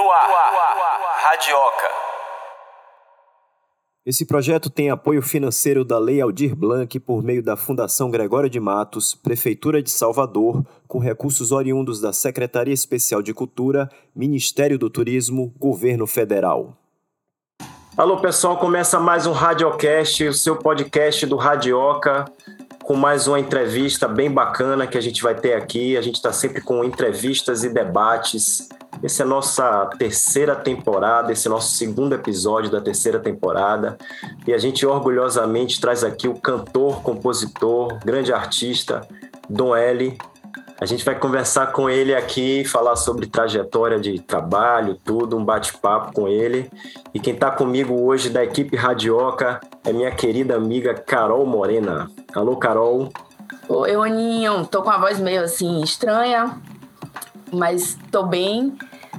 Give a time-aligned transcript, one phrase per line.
[0.00, 0.30] No ar,
[1.24, 1.88] Radioca.
[4.06, 8.58] Esse projeto tem apoio financeiro da Lei Aldir Blanc por meio da Fundação Gregório de
[8.58, 15.52] Matos, Prefeitura de Salvador, com recursos oriundos da Secretaria Especial de Cultura, Ministério do Turismo,
[15.58, 16.74] Governo Federal.
[17.94, 22.24] Alô pessoal, começa mais um Radiocast, o seu podcast do Radioca
[22.90, 25.96] com mais uma entrevista bem bacana que a gente vai ter aqui.
[25.96, 28.68] A gente está sempre com entrevistas e debates.
[29.00, 33.96] Essa é a nossa terceira temporada, esse é o nosso segundo episódio da terceira temporada.
[34.44, 39.06] E a gente orgulhosamente traz aqui o cantor, compositor, grande artista,
[39.48, 40.18] Dom L.
[40.80, 46.14] A gente vai conversar com ele aqui, falar sobre trajetória de trabalho, tudo, um bate-papo
[46.14, 46.70] com ele.
[47.12, 52.10] E quem está comigo hoje da equipe Radioca é minha querida amiga Carol Morena.
[52.34, 53.12] Alô, Carol.
[53.68, 54.66] Oi, Oninho.
[54.68, 56.58] Tô com a voz meio assim estranha,
[57.52, 58.74] mas tô bem.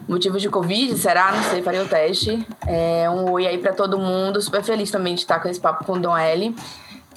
[0.07, 1.31] Motivo de Covid, será?
[1.31, 2.43] Não sei, farei o teste.
[2.65, 4.41] É, um oi aí para todo mundo.
[4.41, 6.55] Super feliz também de estar com esse papo com o Dom L.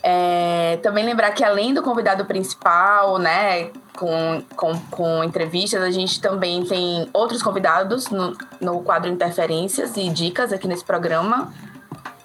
[0.07, 6.21] É, também lembrar que além do convidado principal, né, com, com, com entrevistas, a gente
[6.21, 11.51] também tem outros convidados no, no quadro Interferências e Dicas aqui nesse programa.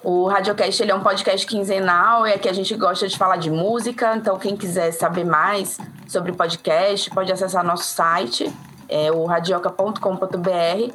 [0.04, 3.50] O Radiocast ele é um podcast quinzenal e aqui a gente gosta de falar de
[3.50, 8.52] música, então quem quiser saber mais sobre podcast pode acessar nosso site,
[8.90, 10.92] é o radioca.com.br,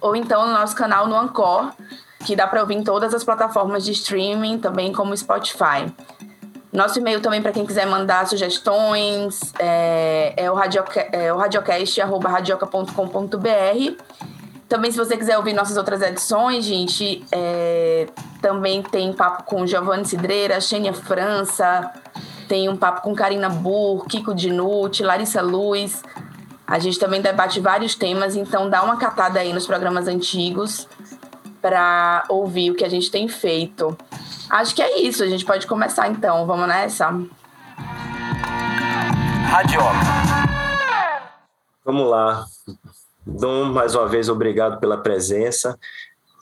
[0.00, 1.70] ou então no nosso canal no Ancor,
[2.26, 5.86] que dá para ouvir em todas as plataformas de streaming, também como Spotify.
[6.72, 12.26] Nosso e-mail também para quem quiser mandar sugestões é, é o, radioca, é o radioca.com.br.
[14.68, 18.08] Também, se você quiser ouvir nossas outras edições, gente, é,
[18.42, 21.92] também tem papo com Giovanni Cidreira, Xênia França,
[22.48, 26.02] tem um papo com Karina Burr, Kiko Dinucci, Larissa Luz.
[26.66, 30.88] A gente também debate vários temas, então dá uma catada aí nos programas antigos
[31.66, 33.98] para ouvir o que a gente tem feito.
[34.48, 36.46] Acho que é isso, a gente pode começar então.
[36.46, 37.06] Vamos nessa?
[39.50, 39.98] Radioca.
[41.84, 42.44] Vamos lá.
[43.26, 45.76] Dom, mais uma vez, obrigado pela presença.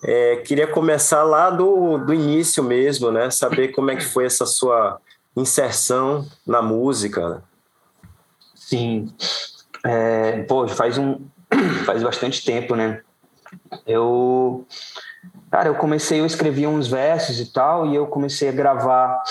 [0.05, 3.31] É, queria começar lá do, do início mesmo, né?
[3.31, 5.01] Saber como é que foi essa sua
[5.35, 7.43] inserção na música.
[8.55, 9.11] Sim.
[9.87, 11.19] É, pô, faz um
[11.87, 13.01] faz bastante tempo, né?
[13.87, 14.67] Eu
[15.55, 19.23] Cara, eu comecei, eu escrevi uns versos e tal, e eu comecei a gravar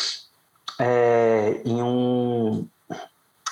[0.79, 2.65] é, em um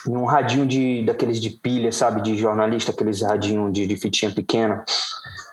[0.07, 4.31] em um radinho de daqueles de pilha, sabe, de jornalista, aqueles radinho de, de fitinha
[4.31, 4.85] pequena,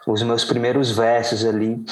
[0.06, 1.84] os meus primeiros versos ali.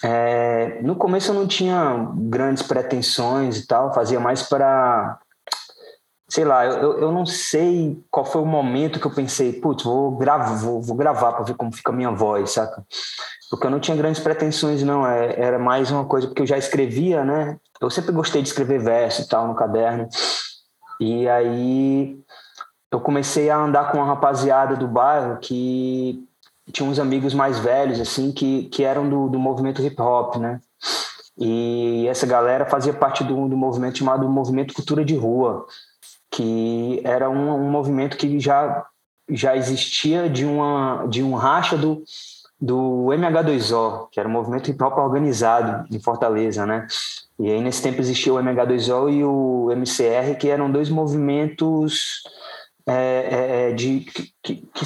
[0.00, 5.18] É, no começo eu não tinha grandes pretensões e tal, fazia mais para
[6.28, 10.18] sei lá, eu, eu não sei qual foi o momento que eu pensei, putz, vou
[10.60, 12.84] vou, vou gravar para ver como fica a minha voz, saca?
[13.50, 16.58] Porque eu não tinha grandes pretensões, não, é, era mais uma coisa, porque eu já
[16.58, 17.58] escrevia, né?
[17.80, 20.06] Eu sempre gostei de escrever verso e tal no caderno.
[21.00, 22.20] E aí
[22.92, 26.22] eu comecei a andar com uma rapaziada do bairro que
[26.72, 30.60] tinha uns amigos mais velhos, assim, que, que eram do, do movimento hip hop, né?
[31.38, 35.64] E essa galera fazia parte do, do movimento chamado Movimento Cultura de Rua,
[36.38, 38.86] que era um, um movimento que já,
[39.28, 42.04] já existia de, uma, de um racha do,
[42.60, 46.86] do MH2O, que era um movimento hop organizado em Fortaleza, né?
[47.40, 52.22] E aí nesse tempo existia o MH2O e o MCR, que eram dois movimentos
[52.86, 54.84] é, é, é de, que, que, que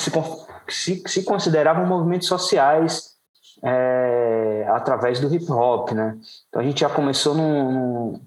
[0.69, 3.12] se, se consideravam movimentos sociais
[3.65, 6.19] é, através do hip hop, né?
[6.49, 8.21] Então a gente já começou num, num,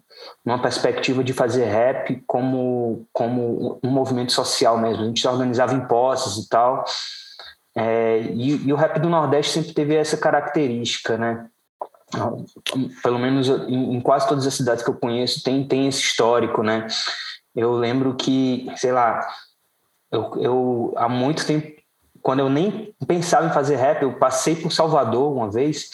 [0.46, 5.04] numa perspectiva de fazer rap como, como um movimento social mesmo.
[5.04, 6.86] A gente se organizava em posses e tal.
[7.76, 11.48] É, e, e, o rap do Nordeste sempre teve essa característica, né?
[13.04, 16.64] Pelo menos em, em, quase todas as cidades que eu conheço tem, tem esse histórico,
[16.64, 16.88] né?
[17.54, 19.28] Eu lembro que, sei lá,
[20.10, 21.75] eu, eu há muito tempo,
[22.26, 25.92] quando eu nem pensava em fazer rap, eu passei por Salvador uma vez,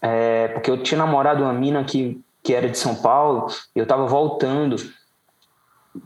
[0.00, 4.06] é, porque eu tinha namorado uma mina que que era de São Paulo, eu estava
[4.06, 4.76] voltando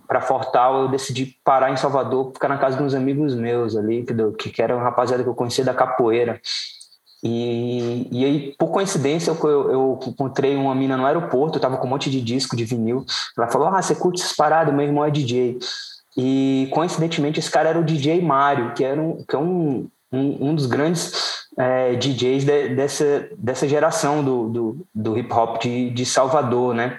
[0.09, 4.05] para Fortal, eu decidi parar em Salvador, ficar na casa de uns amigos meus ali,
[4.37, 6.41] que, que era uma rapaziada que eu conhecia da capoeira.
[7.23, 11.87] E, e aí, por coincidência, eu, eu, encontrei uma mina no aeroporto, eu tava com
[11.87, 13.07] um monte de disco de vinil.
[13.39, 14.75] Ela falou: Ah, você curte essas paradas?
[14.75, 15.61] Meu irmão é DJ.
[16.17, 20.51] E coincidentemente, esse cara era o DJ Mário, que, era um, que é um, um,
[20.51, 25.91] um dos grandes é, DJs de, dessa, dessa geração do, do, do hip hop de,
[25.91, 26.99] de Salvador, né?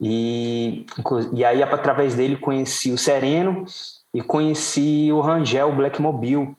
[0.00, 0.86] E,
[1.32, 3.64] e aí, através dele, conheci o Sereno
[4.12, 6.54] e conheci o Rangel Black Mobile,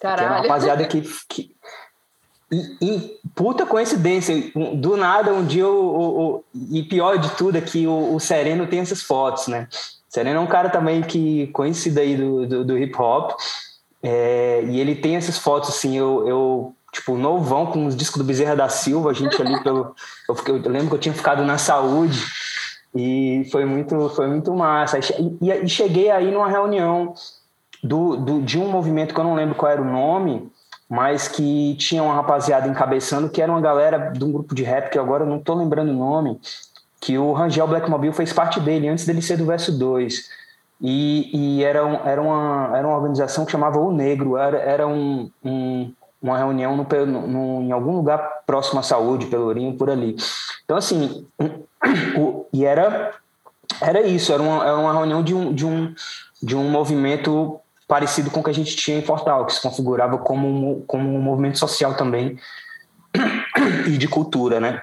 [0.00, 0.18] Caralho.
[0.18, 1.54] que é uma rapaziada que, que,
[2.50, 4.34] E, e, puta coincidência,
[4.74, 8.20] do nada um dia o, o, o e pior de tudo é que o, o,
[8.20, 9.68] Sereno tem essas fotos, né?
[10.14, 13.32] Sereno é um cara também que conhecido aí do, do, do hip hop.
[14.00, 18.24] É, e ele tem essas fotos assim, eu, eu tipo novão com os discos do
[18.24, 19.92] Bezerra da Silva, a gente ali pelo
[20.46, 22.24] eu, eu lembro que eu tinha ficado na saúde
[22.94, 25.00] e foi muito foi muito massa.
[25.00, 27.12] E, e cheguei aí numa reunião
[27.82, 30.48] do, do, de um movimento que eu não lembro qual era o nome
[30.88, 34.90] mas que tinha uma rapaziada encabeçando, que era uma galera de um grupo de rap,
[34.90, 36.38] que agora eu não tô lembrando o nome,
[37.04, 40.30] que o Rangel Blackmobile fez parte dele, antes dele ser do Verso 2.
[40.80, 44.86] E, e era, um, era, uma, era uma organização que chamava O Negro, era, era
[44.88, 45.92] um, um
[46.22, 50.16] uma reunião no, no, em algum lugar próximo à saúde, Pelourinho, por ali.
[50.64, 51.26] Então, assim,
[52.16, 53.12] o, e era,
[53.82, 55.94] era isso, era uma, era uma reunião de um, de, um,
[56.42, 60.16] de um movimento parecido com o que a gente tinha em Fortal, que se configurava
[60.16, 62.38] como um, como um movimento social também
[63.86, 64.80] e de cultura, né?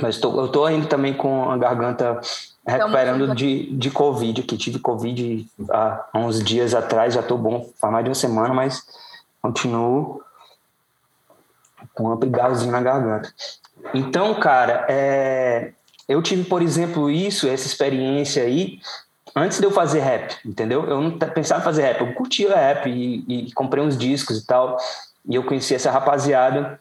[0.00, 2.20] Mas tô, eu estou ainda também com a garganta
[2.66, 7.92] recuperando de, de Covid, que tive Covid há uns dias atrás, já estou bom, faz
[7.92, 8.82] mais de uma semana, mas
[9.42, 10.22] continuo
[11.94, 13.32] com um abrigalzinho na garganta.
[13.92, 15.72] Então, cara, é,
[16.08, 18.80] eu tive, por exemplo, isso, essa experiência aí,
[19.36, 20.84] antes de eu fazer rap, entendeu?
[20.84, 24.46] Eu não pensava em fazer rap, eu curtia rap e, e comprei uns discos e
[24.46, 24.78] tal,
[25.28, 26.80] e eu conheci essa rapaziada.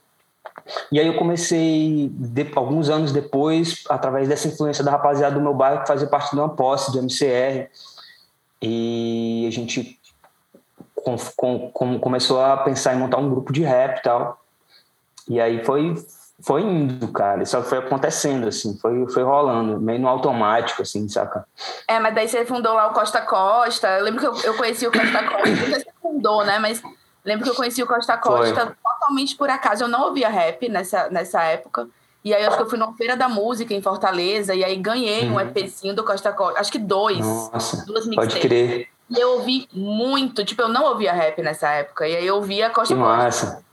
[0.92, 5.54] E aí eu comecei, de, alguns anos depois, através dessa influência da rapaziada do meu
[5.54, 7.70] bairro, fazer parte de uma posse do MCR.
[8.62, 10.00] E a gente
[11.04, 14.40] com, com, com, começou a pensar em montar um grupo de rap e tal.
[15.28, 15.96] E aí foi,
[16.42, 17.44] foi indo, cara.
[17.44, 21.46] Isso foi acontecendo, assim, foi, foi rolando, meio no automático, assim, saca?
[21.88, 24.00] É, mas daí você fundou lá o Costa Costa.
[24.00, 25.56] Eu lembro que eu, eu conheci o Costa Costa.
[25.56, 26.58] Você fundou, né?
[26.60, 26.82] Mas
[27.24, 28.75] lembro que eu conheci o Costa Costa foi.
[28.84, 29.84] totalmente por acaso.
[29.84, 31.88] Eu não ouvia rap nessa, nessa época.
[32.24, 35.30] E aí acho que eu fui numa feira da música em Fortaleza e aí ganhei
[35.30, 35.42] um uhum.
[35.42, 36.60] EPzinho do Costa Costa.
[36.60, 37.20] Acho que dois.
[37.20, 38.34] Nossa, duas mixtapes.
[38.34, 38.88] Pode crer.
[39.10, 40.46] E eu ouvi muito.
[40.46, 42.08] Tipo, eu não ouvia rap nessa época.
[42.08, 43.18] E aí eu ouvia Costa que Costa.
[43.18, 43.66] Massa.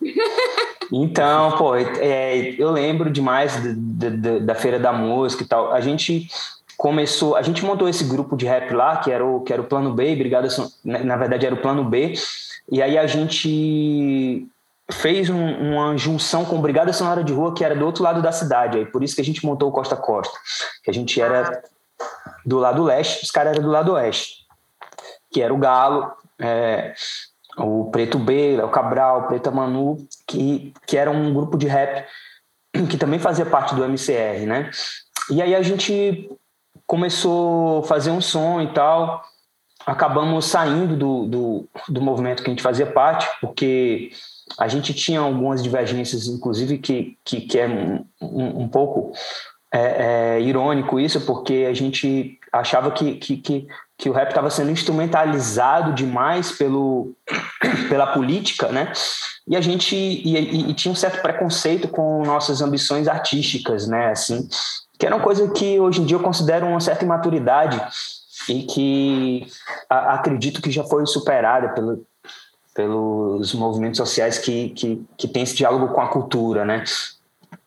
[0.92, 3.74] Então, pô, é, eu lembro demais de,
[4.10, 5.72] de, da Feira da Música e tal.
[5.72, 6.28] A gente
[6.76, 9.66] começou, a gente montou esse grupo de rap lá, que era o, que era o
[9.66, 10.48] Plano B, Brigada,
[10.82, 12.14] na verdade era o Plano B,
[12.70, 14.46] e aí a gente
[14.92, 18.32] fez um, uma junção com Brigada Sonora de Rua, que era do outro lado da
[18.32, 20.36] cidade, aí por isso que a gente montou o Costa Costa,
[20.82, 21.62] que a gente era
[22.44, 24.46] do lado leste, os caras eram do lado oeste,
[25.30, 26.94] que era o Galo, é,
[27.56, 29.96] o Preto B, o Cabral, o Preta Manu,
[30.26, 32.06] que, que era um grupo de rap
[32.88, 34.70] que também fazia parte do MCR, né?
[35.30, 36.30] E aí a gente
[36.86, 39.22] começou a fazer um som e tal,
[39.90, 44.12] acabamos saindo do, do, do movimento que a gente fazia parte, porque
[44.56, 49.12] a gente tinha algumas divergências, inclusive, que, que, que é um, um, um pouco
[49.72, 53.66] é, é, irônico isso, porque a gente achava que, que, que
[54.00, 57.14] que o rap estava sendo instrumentalizado demais pelo,
[57.90, 58.90] pela política, né?
[59.46, 64.10] E a gente e, e, tinha um certo preconceito com nossas ambições artísticas, né?
[64.10, 64.48] Assim,
[64.98, 67.78] que era uma coisa que hoje em dia eu considero uma certa imaturidade
[68.48, 69.46] e que
[69.88, 72.04] a, acredito que já foi superada pelo,
[72.74, 76.84] pelos movimentos sociais que, que, que têm esse diálogo com a cultura, né?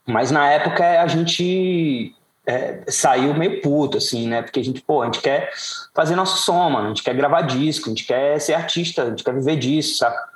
[0.06, 2.14] Mas na época a gente
[2.46, 4.42] é, saiu meio puto, assim, né?
[4.42, 5.52] Porque a gente, pô, a gente quer
[5.94, 9.10] fazer nosso som, mano, a gente quer gravar disco, a gente quer ser artista, a
[9.10, 10.34] gente quer viver disso, saca?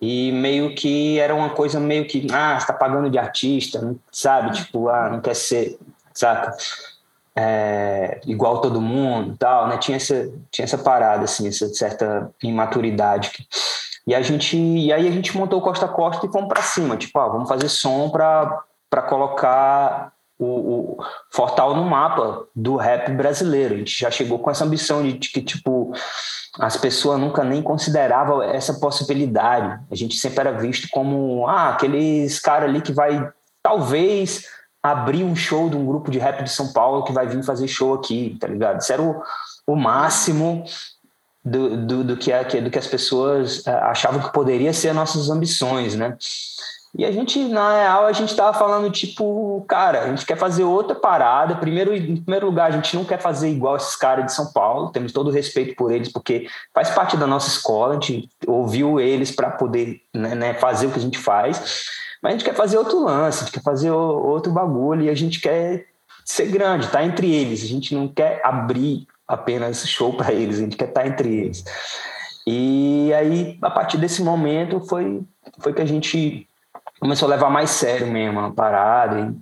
[0.00, 4.52] E meio que era uma coisa meio que, ah, você tá pagando de artista, sabe?
[4.52, 5.78] Tipo, ah, não quer ser,
[6.12, 6.54] saca?
[7.38, 9.76] É, igual todo mundo tal, né?
[9.76, 13.46] Tinha essa, tinha essa parada, assim, essa certa imaturidade.
[14.06, 17.18] E a gente, e aí a gente montou Costa Costa e fomos para cima, tipo,
[17.18, 23.74] ah, vamos fazer som para colocar o, o, Fortal no mapa do rap brasileiro.
[23.74, 25.92] A gente já chegou com essa ambição de que, tipo,
[26.58, 29.80] as pessoas nunca nem consideravam essa possibilidade.
[29.90, 33.28] A gente sempre era visto como, ah, aqueles cara ali que vai,
[33.62, 34.44] talvez,
[34.90, 37.68] abrir um show de um grupo de rap de São Paulo que vai vir fazer
[37.68, 38.80] show aqui, tá ligado?
[38.80, 39.22] Isso era o,
[39.66, 40.64] o máximo
[41.44, 45.94] do, do, do, que, do que as pessoas eh, achavam que poderia ser nossas ambições,
[45.94, 46.16] né?
[46.98, 50.64] E a gente, na real, a gente tava falando, tipo, cara, a gente quer fazer
[50.64, 51.54] outra parada.
[51.56, 54.90] Primeiro, em primeiro lugar, a gente não quer fazer igual esses caras de São Paulo,
[54.90, 58.98] temos todo o respeito por eles, porque faz parte da nossa escola, a gente ouviu
[58.98, 61.84] eles para poder né, né, fazer o que a gente faz.
[62.22, 65.14] Mas a gente quer fazer outro lance, a gente quer fazer outro bagulho e a
[65.14, 65.86] gente quer
[66.24, 67.62] ser grande, tá entre eles.
[67.62, 71.28] A gente não quer abrir apenas show para eles, a gente quer estar tá entre
[71.28, 71.64] eles.
[72.46, 75.22] E aí, a partir desse momento, foi,
[75.58, 76.48] foi que a gente
[77.00, 79.36] começou a levar mais sério mesmo a parada, e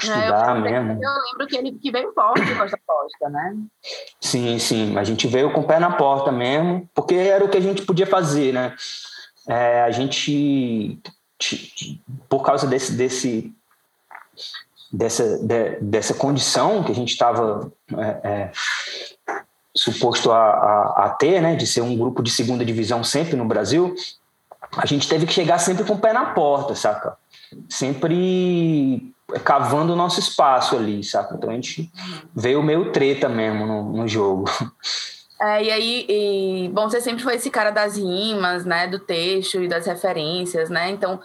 [0.00, 0.92] estudar é, mesmo.
[0.92, 3.56] Eu lembro que ele que veio forte de Costa Costa, né?
[4.20, 7.58] Sim, sim, a gente veio com o pé na porta mesmo, porque era o que
[7.58, 8.74] a gente podia fazer, né?
[9.48, 10.98] É, a gente,
[12.28, 13.54] por causa desse, desse
[14.92, 18.50] dessa, de, dessa condição que a gente estava é, é,
[19.74, 23.44] suposto a, a, a, ter, né, de ser um grupo de segunda divisão sempre no
[23.44, 23.94] Brasil,
[24.76, 27.16] a gente teve que chegar sempre com o pé na porta, saca?
[27.68, 29.12] Sempre
[29.44, 31.34] cavando o nosso espaço ali, saca?
[31.34, 31.90] Então a gente
[32.34, 34.44] veio meio treta mesmo no, no jogo.
[35.42, 39.62] É, e aí, e, bom, você sempre foi esse cara das rimas, né, do texto
[39.62, 40.90] e das referências, né?
[40.90, 41.18] Então,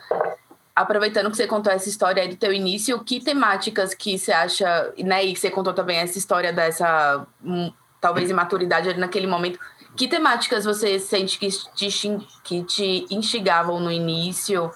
[0.73, 4.93] aproveitando que você contou essa história aí do teu início, que temáticas que você acha,
[4.97, 9.59] né, e que você contou também essa história dessa hum, talvez imaturidade ali naquele momento,
[9.97, 11.89] que temáticas você sente que te,
[12.43, 14.71] que te instigavam no início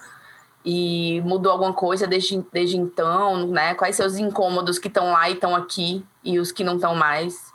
[0.64, 3.74] e mudou alguma coisa desde, desde então, né?
[3.74, 7.49] Quais seus incômodos que estão lá e estão aqui e os que não estão mais?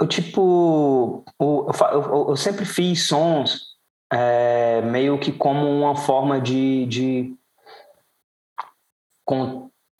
[0.00, 3.74] Eu, tipo, eu, eu, eu sempre fiz sons
[4.12, 7.36] é, meio que como uma forma de, de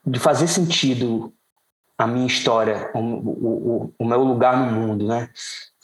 [0.06, 1.32] de fazer sentido
[1.96, 5.30] a minha história, o, o, o meu lugar no mundo, né?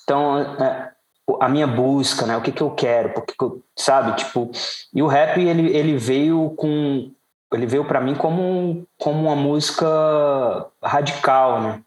[0.02, 0.93] Então, é,
[1.40, 2.37] a minha busca, né?
[2.37, 3.35] O que que eu quero, porque
[3.76, 4.50] sabe, tipo,
[4.93, 7.12] e o rap ele, ele veio com
[7.52, 9.87] ele veio para mim como como uma música
[10.83, 11.83] radical, né?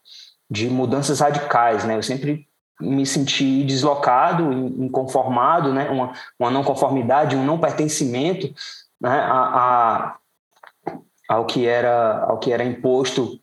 [0.53, 1.97] De mudanças radicais, né?
[1.97, 2.47] Eu sempre
[2.79, 5.89] me senti deslocado, inconformado, né?
[5.89, 8.53] Uma, uma não conformidade, um não pertencimento,
[9.01, 9.19] né?
[9.19, 9.39] A,
[10.11, 10.17] a
[11.27, 13.39] ao que era ao que era imposto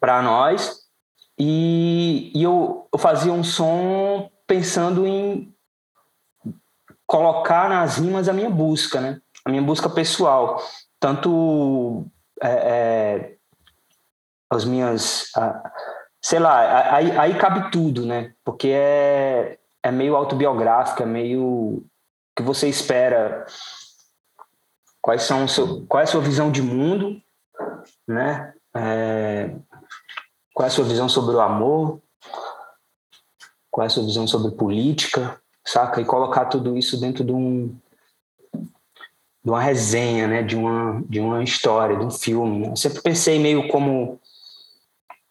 [0.00, 0.80] para nós
[1.38, 5.54] e, e eu, eu, fazia um som pensando em
[7.06, 10.60] colocar nas rimas a minha busca né a minha busca pessoal
[10.98, 12.04] tanto
[12.42, 13.36] é, é,
[14.50, 15.72] as minhas a,
[16.28, 21.84] sei lá aí, aí cabe tudo né porque é é meio autobiográfico é meio
[22.36, 23.46] que você espera
[25.08, 27.18] quais são seu, qual é a sua visão de mundo,
[28.06, 28.52] né?
[28.76, 29.54] É,
[30.52, 32.00] qual é a sua visão sobre o amor,
[33.70, 36.00] qual é a sua visão sobre política, saca?
[36.00, 37.74] E colocar tudo isso dentro de um
[39.42, 40.42] de uma resenha, né?
[40.42, 42.58] De uma de uma história, de um filme.
[42.60, 42.68] Né?
[42.72, 44.20] Eu sempre pensei meio como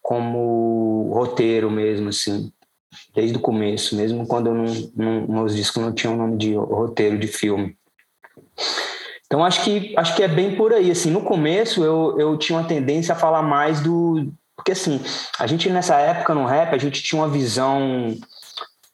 [0.08, 2.50] como roteiro mesmo, assim,
[3.14, 4.64] desde o começo, mesmo quando não,
[4.96, 7.76] não, meus discos não tinham nome de roteiro de filme.
[9.26, 10.90] Então acho que acho que é bem por aí.
[10.90, 14.98] Assim, no começo eu, eu tinha uma tendência a falar mais do porque assim
[15.38, 18.16] a gente nessa época no rap a gente tinha uma visão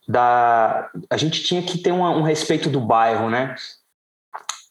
[0.09, 3.54] da a gente tinha que ter uma, um respeito do bairro, né?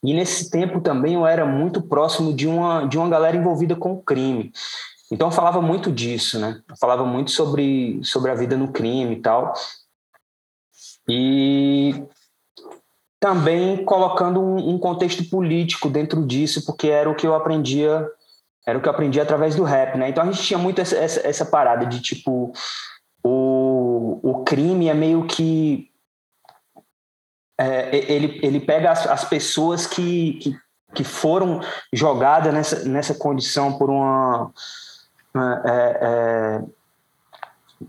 [0.03, 3.93] E nesse tempo também eu era muito próximo de uma de uma galera envolvida com
[3.93, 4.51] o crime.
[5.11, 6.61] Então eu falava muito disso, né?
[6.67, 9.53] Eu falava muito sobre sobre a vida no crime e tal.
[11.07, 12.03] E
[13.19, 18.05] também colocando um, um, contexto político dentro disso, porque era o que eu aprendia,
[18.65, 20.09] era o que eu aprendi através do rap, né?
[20.09, 22.51] Então a gente tinha muito essa, essa, essa parada de tipo
[23.23, 25.89] o, o crime é meio que
[27.57, 30.57] é, ele, ele pega as, as pessoas que, que,
[30.93, 31.61] que, foram
[31.93, 34.51] jogadas nessa, nessa condição por uma
[35.35, 36.61] é, é,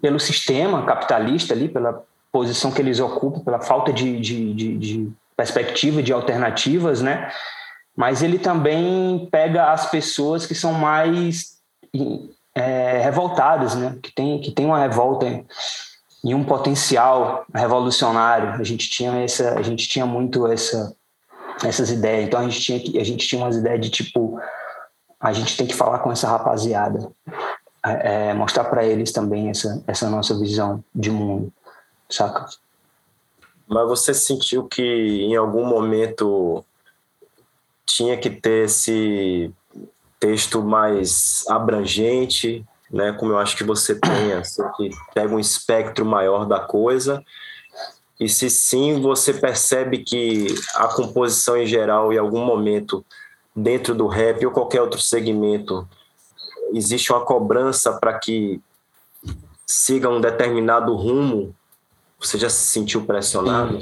[0.00, 5.12] pelo sistema capitalista ali, pela posição que eles ocupam, pela falta de, de, de, de
[5.36, 7.30] perspectiva de alternativas, né?
[7.96, 11.58] Mas ele também pega as pessoas que são mais
[12.54, 13.96] é, revoltadas, né?
[14.02, 15.44] Que tem, que tem uma revolta
[16.24, 18.54] e um potencial revolucionário.
[18.60, 20.94] A gente tinha essa, a gente tinha muito essa
[21.62, 22.24] essas ideias.
[22.24, 24.40] Então a gente tinha a gente tinha umas ideias de tipo
[25.24, 27.10] a gente tem que falar com essa rapaziada,
[27.82, 31.50] é, é mostrar para eles também essa essa nossa visão de mundo,
[32.10, 32.46] saca?
[33.66, 36.62] Mas você sentiu que em algum momento
[37.86, 39.50] tinha que ter esse
[40.20, 43.12] texto mais abrangente, né?
[43.12, 47.24] Como eu acho que você tem, assim, que pega um espectro maior da coisa.
[48.20, 53.02] E se sim, você percebe que a composição em geral, em algum momento,
[53.54, 55.88] dentro do rap ou qualquer outro segmento,
[56.72, 58.60] existe uma cobrança para que
[59.66, 61.54] siga um determinado rumo
[62.18, 63.78] você já se sentiu pressionado?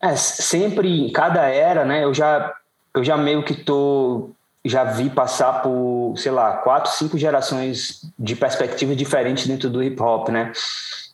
[0.00, 2.04] É, sempre, em cada era, né?
[2.04, 2.54] Eu já,
[2.94, 4.30] eu já meio que tô,
[4.64, 10.00] já vi passar por, sei lá, quatro, cinco gerações de perspectivas diferentes dentro do hip
[10.00, 10.52] hop, né?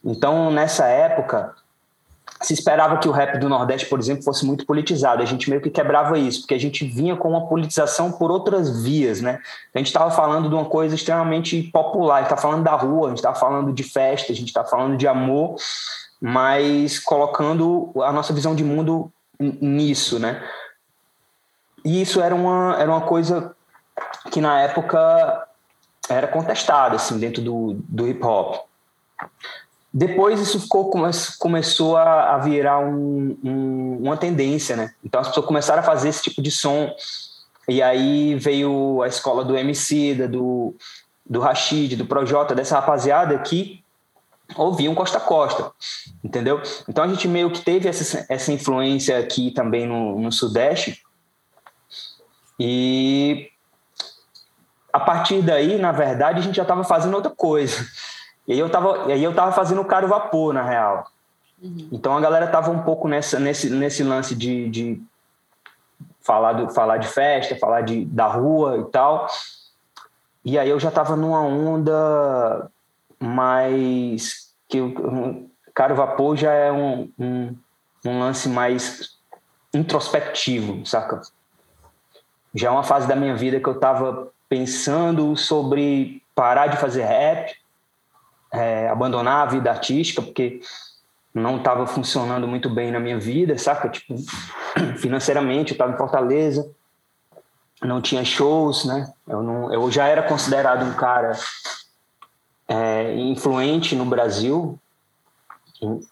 [0.04, 1.54] Então, nessa época,
[2.44, 5.22] se esperava que o rap do Nordeste, por exemplo, fosse muito politizado.
[5.22, 8.82] A gente meio que quebrava isso, porque a gente vinha com uma politização por outras
[8.82, 9.40] vias, né?
[9.74, 13.06] A gente estava falando de uma coisa extremamente popular, a gente está falando da rua,
[13.06, 15.56] a gente está falando de festa, a gente está falando de amor,
[16.20, 20.42] mas colocando a nossa visão de mundo nisso, né?
[21.84, 23.54] E isso era uma, era uma coisa
[24.30, 25.46] que na época
[26.08, 28.66] era contestada, assim, dentro do, do hip hop.
[29.96, 30.90] Depois isso ficou,
[31.38, 34.92] começou a, virar um, um, uma tendência, né?
[35.04, 36.92] Então as pessoas começaram a fazer esse tipo de som.
[37.68, 40.74] E aí veio a escola do MC, do,
[41.24, 43.84] do Rashid, do Projota, dessa rapaziada que
[44.56, 45.70] ouviam Costa a Costa,
[46.24, 46.60] entendeu?
[46.88, 51.00] Então a gente meio que teve essa, essa influência aqui também no, no Sudeste.
[52.58, 53.48] E
[54.92, 57.86] a partir daí, na verdade, a gente já estava fazendo outra coisa.
[58.46, 61.06] E aí eu tava, aí eu tava fazendo o caro vapor, na real.
[61.62, 61.88] Uhum.
[61.90, 65.02] Então a galera tava um pouco nessa, nesse, nesse lance de, de
[66.20, 69.26] falar, do, falar de festa, falar de, da rua e tal.
[70.44, 72.70] E aí eu já tava numa onda
[73.18, 74.52] mais.
[74.68, 77.56] que o caro vapor já é um, um,
[78.04, 79.16] um lance mais
[79.72, 81.22] introspectivo, saca?
[82.54, 87.02] Já é uma fase da minha vida que eu tava pensando sobre parar de fazer
[87.04, 87.56] rap
[88.54, 90.60] é, abandonar a vida artística, porque
[91.34, 93.88] não estava funcionando muito bem na minha vida, saca?
[93.88, 94.14] Tipo,
[94.98, 96.70] financeiramente, eu estava em Fortaleza,
[97.82, 99.12] não tinha shows, né?
[99.26, 101.32] Eu, não, eu já era considerado um cara
[102.68, 104.78] é, influente no Brasil.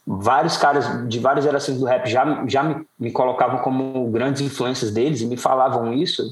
[0.06, 4.90] Vários caras de várias gerações do rap já, já me, me colocavam como grandes influências
[4.90, 6.22] deles e me falavam isso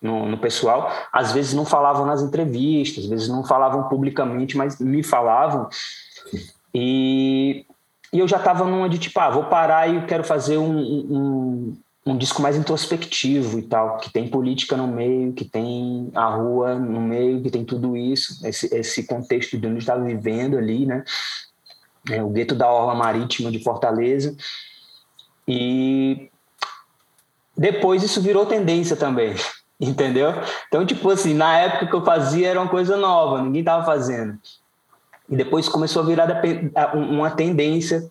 [0.00, 0.90] no, no, pessoal.
[1.12, 5.68] Às vezes não falavam nas entrevistas, às vezes não falavam publicamente, mas me falavam.
[6.74, 7.66] E,
[8.12, 11.76] e eu já estava numa de tipo, ah, vou parar e quero fazer um, um,
[12.06, 16.76] um, disco mais introspectivo e tal, que tem política no meio, que tem a rua
[16.76, 21.04] no meio, que tem tudo isso, esse, esse contexto de onde estava vivendo ali, né?
[22.08, 24.34] É, o gueto da Orla Marítima de Fortaleza.
[25.46, 26.30] E
[27.54, 29.34] depois isso virou tendência também
[29.80, 30.34] entendeu?
[30.68, 34.38] Então, tipo assim, na época que eu fazia era uma coisa nova, ninguém tava fazendo.
[35.28, 36.42] E depois começou a virar
[36.94, 38.10] uma tendência,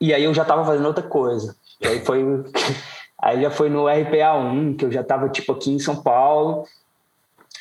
[0.00, 1.54] e aí eu já tava fazendo outra coisa.
[1.80, 2.24] E aí foi
[3.20, 6.64] aí já foi no RPA 1, que eu já tava tipo aqui em São Paulo,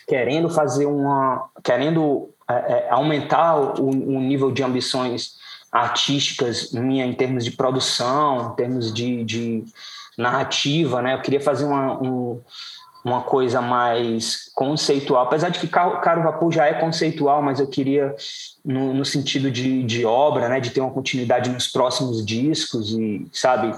[0.07, 5.37] querendo fazer uma querendo é, é, aumentar o, o nível de ambições
[5.71, 9.63] artísticas minha em termos de produção, em termos de, de
[10.17, 11.13] narrativa, né?
[11.13, 12.41] Eu queria fazer uma, um,
[13.03, 18.13] uma coisa mais conceitual, apesar de que Caro Vapor já é conceitual, mas eu queria
[18.63, 23.25] no, no, sentido de, de obra, né, de ter uma continuidade nos próximos discos e,
[23.31, 23.73] sabe,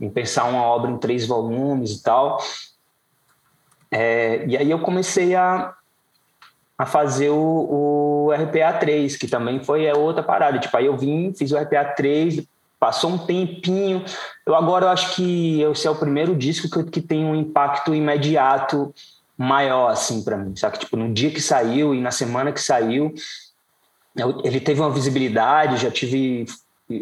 [0.00, 2.38] em pensar uma obra em três volumes e tal.
[3.90, 5.72] É, e aí eu comecei a,
[6.76, 10.58] a fazer o, o RPA 3, que também foi é outra parada.
[10.58, 12.44] Tipo, aí eu vim, fiz o RPA 3,
[12.78, 14.04] Passou um tempinho.
[14.44, 17.94] Eu agora eu acho que esse é o primeiro disco que, que tem um impacto
[17.94, 18.94] imediato
[19.36, 20.54] maior, assim, para mim.
[20.56, 20.78] Sabe?
[20.78, 23.14] Tipo, no dia que saiu e na semana que saiu,
[24.16, 26.46] eu, ele teve uma visibilidade, já tive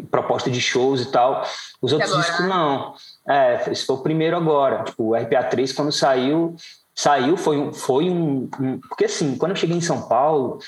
[0.09, 1.45] proposta de shows e tal.
[1.81, 2.93] Os outros agora, discos, não.
[3.27, 4.83] É, esse foi o primeiro agora.
[4.83, 6.55] Tipo, o RPA 3, quando saiu,
[6.93, 7.73] saiu, foi um.
[7.73, 10.59] Foi um, um porque assim, quando eu cheguei em São Paulo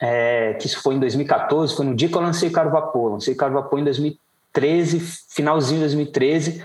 [0.00, 3.12] é, que isso foi em 2014, foi no dia que eu lancei Caro Vapor.
[3.12, 6.64] Lancei Caro Vapor em 2013, finalzinho de 2013.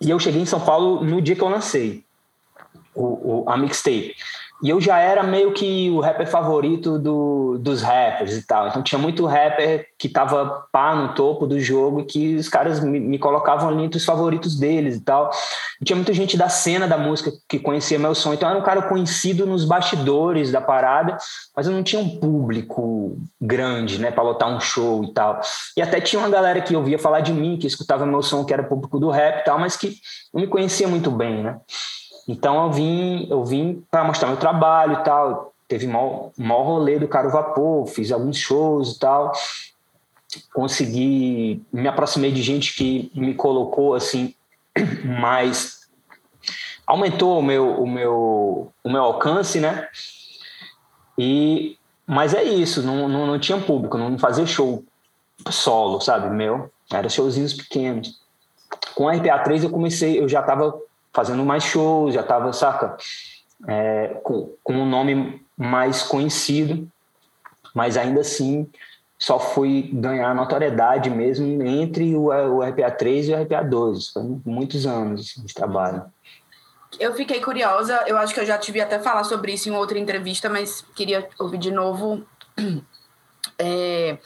[0.00, 2.04] E eu cheguei em São Paulo no dia que eu lancei
[2.94, 4.14] o, o, a mixtape.
[4.62, 8.66] E eu já era meio que o rapper favorito do, dos rappers e tal.
[8.66, 12.98] Então tinha muito rapper que tava pá no topo do jogo que os caras me,
[12.98, 15.30] me colocavam ali entre os favoritos deles e tal.
[15.80, 18.34] E tinha muita gente da cena da música que conhecia meu som.
[18.34, 21.16] Então eu era um cara conhecido nos bastidores da parada,
[21.54, 25.40] mas eu não tinha um público grande, né, para lotar um show e tal.
[25.76, 28.52] E até tinha uma galera que ouvia falar de mim, que escutava meu som, que
[28.52, 29.94] era público do rap e tal, mas que
[30.34, 31.60] não me conhecia muito bem, né?
[32.28, 35.54] Então eu vim, eu vim para mostrar meu trabalho e tal.
[35.66, 39.32] Teve maior, maior rolê do Caro Vapor, fiz alguns shows e tal.
[40.52, 44.34] Consegui, me aproximei de gente que me colocou assim
[45.20, 45.78] mais
[46.86, 49.88] aumentou o meu o meu o meu alcance, né?
[51.18, 54.82] E mas é isso, não, não, não tinha público, não fazia show
[55.50, 56.30] solo, sabe?
[56.34, 58.18] Meu, era showzinhos pequenos.
[58.94, 60.78] Com a RPA3 eu comecei, eu já estava
[61.12, 62.96] fazendo mais shows, já estava, saca?
[63.66, 66.88] É, com, com um nome mais conhecido,
[67.74, 68.70] mas ainda assim
[69.18, 74.08] só fui ganhar notoriedade mesmo entre o, o RPA 3 e o RPA 2.
[74.10, 76.04] Foi muitos anos de trabalho.
[76.98, 79.98] Eu fiquei curiosa, eu acho que eu já tive até falar sobre isso em outra
[79.98, 82.24] entrevista, mas queria ouvir de novo.
[83.60, 84.18] É,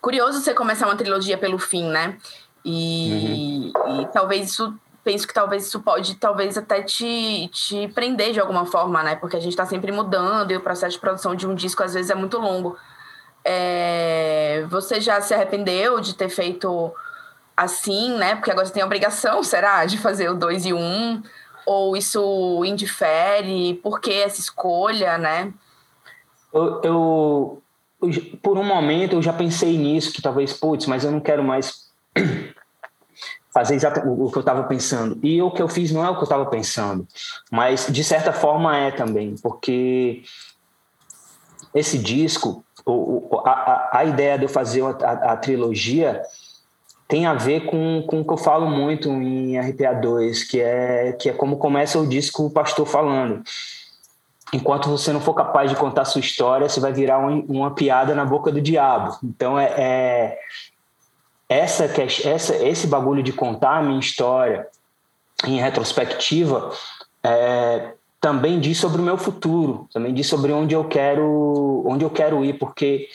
[0.00, 2.18] curioso você começar uma trilogia pelo fim, né?
[2.64, 4.02] E, uhum.
[4.02, 8.66] e, talvez isso, penso que talvez isso pode, talvez até te, te prender de alguma
[8.66, 9.16] forma, né?
[9.16, 11.94] Porque a gente está sempre mudando e o processo de produção de um disco às
[11.94, 12.76] vezes é muito longo.
[13.44, 16.92] É, você já se arrependeu de ter feito
[17.56, 18.34] assim, né?
[18.34, 20.78] Porque agora você tem a obrigação, será, de fazer o 2 e 1?
[20.78, 21.22] Um,
[21.66, 23.74] ou isso indifere?
[23.82, 25.52] Por que essa escolha, né?
[26.52, 27.62] Eu, eu,
[28.42, 31.88] por um momento, eu já pensei nisso, que talvez, putz, mas eu não quero mais
[33.52, 35.18] fazer exatamente o que eu estava pensando.
[35.22, 37.06] E o que eu fiz não é o que eu estava pensando,
[37.50, 40.22] mas de certa forma é também, porque
[41.74, 46.22] esse disco, o, a, a ideia de eu fazer a, a, a, trilogia
[47.06, 51.12] tem a ver com, com o que eu falo muito em RPA 2, que é,
[51.12, 53.42] que é como começa o disco o pastor falando.
[54.52, 58.14] Enquanto você não for capaz de contar sua história, você vai virar um, uma piada
[58.14, 59.16] na boca do diabo.
[59.22, 60.38] Então é, é
[61.50, 61.84] essa,
[62.28, 64.68] essa, esse bagulho de contar a minha história
[65.44, 66.70] em retrospectiva
[67.24, 72.10] é, também diz sobre o meu futuro, também diz sobre onde eu quero, onde eu
[72.10, 73.08] quero ir, porque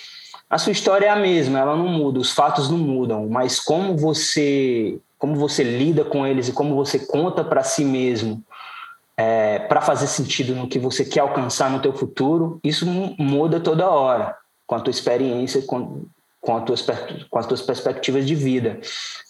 [0.50, 3.96] a sua história é a mesma, ela não muda, os fatos não mudam, mas como
[3.96, 8.44] você, como você lida com eles e como você conta para si mesmo
[9.16, 12.86] é, para fazer sentido no que você quer alcançar no teu futuro, isso
[13.18, 14.36] muda toda hora
[14.68, 16.04] com a tua experiência, com,
[16.46, 16.86] com, as tuas,
[17.30, 18.80] com as tuas perspectivas de vida,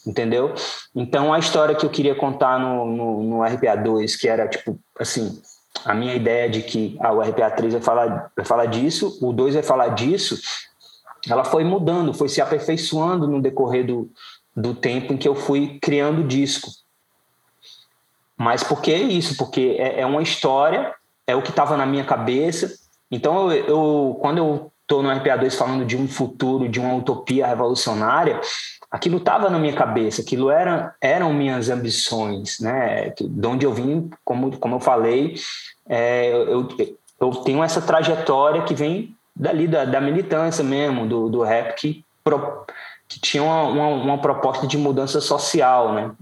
[0.06, 0.54] entendeu?
[0.94, 4.78] Então, a história que eu queria contar no, no, no RPA 2, que era tipo
[4.98, 5.40] assim,
[5.84, 9.32] a minha ideia de que ah, o RPA 3 vai falar, vai falar disso, o
[9.32, 10.38] 2 vai falar disso,
[11.28, 14.10] ela foi mudando, foi se aperfeiçoando no decorrer do,
[14.54, 16.70] do tempo em que eu fui criando o disco.
[18.36, 19.36] Mas por que isso?
[19.36, 20.94] Porque é, é uma história,
[21.26, 22.74] é o que estava na minha cabeça.
[23.10, 26.94] Então, eu, eu quando eu estou no RPA 2 falando de um futuro, de uma
[26.94, 28.40] utopia revolucionária,
[28.88, 33.12] aquilo estava na minha cabeça, aquilo era, eram minhas ambições, né?
[33.20, 35.34] De onde eu vim, como, como eu falei,
[35.88, 36.68] é, eu,
[37.20, 42.04] eu tenho essa trajetória que vem dali da, da militância mesmo, do, do rap, que,
[42.22, 42.64] pro,
[43.08, 46.12] que tinha uma, uma, uma, proposta de mudança social, né?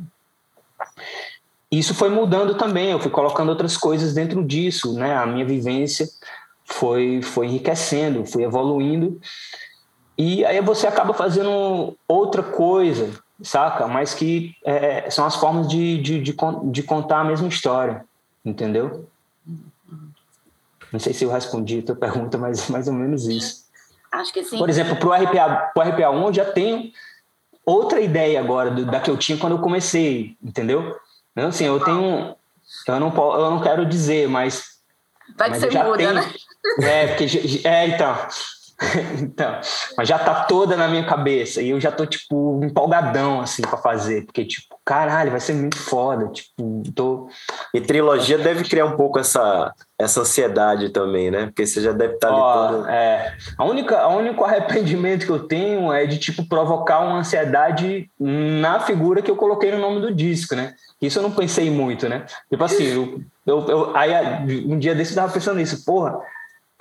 [1.71, 5.15] Isso foi mudando também, eu fui colocando outras coisas dentro disso, né?
[5.15, 6.09] A minha vivência
[6.65, 9.21] foi, foi enriquecendo, fui evoluindo,
[10.17, 13.87] e aí você acaba fazendo outra coisa, saca?
[13.89, 18.05] Mas que é, são as formas de, de, de, de, contar a mesma história,
[18.45, 19.09] entendeu?
[20.93, 23.65] Não sei se eu respondi a tua pergunta, mas mais ou menos isso.
[24.13, 24.59] Acho que sim.
[24.59, 26.93] Por exemplo, para o RPA, pro RPA 1 eu já tenho
[27.67, 30.97] outra ideia agora do, da que eu tinha quando eu comecei, entendeu?
[31.33, 32.37] Então, assim, eu tenho...
[32.87, 34.79] Eu não, eu não quero dizer, mas...
[35.37, 36.33] Vai que você muda, tenho, né?
[36.83, 37.27] É, porque...
[37.65, 38.17] É, então...
[39.23, 39.61] então,
[39.97, 43.79] mas já tá toda na minha cabeça e eu já tô, tipo, empolgadão, assim, para
[43.79, 47.29] fazer, porque, tipo, caralho, vai ser muito foda, tipo, tô...
[47.73, 51.47] E trilogia deve criar um pouco essa, essa ansiedade também, né?
[51.47, 52.89] Porque você já deve estar tá ali todo...
[52.89, 58.11] É, a única, a único arrependimento que eu tenho é de, tipo, provocar uma ansiedade
[58.19, 60.75] na figura que eu coloquei no nome do disco, né?
[61.01, 62.25] Isso eu não pensei muito, né?
[62.51, 64.13] Tipo assim, eu, eu, eu aí
[64.67, 66.19] um dia desse eu tava pensando nisso, porra,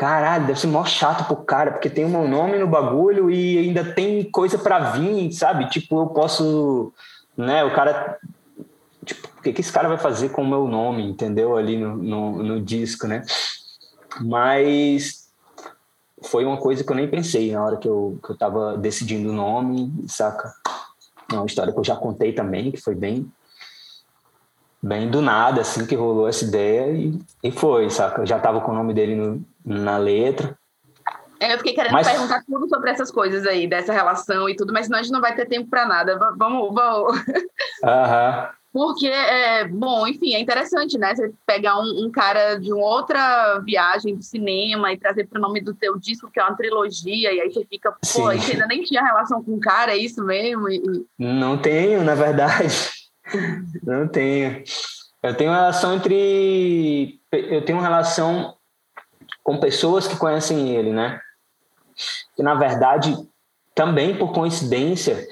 [0.03, 3.57] caralho, deve ser mó chato pro cara, porque tem o meu nome no bagulho e
[3.57, 5.69] ainda tem coisa para vir, sabe?
[5.69, 6.91] Tipo, eu posso,
[7.37, 8.19] né, o cara
[9.05, 11.55] tipo, o que, que esse cara vai fazer com o meu nome, entendeu?
[11.55, 13.23] Ali no, no, no disco, né?
[14.19, 15.29] Mas
[16.21, 19.29] foi uma coisa que eu nem pensei na hora que eu, que eu tava decidindo
[19.29, 20.53] o nome, saca?
[21.31, 23.31] É uma história que eu já contei também, que foi bem
[24.83, 28.21] bem do nada, assim, que rolou essa ideia e, e foi, saca?
[28.21, 30.57] Eu já tava com o nome dele no, na letra.
[31.39, 32.07] É, eu fiquei querendo mas...
[32.07, 35.21] perguntar tudo sobre essas coisas aí, dessa relação e tudo, mas senão a gente não
[35.21, 36.19] vai ter tempo para nada.
[36.37, 37.17] Vamos, vamos.
[37.81, 38.49] Aham.
[38.73, 41.13] Porque, é, bom, enfim, é interessante, né?
[41.13, 45.41] Você pegar um, um, cara de uma outra viagem do cinema e trazer para o
[45.41, 48.65] nome do teu disco, que é uma trilogia, e aí você fica, pô, você ainda
[48.65, 50.67] nem tinha relação com o cara, é isso mesmo?
[50.69, 51.05] E...
[51.19, 53.02] Não tenho, na verdade.
[53.83, 54.63] Não tenho.
[55.21, 57.19] Eu tenho relação entre.
[57.31, 58.55] Eu tenho relação
[59.43, 61.19] com pessoas que conhecem ele, né?
[62.35, 63.15] Que na verdade,
[63.75, 65.27] também por coincidência,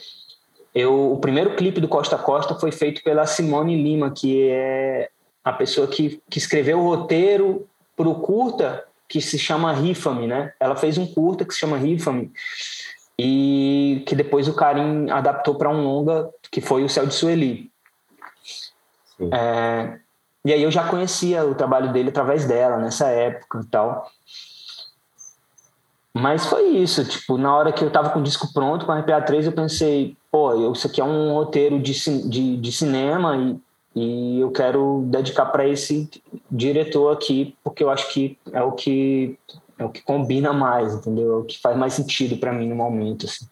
[0.73, 5.09] eu, o primeiro clipe do Costa Costa foi feito pela Simone Lima, que é
[5.43, 10.53] a pessoa que, que escreveu o roteiro para o curta que se chama Rifame, né?
[10.59, 12.31] Ela fez um curta que se chama Rifame
[13.19, 17.70] e que depois o Karim adaptou para um longa que foi o Céu de Sueli.
[19.31, 19.99] É,
[20.43, 24.09] e aí eu já conhecia o trabalho dele através dela nessa época e tal.
[26.13, 29.01] Mas foi isso, tipo, na hora que eu tava com o disco pronto, com a
[29.01, 31.93] RPA3, eu pensei, pô, isso aqui é um roteiro de,
[32.29, 33.59] de, de cinema e,
[33.95, 36.09] e eu quero dedicar para esse
[36.49, 39.37] diretor aqui, porque eu acho que é o que
[39.79, 41.33] é o que combina mais, entendeu?
[41.33, 43.45] É o que faz mais sentido para mim no momento, assim.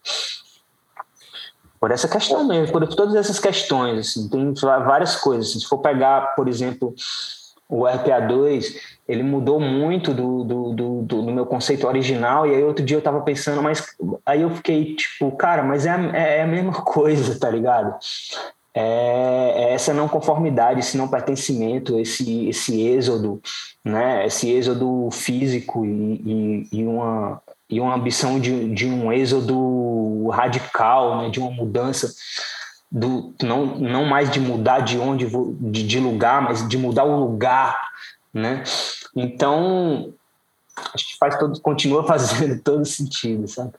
[1.80, 5.48] Por essa questão mesmo, por todas essas questões, assim, tem várias coisas.
[5.48, 6.94] Assim, se for pegar, por exemplo,
[7.66, 8.74] o RPA2,
[9.08, 13.02] ele mudou muito do, do, do, do, meu conceito original, e aí outro dia eu
[13.02, 13.86] tava pensando, mas
[14.26, 17.96] aí eu fiquei tipo, cara, mas é, é, é a mesma coisa, tá ligado?
[18.74, 23.40] É, é essa não conformidade, esse não pertencimento, esse, esse êxodo,
[23.84, 24.26] né?
[24.26, 31.22] esse êxodo físico e, e, e uma, e uma ambição de, de um êxodo radical,
[31.22, 31.30] né?
[31.30, 32.12] de uma mudança
[32.90, 35.26] do não, não mais de mudar de onde
[35.60, 37.80] de, de lugar, mas de mudar o lugar,
[38.34, 38.64] né?
[39.14, 40.12] Então
[40.92, 43.72] acho que faz todo continua fazendo todo sentido, sabe?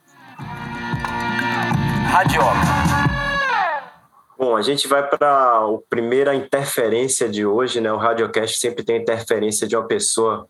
[4.38, 7.92] Bom, a gente vai para a primeira interferência de hoje, né?
[7.92, 10.48] O Radiocast sempre tem interferência de uma pessoa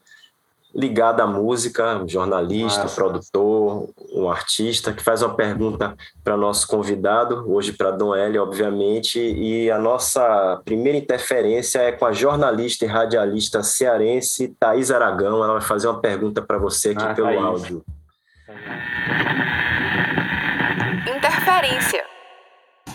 [0.75, 6.67] ligada à música, um jornalista, um produtor, um artista, que faz uma pergunta para nosso
[6.67, 12.85] convidado, hoje para Dom L, obviamente, e a nossa primeira interferência é com a jornalista
[12.85, 15.43] e radialista cearense Thaís Aragão.
[15.43, 17.43] Ela vai fazer uma pergunta para você aqui ah, pelo Thaís.
[17.43, 17.85] áudio.
[21.17, 22.12] Interferência.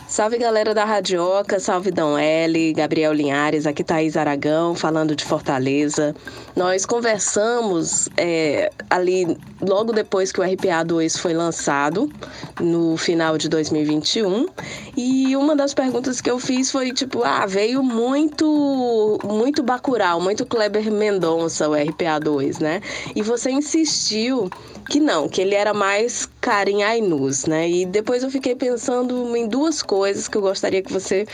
[0.10, 6.16] Salve galera da Radioca, salve Dom L, Gabriel Linhares, aqui Thaís Aragão, falando de Fortaleza.
[6.56, 12.10] Nós conversamos é, ali logo depois que o RPA 2 foi lançado,
[12.58, 14.48] no final de 2021,
[14.96, 20.46] e uma das perguntas que eu fiz foi tipo, ah, veio muito, muito Bacurau, muito
[20.46, 22.82] Kleber Mendonça o RPA 2, né?
[23.14, 24.50] E você insistiu
[24.90, 27.70] que não, que ele era mais Karim Ainus, né?
[27.70, 31.28] E depois eu fiquei pensando em duas coisas que eu gostaria que você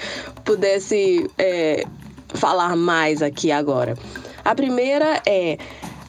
[0.44, 1.86] pudesse é,
[2.30, 3.96] falar mais aqui agora.
[4.44, 5.60] A primeira é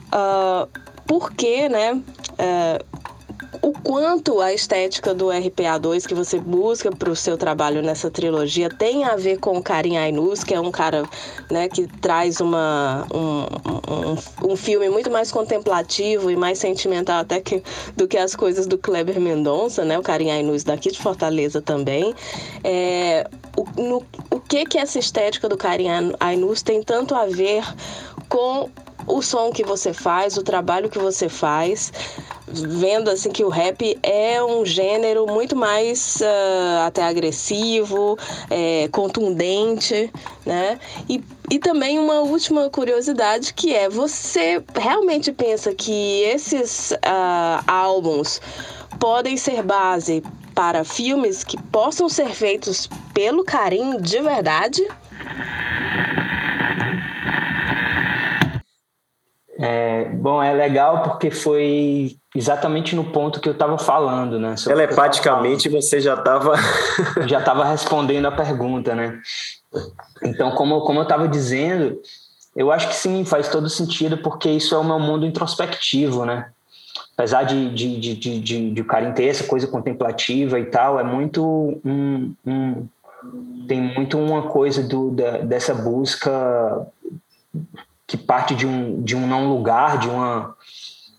[0.07, 0.67] uh,
[1.05, 1.93] por que, né?
[1.93, 2.94] Uh,
[3.61, 8.69] o quanto a estética do RPA2 que você busca para o seu trabalho nessa trilogia
[8.69, 11.03] tem a ver com o Karim Ainus, que é um cara
[11.49, 13.45] né, que traz uma, um,
[14.47, 17.63] um, um, filme muito mais contemplativo e mais sentimental até que,
[17.95, 22.13] do que as coisas do Kleber Mendonça, né, o Karim Ainus daqui de Fortaleza também.
[22.63, 25.87] É, o, no, o que que essa estética do Karim
[26.19, 27.63] Ainus tem tanto a ver
[28.29, 28.69] com
[29.07, 31.91] o som que você faz, o trabalho que você faz,
[32.47, 38.17] vendo assim que o rap é um gênero muito mais uh, até agressivo,
[38.49, 40.11] é, contundente,
[40.45, 40.79] né?
[41.09, 48.39] E, e também uma última curiosidade que é você realmente pensa que esses uh, álbuns
[48.99, 54.87] podem ser base para filmes que possam ser feitos pelo Karim de verdade?
[59.57, 64.55] É, bom, é legal porque foi exatamente no ponto que eu estava falando, né?
[64.61, 66.55] Telepaticamente você já estava
[67.25, 69.19] já estava respondendo a pergunta, né?
[70.21, 71.99] Então, como, como eu estava dizendo,
[72.55, 76.49] eu acho que sim, faz todo sentido porque isso é o meu mundo introspectivo, né?
[77.17, 80.99] Apesar de, de, de, de, de, de o cara ter essa coisa contemplativa e tal,
[80.99, 82.87] é muito um, um
[83.67, 86.85] tem muito uma coisa do, da, dessa busca
[88.05, 90.55] que parte de um, de um não lugar, de uma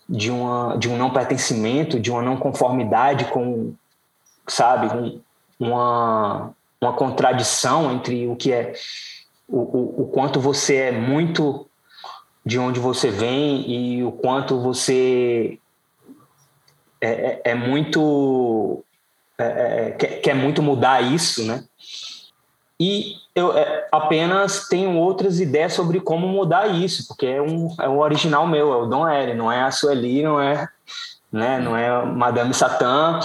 [0.08, 3.74] de uma de um não pertencimento, de uma não conformidade com,
[4.46, 5.20] sabe, um,
[5.58, 8.74] uma uma contradição entre o que é
[9.48, 11.66] o, o, o quanto você é muito
[12.44, 15.58] de onde você vem e o quanto você
[17.00, 18.84] é, é, é muito
[19.38, 21.64] é, é quer, quer muito mudar isso, né?
[22.78, 27.88] E eu é, apenas tenho outras ideias sobre como mudar isso, porque é um, é
[27.88, 30.68] um original meu, é o Dom L, não é a Sueli, não é,
[31.32, 33.18] né, não é Madame Satã,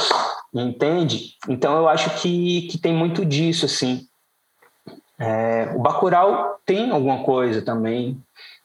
[0.54, 1.36] entende?
[1.50, 4.08] Então eu acho que, que tem muito disso, assim.
[5.20, 8.22] É, o Bacurau tem alguma coisa também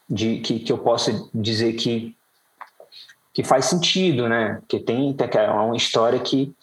[0.09, 2.17] de que, que eu posso dizer que,
[3.35, 4.63] que faz sentido, né?
[4.69, 6.55] Que tem que é uma história que,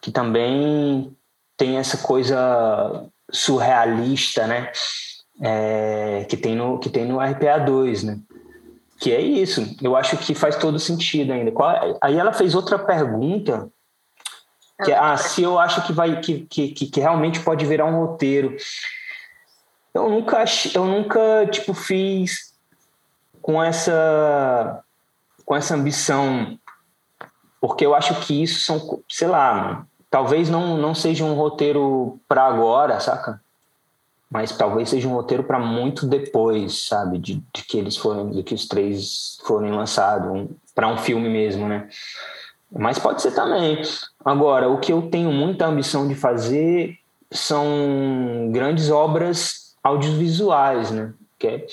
[0.00, 1.14] que também
[1.56, 4.70] tem essa coisa surrealista, né?
[5.42, 8.18] É, que tem no que tem no RPA 2, né?
[8.98, 9.76] Que é isso.
[9.82, 11.52] Eu acho que faz todo sentido ainda.
[11.52, 13.70] Qual, aí ela fez outra pergunta
[14.84, 18.56] Que, ah, se eu acho que vai que, que, que realmente pode virar um roteiro.
[19.92, 22.54] Eu nunca eu nunca tipo fiz
[23.42, 24.82] com essa
[25.44, 26.58] com essa ambição
[27.60, 32.44] porque eu acho que isso são, sei lá, talvez não não seja um roteiro para
[32.44, 33.40] agora, saca?
[34.30, 38.42] Mas talvez seja um roteiro para muito depois, sabe, de, de, que eles forem, de
[38.42, 41.88] que os três forem lançados, um, para um filme mesmo, né?
[42.70, 43.80] Mas pode ser também.
[44.24, 46.98] Agora, o que eu tenho muita ambição de fazer
[47.30, 51.14] são grandes obras audiovisuais, né?
[51.38, 51.66] Que, é,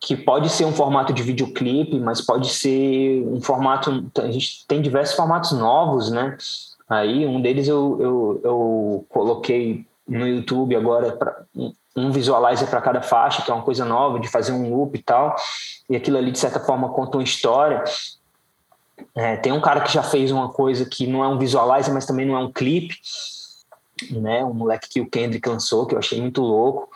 [0.00, 4.10] que pode ser um formato de videoclipe, mas pode ser um formato.
[4.18, 6.36] A gente tem diversos formatos novos, né?
[6.88, 11.44] Aí, um deles eu, eu, eu coloquei no YouTube agora pra,
[11.98, 15.02] um visualizer para cada faixa, que é uma coisa nova, de fazer um loop e
[15.02, 15.36] tal.
[15.90, 17.84] E aquilo ali, de certa forma, conta uma história.
[19.14, 22.06] É, tem um cara que já fez uma coisa que não é um visualizer, mas
[22.06, 22.96] também não é um clipe,
[24.10, 24.44] né?
[24.44, 26.88] Um moleque que o Kendrick lançou, que eu achei muito louco.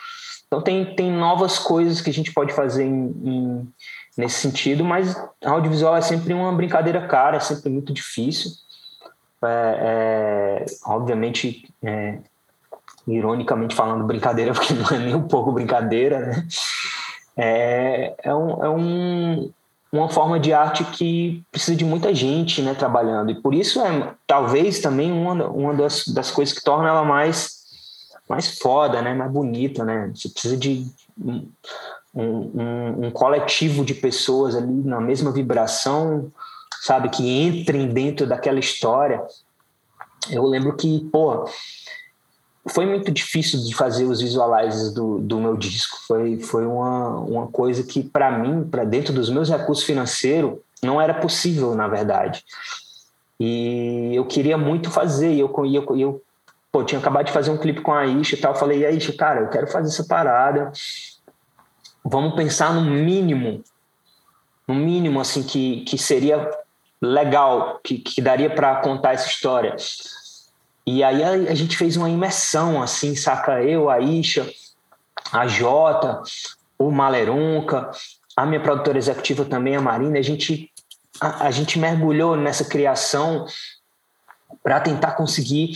[0.46, 3.72] Então tem, tem novas coisas que a gente pode fazer em, em,
[4.16, 8.50] nesse sentido, mas audiovisual é sempre uma brincadeira cara, é sempre muito difícil.
[9.44, 12.18] É, é, obviamente, é,
[13.06, 16.46] ironicamente falando brincadeira, porque não é nem um pouco brincadeira, né?
[17.36, 19.50] É, é, um, é um,
[19.90, 23.30] uma forma de arte que precisa de muita gente né, trabalhando.
[23.30, 27.62] E por isso é talvez também uma, uma das, das coisas que torna ela mais,
[28.28, 29.84] mais foda, né, mais bonita.
[29.84, 30.10] Né?
[30.14, 30.86] Você precisa de
[31.18, 31.48] um,
[32.14, 36.30] um, um coletivo de pessoas ali na mesma vibração,
[36.82, 39.22] sabe, que entrem dentro daquela história.
[40.28, 41.48] Eu lembro que, pô,
[42.66, 45.96] foi muito difícil de fazer os visualizers do, do meu disco.
[46.08, 51.00] Foi, foi uma, uma coisa que, para mim, para dentro dos meus recursos financeiros, não
[51.00, 52.44] era possível, na verdade.
[53.38, 55.32] E eu queria muito fazer.
[55.32, 56.22] E eu, eu, eu
[56.72, 58.54] pô, tinha acabado de fazer um clipe com a Aisha e tal.
[58.54, 60.72] Eu falei, Aisha, cara, eu quero fazer essa parada.
[62.04, 63.62] Vamos pensar no mínimo,
[64.66, 66.50] no mínimo, assim, que, que seria
[67.02, 69.74] legal, que, que daria para contar essa história.
[70.86, 73.60] E aí a, a, gente fez uma imersão, assim, saca?
[73.60, 74.48] Eu, a Isha,
[75.32, 76.22] a Jota,
[76.78, 77.90] o Malerunca,
[78.36, 80.70] a minha produtora executiva também, a Marina, a gente,
[81.20, 83.46] a, a gente mergulhou nessa criação
[84.62, 85.72] para tentar conseguir.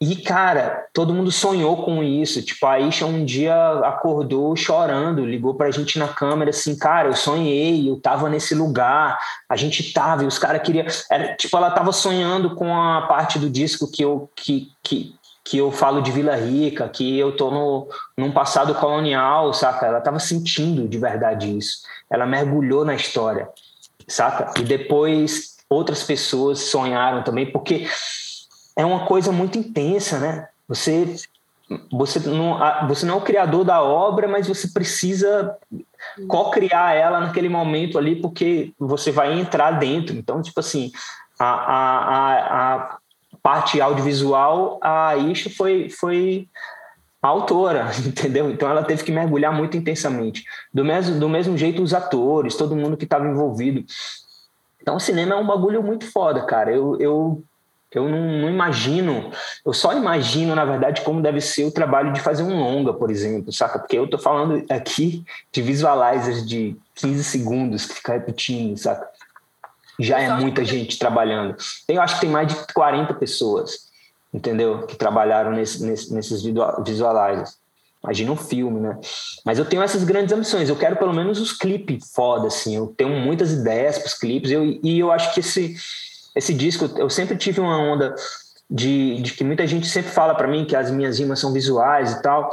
[0.00, 2.40] E, cara, todo mundo sonhou com isso.
[2.42, 7.14] Tipo, a Isha um dia acordou chorando, ligou pra gente na câmera assim, cara, eu
[7.14, 10.86] sonhei, eu tava nesse lugar, a gente tava, e os caras queriam.
[11.10, 15.58] Era, tipo, ela tava sonhando com a parte do disco que eu, que, que, que
[15.58, 19.84] eu falo de Vila Rica, que eu tô no, num passado colonial, saca?
[19.84, 21.82] Ela tava sentindo de verdade isso.
[22.08, 23.50] Ela mergulhou na história,
[24.08, 24.58] saca?
[24.58, 27.86] E depois outras pessoas sonharam também, porque
[28.80, 30.48] é uma coisa muito intensa, né?
[30.66, 31.16] Você
[31.90, 35.56] você não, você não é o criador da obra, mas você precisa
[36.26, 40.16] co-criar ela naquele momento ali, porque você vai entrar dentro.
[40.16, 40.90] Então, tipo assim,
[41.38, 42.98] a, a, a,
[43.40, 46.48] parte audiovisual, a Isha foi, foi
[47.22, 48.50] a autora, entendeu?
[48.50, 50.44] Então ela teve que mergulhar muito intensamente.
[50.74, 53.84] Do mesmo, do mesmo jeito, os atores, todo mundo que estava envolvido.
[54.82, 56.72] Então, o cinema é um bagulho muito foda, cara.
[56.72, 57.44] Eu, eu
[57.92, 59.30] eu não, não, imagino,
[59.64, 63.10] eu só imagino, na verdade, como deve ser o trabalho de fazer um longa, por
[63.10, 63.78] exemplo, saca?
[63.80, 69.08] Porque eu tô falando aqui de visualizers de 15 segundos que fica repetindo, saca?
[69.98, 71.56] Já é muita gente trabalhando.
[71.88, 73.88] Eu acho que tem mais de 40 pessoas,
[74.32, 74.86] entendeu?
[74.86, 77.58] Que trabalharam nesse, nesse, nesses visualizers.
[78.02, 78.98] Imagina um filme, né?
[79.44, 80.68] Mas eu tenho essas grandes ambições.
[80.68, 82.74] Eu quero pelo menos os clipes foda, assim.
[82.74, 84.50] Eu tenho muitas ideias para os clipes.
[84.50, 85.76] Eu, e eu acho que esse
[86.34, 88.14] esse disco, eu sempre tive uma onda
[88.70, 92.12] de, de que muita gente sempre fala para mim que as minhas rimas são visuais
[92.12, 92.50] e tal,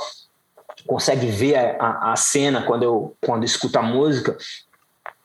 [0.88, 4.36] consegue ver a, a, cena quando eu quando escuta a música.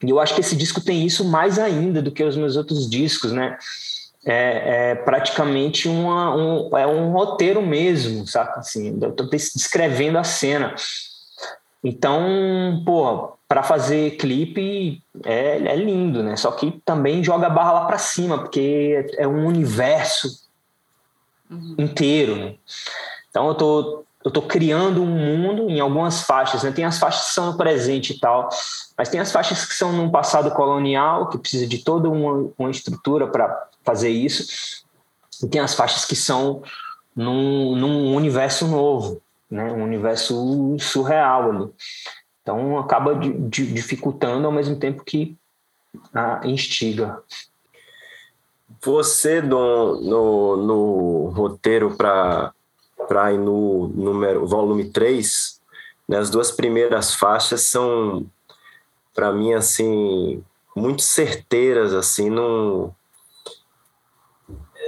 [0.02, 2.90] E eu acho que esse disco tem isso mais ainda do que os meus outros
[2.90, 3.56] discos, né?
[4.24, 8.60] É, é praticamente uma, um, é um roteiro mesmo, saca?
[8.60, 10.74] Assim, eu tô descrevendo a cena.
[11.82, 16.36] Então, pô, para fazer clipe é, é, lindo, né?
[16.36, 20.48] Só que também joga a barra lá para cima, porque é um universo
[21.50, 21.74] uhum.
[21.78, 22.54] inteiro, né?
[23.28, 26.70] Então eu tô, eu tô criando um mundo em algumas faixas, né?
[26.70, 28.48] Tem as faixas que são no presente e tal,
[28.96, 32.70] mas tem as faixas que são num passado colonial, que precisa de toda uma, uma
[32.70, 34.84] estrutura para fazer isso,
[35.42, 36.62] e tem as faixas que são
[37.14, 39.20] num, num universo novo,
[39.52, 39.70] né?
[39.70, 41.70] Um universo surreal ali.
[42.40, 45.36] Então acaba de, de, dificultando ao mesmo tempo que
[46.14, 47.22] ah, instiga.
[48.82, 52.52] você no, no, no roteiro para
[53.32, 55.60] ir no número, volume 3,
[56.08, 58.26] né, as duas primeiras faixas são,
[59.14, 60.42] para mim, assim,
[60.74, 62.94] muito certeiras, assim, não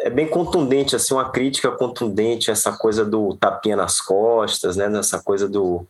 [0.04, 5.18] é bem contundente, assim, uma crítica contundente, essa coisa do tapinha nas costas, né, nessa
[5.18, 5.86] coisa do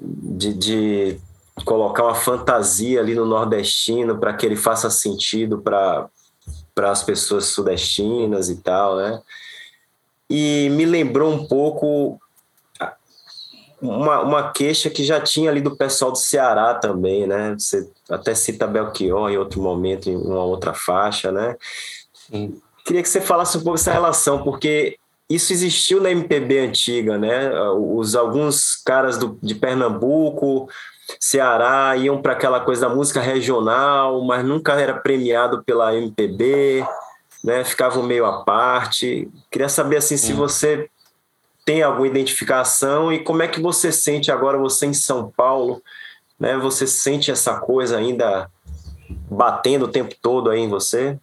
[0.00, 1.20] de, de
[1.64, 6.08] colocar uma fantasia ali no nordestino para que ele faça sentido para
[6.76, 9.20] as pessoas sudestinas e tal, né?
[10.30, 12.20] E me lembrou um pouco
[13.82, 17.56] uma, uma queixa que já tinha ali do pessoal do Ceará também, né?
[17.58, 21.56] Você até cita Belchior em outro momento, em uma outra faixa, né?
[22.12, 22.60] Sim.
[22.86, 24.96] Queria que você falasse um pouco dessa relação, porque
[25.28, 27.50] isso existiu na MPB antiga, né?
[27.70, 30.68] Os alguns caras do, de Pernambuco,
[31.18, 36.86] Ceará iam para aquela coisa da música regional, mas nunca era premiado pela MPB,
[37.42, 37.64] né?
[37.64, 39.28] Ficavam meio à parte.
[39.50, 40.88] Queria saber assim se você
[41.64, 45.82] tem alguma identificação e como é que você sente agora você em São Paulo,
[46.38, 46.56] né?
[46.58, 48.48] Você sente essa coisa ainda
[49.28, 51.18] batendo o tempo todo aí em você?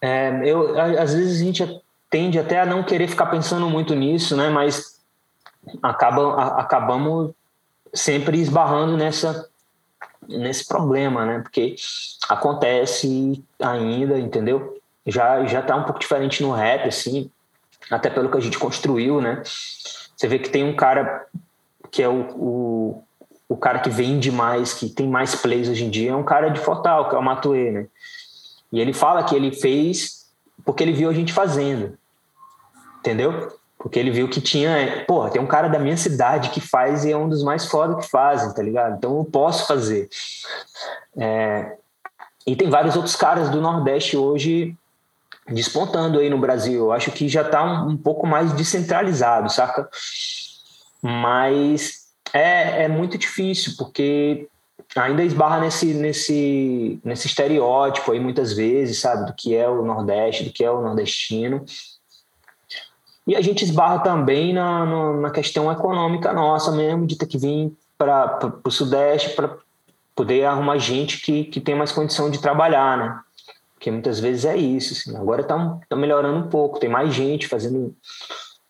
[0.00, 4.36] É, eu às vezes a gente tende até a não querer ficar pensando muito nisso,
[4.36, 4.48] né?
[4.48, 5.00] Mas
[5.82, 7.32] acaba, a, acabamos
[7.92, 9.48] sempre esbarrando nessa
[10.28, 11.40] nesse problema, né?
[11.40, 11.76] Porque
[12.28, 14.78] acontece ainda, entendeu?
[15.06, 17.30] Já já tá um pouco diferente no rap assim,
[17.90, 19.42] até pelo que a gente construiu, né?
[19.44, 21.26] Você vê que tem um cara
[21.90, 23.04] que é o, o,
[23.48, 26.48] o cara que vende mais, que tem mais plays hoje em dia, é um cara
[26.48, 27.86] de Fortal, que é o Matue, né?
[28.72, 30.26] E ele fala que ele fez
[30.64, 31.96] porque ele viu a gente fazendo,
[32.98, 33.56] entendeu?
[33.78, 37.12] Porque ele viu que tinha, porra, tem um cara da minha cidade que faz e
[37.12, 38.96] é um dos mais foda que fazem, tá ligado?
[38.96, 40.08] Então eu posso fazer.
[41.16, 41.76] É,
[42.46, 44.76] e tem vários outros caras do Nordeste hoje
[45.48, 46.86] despontando aí no Brasil.
[46.86, 49.88] Eu acho que já tá um, um pouco mais descentralizado, saca?
[51.00, 54.48] Mas é, é muito difícil, porque
[54.94, 60.44] ainda esbarra nesse, nesse, nesse estereótipo aí muitas vezes, sabe, do que é o Nordeste,
[60.44, 61.64] do que é o nordestino.
[63.26, 67.76] E a gente esbarra também na, na questão econômica nossa mesmo, de ter que vir
[67.98, 69.56] para o Sudeste para
[70.14, 73.20] poder arrumar gente que, que tem mais condição de trabalhar, né?
[73.74, 74.94] Porque muitas vezes é isso.
[74.94, 75.16] Assim.
[75.16, 77.94] Agora está tá melhorando um pouco, tem mais gente fazendo,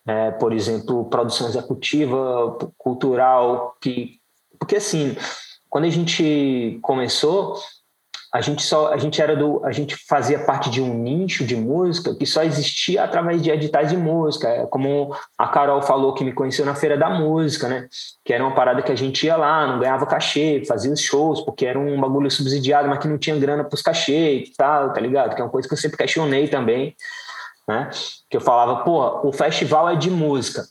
[0.05, 4.19] é, por exemplo, produção executiva, cultural, que.
[4.59, 5.15] Porque assim,
[5.69, 7.55] quando a gente começou,
[8.33, 11.55] a gente só a gente era do a gente fazia parte de um nicho de
[11.55, 14.47] música que só existia através de editais de música.
[14.49, 17.87] É como a Carol falou que me conheceu na feira da música né?
[18.25, 21.41] Que era uma parada que a gente ia lá não ganhava cachê fazia os shows
[21.41, 24.91] porque era um bagulho subsidiado mas que não tinha grana para os cachê e tal
[24.91, 25.33] tá ligado?
[25.33, 26.95] Que é uma coisa que eu sempre questionei também
[27.67, 27.89] né?
[28.29, 30.63] Que eu falava pô o festival é de música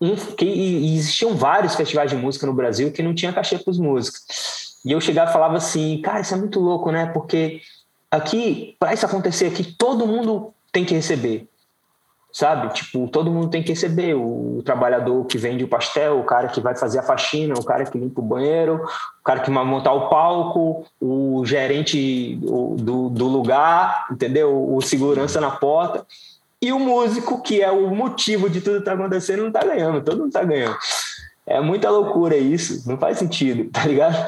[0.00, 3.70] um, que, e existiam vários festivais de música no Brasil que não tinha cachê para
[3.70, 7.06] os músicos e eu chegava e falava assim, cara, isso é muito louco, né?
[7.06, 7.60] Porque
[8.10, 11.48] aqui, para isso acontecer aqui, todo mundo tem que receber.
[12.32, 12.72] Sabe?
[12.74, 14.14] Tipo, todo mundo tem que receber.
[14.14, 17.84] O, trabalhador que vende o pastel, o cara que vai fazer a faxina, o cara
[17.84, 18.84] que limpa o banheiro,
[19.20, 24.74] o cara que vai montar o palco, o gerente do, do lugar, entendeu?
[24.74, 26.06] O segurança na porta.
[26.60, 30.02] E o músico, que é o motivo de tudo que está acontecendo, não está ganhando.
[30.02, 30.76] Todo mundo está ganhando.
[31.46, 34.26] É muita loucura isso, não faz sentido, tá ligado?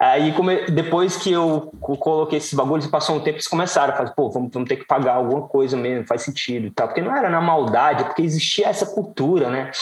[0.00, 0.32] Aí,
[0.70, 4.50] depois que eu coloquei esses bagulhos, passou um tempo, eles começaram a fazer, pô, vamos,
[4.52, 6.86] vamos ter que pagar alguma coisa mesmo, faz sentido tá?
[6.86, 9.72] Porque não era na maldade, porque existia essa cultura, né?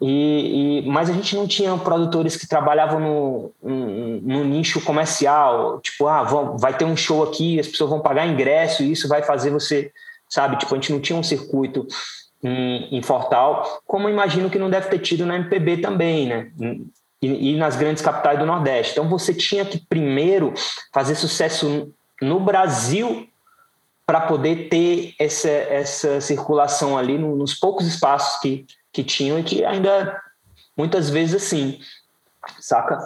[0.00, 5.80] E, e, mas a gente não tinha produtores que trabalhavam no, no, no, nicho comercial,
[5.80, 9.08] tipo, ah, vão, vai ter um show aqui, as pessoas vão pagar ingresso e isso
[9.08, 9.90] vai fazer você,
[10.28, 10.56] sabe?
[10.56, 11.86] Tipo, a gente não tinha um circuito
[12.42, 16.50] em, em Fortal, como imagino que não deve ter tido na MPB também, né?
[17.20, 18.92] E, e, nas grandes capitais do Nordeste.
[18.92, 20.52] Então você tinha que primeiro
[20.92, 23.28] fazer sucesso no Brasil
[24.06, 29.64] para poder ter essa, essa circulação ali nos poucos espaços que, que tinham e que
[29.64, 30.20] ainda
[30.76, 31.80] muitas vezes assim,
[32.60, 32.98] saca?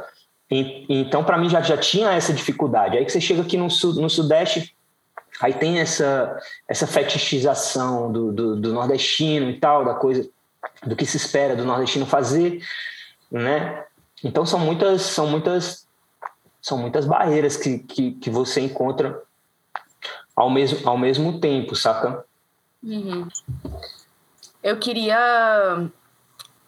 [0.51, 2.99] Então para mim já, já tinha essa dificuldade.
[2.99, 4.75] Aí que você chega aqui no, no Sudeste,
[5.41, 6.39] Aí tem essa,
[6.69, 10.29] essa fetichização do, do, do, nordestino e tal, da coisa,
[10.85, 12.63] do que se espera do nordestino fazer,
[13.31, 13.85] né?
[14.23, 15.87] Então são muitas, são muitas,
[16.61, 19.23] são muitas barreiras que, que, que você encontra
[20.37, 22.25] ao mesmo, ao mesmo tempo, saca?
[22.83, 23.27] Uhum.
[24.63, 25.91] Eu queria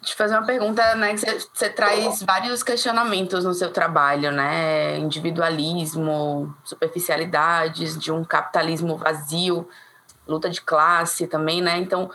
[0.02, 1.14] te fazer uma pergunta, né?
[1.16, 4.98] Você traz vários questionamentos no seu trabalho, né?
[4.98, 9.68] Individualismo, superficialidades, de um capitalismo vazio,
[10.26, 11.78] luta de classe também, né?
[11.78, 12.10] Então,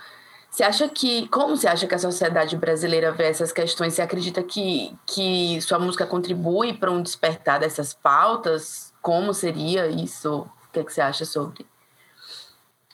[0.49, 1.27] você acha que.
[1.29, 3.93] Como você acha que a sociedade brasileira vê essas questões?
[3.93, 8.93] Você acredita que, que sua música contribui para um despertar dessas pautas?
[9.01, 10.47] Como seria isso?
[10.67, 11.65] O que, é que você acha sobre?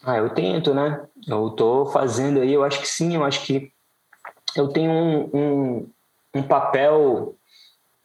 [0.03, 1.01] Ah, eu tento, né?
[1.27, 3.71] Eu tô fazendo aí, eu acho que sim, eu acho que
[4.55, 5.89] eu tenho um, um,
[6.35, 7.35] um papel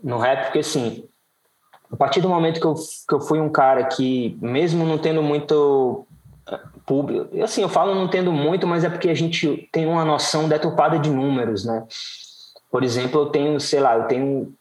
[0.03, 1.05] no rap, porque assim,
[1.91, 5.23] a partir do momento que eu, que eu fui um cara que, mesmo não tendo
[5.23, 6.07] muito
[6.49, 10.05] eh, público, assim, eu falo não tendo muito, mas é porque a gente tem uma
[10.05, 11.87] noção deturpada de números, né?
[12.71, 14.55] Por exemplo, eu tenho, sei lá, eu tenho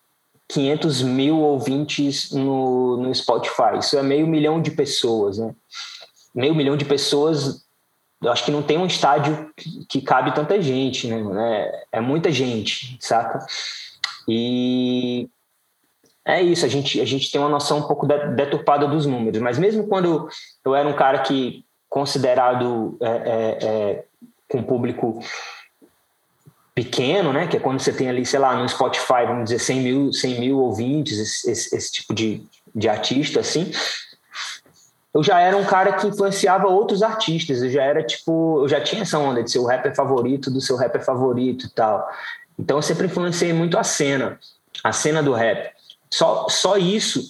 [0.48, 5.54] 500 mil ouvintes no, no Spotify, isso é meio milhão de pessoas, né?
[6.38, 7.66] meio milhão de pessoas,
[8.22, 9.52] eu acho que não tem um estádio
[9.88, 11.24] que cabe tanta gente, né?
[11.62, 13.46] É, é muita gente, saca?
[14.28, 15.30] E
[16.26, 19.58] é isso, a gente, a gente tem uma noção um pouco deturpada dos números, mas
[19.58, 20.28] mesmo quando
[20.66, 24.04] eu era um cara que considerado é, é, é,
[24.50, 25.20] com público
[26.76, 29.80] pequeno, né, que é quando você tem ali, sei lá, no Spotify, vamos dizer, 100
[29.80, 32.44] mil, 100 mil ouvintes, esse, esse, esse tipo de,
[32.76, 33.72] de artista, assim,
[35.14, 37.62] eu já era um cara que influenciava outros artistas.
[37.62, 40.62] Eu já era tipo, eu já tinha essa onda de ser o rapper favorito do
[40.62, 42.08] seu rapper favorito e tal.
[42.60, 44.40] Então eu sempre influenciei muito a cena,
[44.84, 45.72] a cena do rap.
[46.10, 47.22] Só, só isso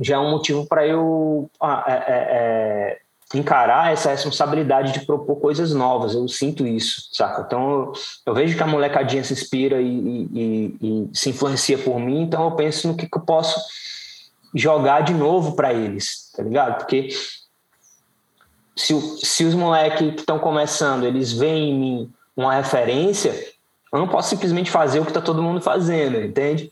[0.00, 2.98] já é um motivo para eu ah, é, é, é,
[3.34, 6.14] encarar essa responsabilidade de propor coisas novas.
[6.14, 7.42] Eu sinto isso, saca?
[7.46, 7.92] Então eu,
[8.26, 12.22] eu vejo que a molecadinha se inspira e, e, e, e, se influencia por mim,
[12.22, 13.60] então eu penso no que, que eu posso
[14.54, 16.78] jogar de novo para eles, tá ligado?
[16.78, 17.08] Porque
[18.76, 23.32] se, se os moleques que estão começando, eles veem em mim uma referência,
[23.92, 26.70] eu não posso simplesmente fazer o que está todo mundo fazendo, entende?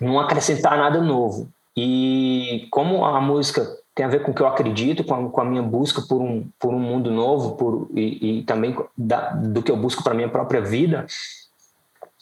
[0.00, 1.48] Não acrescentar nada novo.
[1.74, 5.40] E como a música tem a ver com o que eu acredito, com a, com
[5.40, 9.62] a minha busca por um, por um mundo novo por, e, e também da, do
[9.62, 11.06] que eu busco para minha própria vida,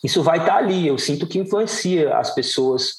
[0.03, 0.87] isso vai estar tá ali.
[0.87, 2.99] Eu sinto que influencia as pessoas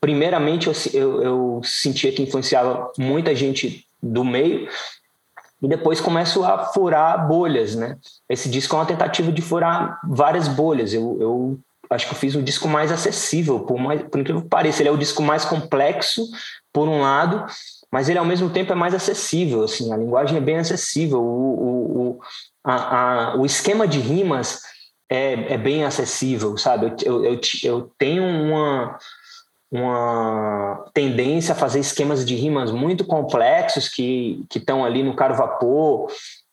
[0.00, 4.68] primeiramente eu, eu, eu sentia que influenciava muita gente do meio
[5.60, 7.96] e depois começo a furar bolhas, né?
[8.28, 10.94] Esse disco é uma tentativa de furar várias bolhas.
[10.94, 14.48] Eu, eu acho que eu fiz um disco mais acessível, por, mais, por incrível que
[14.48, 14.82] pareça.
[14.82, 16.24] Ele é o disco mais complexo,
[16.72, 17.44] por um lado,
[17.90, 19.64] mas ele ao mesmo tempo é mais acessível.
[19.64, 21.20] Assim, a linguagem é bem acessível.
[21.20, 22.20] O, o, o,
[22.62, 24.60] a, a, o esquema de rimas
[25.10, 26.94] é, é bem acessível, sabe?
[27.04, 28.96] Eu, eu, eu tenho uma
[29.70, 36.10] uma tendência a fazer esquemas de rimas muito complexos que estão ali no Caro Vapor,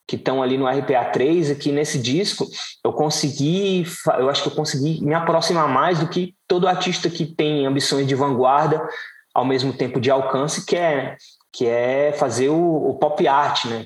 [0.07, 2.45] que estão ali no RPA3, e que nesse disco
[2.83, 3.85] eu consegui,
[4.19, 8.05] eu acho que eu consegui me aproximar mais do que todo artista que tem ambições
[8.05, 8.87] de vanguarda,
[9.33, 11.17] ao mesmo tempo de alcance, quer,
[11.51, 13.85] que é fazer o, o pop art, né?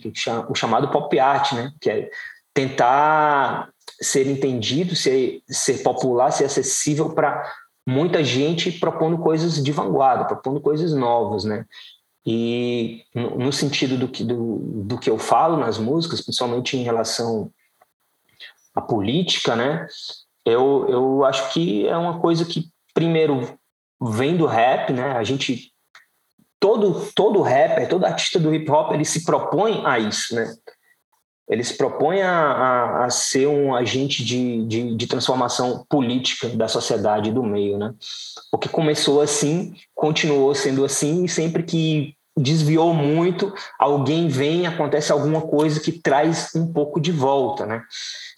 [0.50, 1.72] o chamado pop art, né?
[1.80, 2.10] que é
[2.54, 3.70] tentar
[4.02, 7.44] ser entendido, ser, ser popular, ser acessível para
[7.88, 11.66] muita gente propondo coisas de vanguarda, propondo coisas novas, né?
[12.26, 17.52] E no sentido do que, do, do que eu falo nas músicas, principalmente em relação
[18.76, 19.88] à política, né?
[20.46, 23.58] Eu, eu acho que é uma coisa que, primeiro,
[24.02, 25.12] vem do rap, né?
[25.14, 25.74] A gente.
[26.60, 30.54] Todo, todo rapper, todo artista do hip hop, ele se propõe a isso, né?
[31.50, 36.68] Ele se propõe a, a, a ser um agente de, de, de, transformação política da
[36.68, 37.92] sociedade do meio, né?
[38.52, 45.12] O que começou assim, continuou sendo assim, e sempre que desviou muito, alguém vem, acontece
[45.12, 47.84] alguma coisa que traz um pouco de volta, né?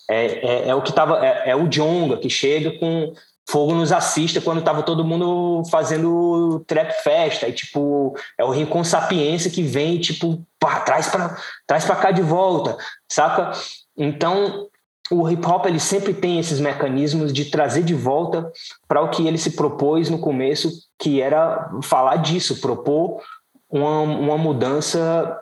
[0.09, 3.14] É, é, é o que tava, é, é o Jonga que chega com
[3.49, 7.47] Fogo nos assista quando tava todo mundo fazendo trap festa.
[7.47, 11.37] E, tipo, é o Rincon Sapiência que vem, tipo, pá, traz para
[11.67, 12.77] traz pra cá de volta,
[13.09, 13.51] saca?
[13.97, 14.69] Então,
[15.11, 18.49] o hip hop ele sempre tem esses mecanismos de trazer de volta
[18.87, 23.21] para o que ele se propôs no começo, que era falar disso, propor
[23.69, 25.41] uma, uma mudança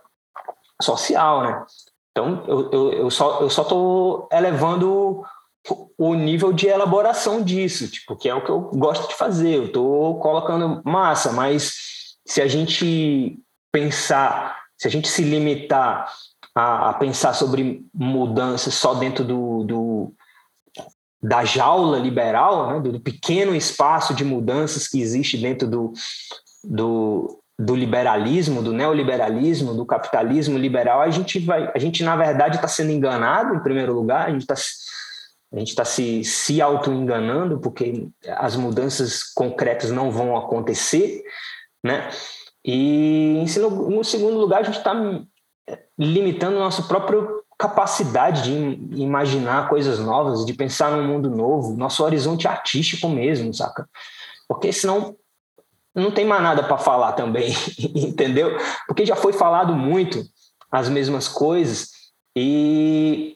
[0.81, 1.65] social, né?
[2.11, 5.23] Então, eu, eu, eu só eu só tô elevando
[5.97, 9.55] o nível de elaboração disso, tipo, que é o que eu gosto de fazer.
[9.55, 11.73] Eu estou colocando massa, mas
[12.25, 13.37] se a gente
[13.71, 16.11] pensar, se a gente se limitar
[16.55, 20.13] a, a pensar sobre mudanças só dentro do, do
[21.21, 25.93] da jaula liberal, né, do, do pequeno espaço de mudanças que existe dentro do,
[26.63, 32.55] do, do liberalismo, do neoliberalismo, do capitalismo liberal, a gente vai, a gente na verdade
[32.55, 34.55] está sendo enganado em primeiro lugar, a gente está
[35.51, 41.23] a gente está se, se auto-enganando, porque as mudanças concretas não vão acontecer,
[41.83, 42.09] né?
[42.63, 43.43] E
[43.89, 44.93] no segundo lugar, a gente está
[45.97, 47.25] limitando a nossa própria
[47.57, 53.89] capacidade de imaginar coisas novas, de pensar num mundo novo, nosso horizonte artístico mesmo, saca?
[54.47, 55.15] Porque senão
[55.93, 57.51] não tem mais nada para falar também,
[57.95, 58.55] entendeu?
[58.87, 60.23] Porque já foi falado muito
[60.71, 61.89] as mesmas coisas
[62.35, 63.35] e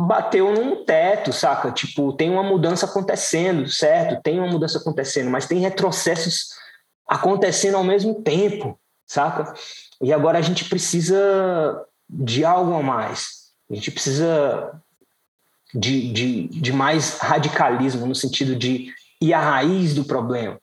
[0.00, 1.70] bateu num teto, saca?
[1.70, 4.22] Tipo, tem uma mudança acontecendo, certo?
[4.22, 6.50] Tem uma mudança acontecendo, mas tem retrocessos
[7.06, 9.52] acontecendo ao mesmo tempo, saca?
[10.00, 13.50] E agora a gente precisa de algo a mais.
[13.70, 14.80] A gente precisa
[15.74, 20.58] de, de, de mais radicalismo no sentido de ir à raiz do problema,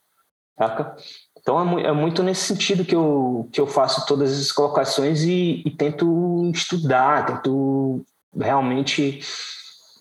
[0.58, 0.96] saca?
[1.40, 5.64] Então é, é, muito nesse sentido que eu, que eu faço todas essas colocações e,
[5.66, 8.06] e tento estudar, tento
[8.36, 9.20] realmente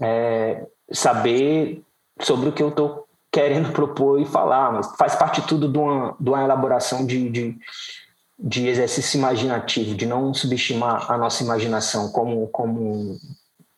[0.01, 1.83] é, saber
[2.21, 6.17] sobre o que eu estou querendo propor e falar, mas faz parte tudo de uma,
[6.19, 7.59] de uma elaboração de, de,
[8.39, 13.17] de exercício imaginativo, de não subestimar a nossa imaginação como, como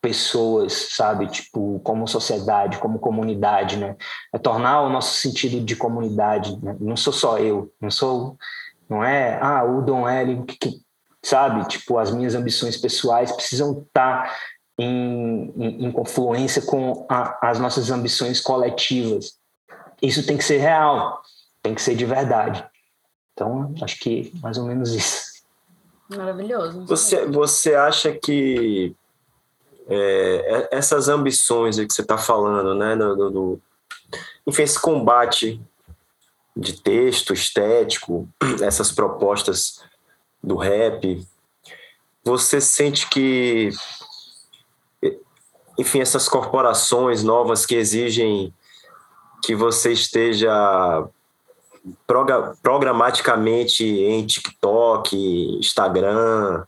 [0.01, 1.27] pessoas, sabe?
[1.27, 3.95] Tipo, como sociedade, como comunidade, né?
[4.33, 6.57] É tornar o nosso sentido de comunidade.
[6.63, 6.75] Né?
[6.79, 8.37] Não sou só eu, não sou,
[8.89, 10.81] não é, ah, o Dom L, que, que,
[11.23, 11.67] sabe?
[11.67, 14.35] Tipo, as minhas ambições pessoais precisam estar
[14.77, 19.37] em, em, em confluência com a, as nossas ambições coletivas.
[20.01, 21.21] Isso tem que ser real,
[21.61, 22.65] tem que ser de verdade.
[23.33, 25.29] Então, acho que mais ou menos isso.
[26.09, 26.85] Maravilhoso.
[26.85, 28.95] Você, você acha que
[29.87, 33.61] é, é, essas ambições que você está falando, né, do, do,
[34.47, 35.61] enfim, esse combate
[36.55, 38.27] de texto estético,
[38.61, 39.81] essas propostas
[40.43, 41.25] do rap,
[42.23, 43.69] você sente que,
[45.77, 48.53] enfim, essas corporações novas que exigem
[49.43, 51.07] que você esteja
[52.61, 55.15] programaticamente em TikTok,
[55.59, 56.65] Instagram,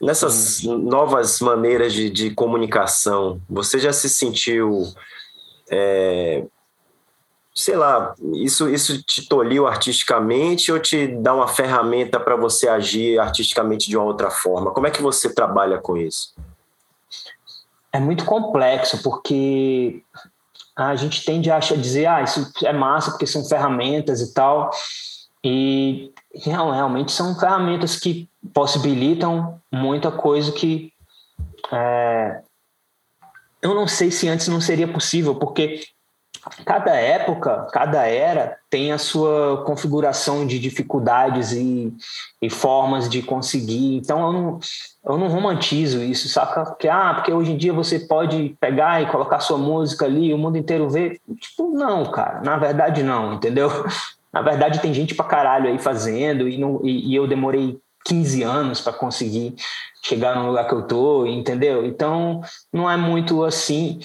[0.00, 4.86] Nessas novas maneiras de, de, comunicação, você já se sentiu,
[5.70, 6.46] é,
[7.60, 13.18] sei lá, isso, isso te tolhiu artisticamente ou te dá uma ferramenta para você agir
[13.18, 14.70] artisticamente de uma outra forma?
[14.70, 16.34] Como é que você trabalha com isso?
[17.92, 20.02] É muito complexo, porque
[20.74, 24.70] a gente tende a dizer, ah, isso é massa porque são ferramentas e tal,
[25.44, 26.12] e
[26.46, 30.92] não, realmente são ferramentas que possibilitam muita coisa que
[31.70, 32.40] é,
[33.60, 35.82] eu não sei se antes não seria possível, porque
[36.64, 41.92] cada época, cada era tem a sua configuração de dificuldades e,
[42.40, 43.96] e formas de conseguir.
[43.96, 44.58] Então eu não,
[45.04, 46.64] eu não romantizo isso, saca?
[46.64, 50.34] Porque, ah, porque hoje em dia você pode pegar e colocar sua música ali e
[50.34, 51.20] o mundo inteiro vê.
[51.40, 53.70] Tipo, não, cara, na verdade não, entendeu?
[54.32, 58.42] Na verdade, tem gente pra caralho aí fazendo, e, não, e, e eu demorei 15
[58.42, 59.56] anos para conseguir
[60.02, 61.84] chegar no lugar que eu tô, entendeu?
[61.84, 62.40] Então,
[62.72, 64.00] não é muito assim.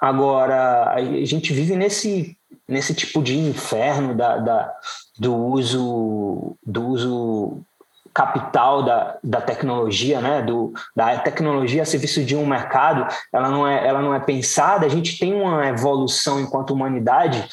[0.00, 2.36] Agora, a gente vive nesse,
[2.66, 4.72] nesse tipo de inferno da, da
[5.18, 7.58] do uso do uso
[8.12, 10.42] capital da, da tecnologia, né?
[10.42, 14.86] Do, da tecnologia a serviço de um mercado, ela não é ela não é pensada.
[14.86, 17.46] A gente tem uma evolução enquanto humanidade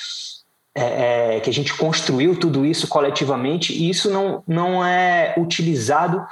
[0.73, 6.25] é, é, que a gente construiu tudo isso coletivamente e isso não, não é utilizado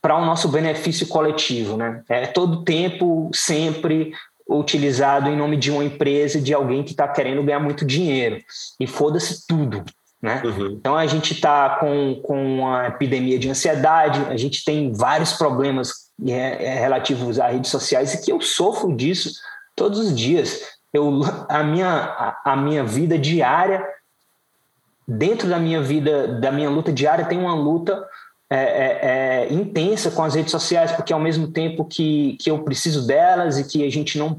[0.00, 2.02] para o nosso benefício coletivo, né?
[2.08, 4.12] É todo tempo, sempre
[4.48, 8.38] utilizado em nome de uma empresa, de alguém que está querendo ganhar muito dinheiro.
[8.78, 9.84] E foda-se tudo,
[10.20, 10.42] né?
[10.44, 10.72] Uhum.
[10.78, 16.10] Então a gente está com, com a epidemia de ansiedade, a gente tem vários problemas
[16.26, 19.32] é, é, relativos a redes sociais e que eu sofro disso
[19.74, 23.84] todos os dias eu, a, minha, a, a minha vida diária,
[25.06, 28.06] dentro da minha vida, da minha luta diária, tem uma luta
[28.50, 32.58] é, é, é, intensa com as redes sociais, porque ao mesmo tempo que, que eu
[32.62, 34.38] preciso delas e que a gente não.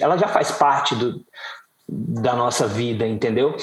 [0.00, 1.24] Ela já faz parte do,
[1.88, 3.56] da nossa vida, entendeu?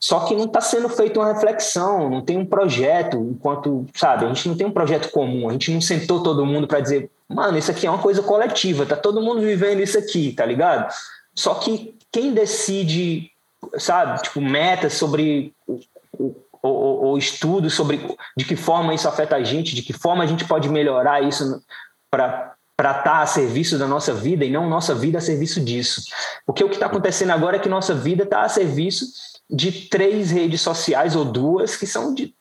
[0.00, 4.28] Só que não está sendo feita uma reflexão, não tem um projeto, enquanto, sabe, a
[4.28, 7.58] gente não tem um projeto comum, a gente não sentou todo mundo para dizer, mano,
[7.58, 10.92] isso aqui é uma coisa coletiva, tá todo mundo vivendo isso aqui, tá ligado?
[11.34, 13.30] Só que quem decide,
[13.76, 16.34] sabe, tipo, metas sobre o,
[16.68, 18.00] o, o estudo sobre
[18.36, 21.62] de que forma isso afeta a gente, de que forma a gente pode melhorar isso
[22.10, 25.60] para para estar tá a serviço da nossa vida e não nossa vida a serviço
[25.60, 26.02] disso.
[26.46, 29.04] Porque o que está acontecendo agora é que nossa vida está a serviço
[29.50, 32.32] de três redes sociais ou duas que são de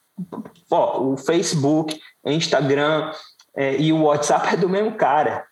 [0.70, 3.12] ó, o Facebook, o Instagram
[3.56, 5.46] é, e o WhatsApp é do mesmo cara.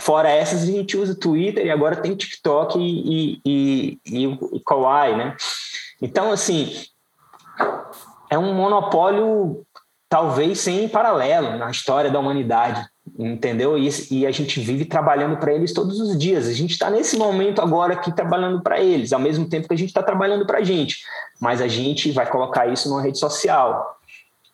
[0.00, 5.16] fora essas, a gente usa Twitter e agora tem TikTok e, e, e, e Kawaii,
[5.16, 5.36] né?
[6.00, 6.72] Então, assim,
[8.30, 9.64] é um monopólio
[10.08, 12.86] talvez sem paralelo na história da humanidade,
[13.18, 13.76] entendeu?
[13.76, 16.46] E, e a gente vive trabalhando para eles todos os dias.
[16.46, 19.78] A gente está nesse momento agora aqui trabalhando para eles, ao mesmo tempo que a
[19.78, 21.04] gente está trabalhando para a gente.
[21.40, 23.98] Mas a gente vai colocar isso numa rede social,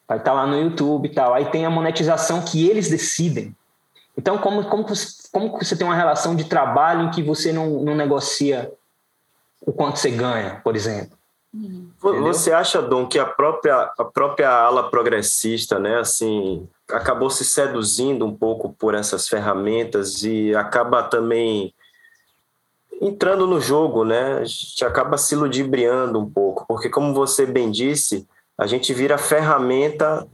[0.09, 1.34] vai estar tá lá no YouTube e tal.
[1.34, 3.55] Aí tem a monetização que eles decidem.
[4.16, 4.84] Então, como, como,
[5.30, 8.72] como você tem uma relação de trabalho em que você não, não negocia
[9.61, 11.19] o quanto você ganha, por exemplo?
[12.01, 18.24] Você acha, Dom, que a própria, a própria ala progressista, né, assim, acabou se seduzindo
[18.24, 21.74] um pouco por essas ferramentas e acaba também
[23.01, 24.34] entrando no jogo, né?
[24.34, 29.16] A gente acaba se ludibriando um pouco, porque como você bem disse, a gente vira
[29.16, 30.28] ferramenta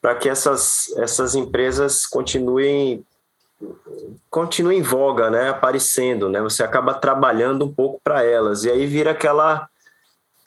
[0.00, 3.04] para que essas, essas empresas continuem
[4.30, 6.40] continuem em voga, né, aparecendo, né?
[6.40, 9.68] Você acaba trabalhando um pouco para elas e aí vira aquela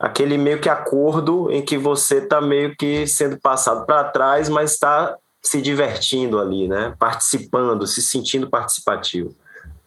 [0.02, 4.72] aquele meio que acordo em que você está meio que sendo passado para trás, mas
[4.72, 6.96] está se divertindo ali, né?
[6.98, 9.36] Participando, se sentindo participativo.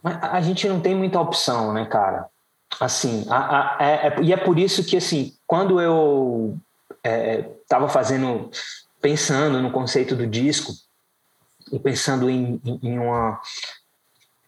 [0.01, 2.27] Mas a gente não tem muita opção, né, cara?
[2.79, 6.57] Assim, a, a, é, é, e é por isso que, assim, quando eu
[7.03, 8.51] estava é, fazendo,
[9.01, 10.73] pensando no conceito do disco
[11.73, 13.41] e pensando em, em, em uma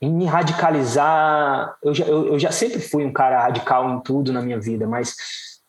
[0.00, 4.32] em me radicalizar, eu já, eu, eu já sempre fui um cara radical em tudo
[4.32, 5.16] na minha vida, mas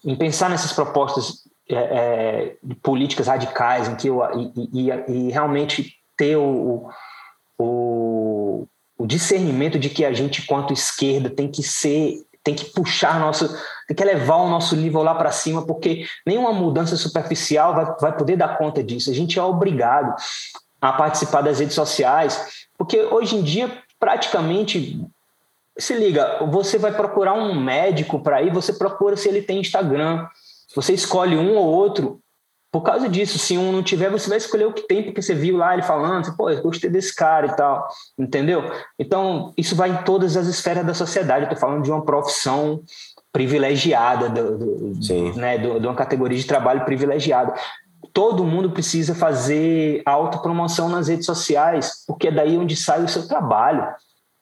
[0.06, 5.94] em pensar nessas propostas é, é, políticas radicais, em que eu, e, e, e realmente
[6.16, 6.90] ter o,
[7.60, 8.68] o,
[8.98, 13.48] o, discernimento de que a gente, quanto esquerda, tem que ser, tem que puxar nosso,
[13.88, 18.18] tem que elevar o nosso nível lá para cima, porque nenhuma mudança superficial vai, vai
[18.18, 19.10] poder dar conta disso.
[19.10, 20.16] A gente é obrigado
[20.80, 25.02] a participar das redes sociais, porque hoje em dia praticamente
[25.78, 30.28] se liga, você vai procurar um médico para ir, você procura se ele tem Instagram.
[30.76, 32.20] Você escolhe um ou outro
[32.72, 33.40] por causa disso.
[33.40, 35.84] Se um não tiver, você vai escolher o que tem, porque você viu lá ele
[35.84, 38.64] falando, pô, eu gostei desse cara e tal, entendeu?
[39.00, 41.46] Então, isso vai em todas as esferas da sociedade.
[41.46, 42.82] Eu tô falando de uma profissão
[43.32, 47.54] privilegiada, do, do né, de uma categoria de trabalho privilegiada.
[48.14, 53.28] Todo mundo precisa fazer autopromoção nas redes sociais, porque é daí onde sai o seu
[53.28, 53.88] trabalho.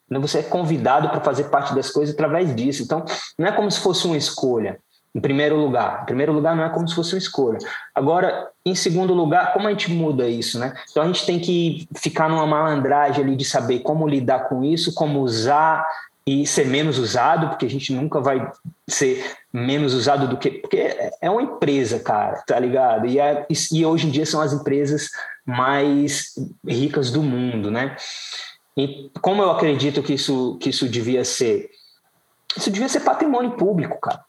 [0.10, 0.20] Né?
[0.20, 2.84] Você é convidado para fazer parte das coisas através disso.
[2.84, 3.04] Então,
[3.38, 4.80] não é como se fosse uma escolha,
[5.14, 6.02] em primeiro lugar.
[6.04, 7.58] Em primeiro lugar, não é como se fosse uma escolha.
[7.94, 10.74] Agora, em segundo lugar, como a gente muda isso, né?
[10.90, 14.94] Então, a gente tem que ficar numa malandragem ali de saber como lidar com isso,
[14.94, 15.86] como usar
[16.28, 18.52] e ser menos usado, porque a gente nunca vai
[18.88, 20.50] ser menos usado do que.
[20.50, 23.06] Porque é uma empresa, cara, tá ligado?
[23.06, 25.10] E, é, e hoje em dia são as empresas
[25.46, 26.34] mais
[26.68, 27.96] ricas do mundo, né?
[28.78, 31.70] E como eu acredito que isso, que isso devia ser?
[32.58, 34.24] Isso devia ser patrimônio público, cara.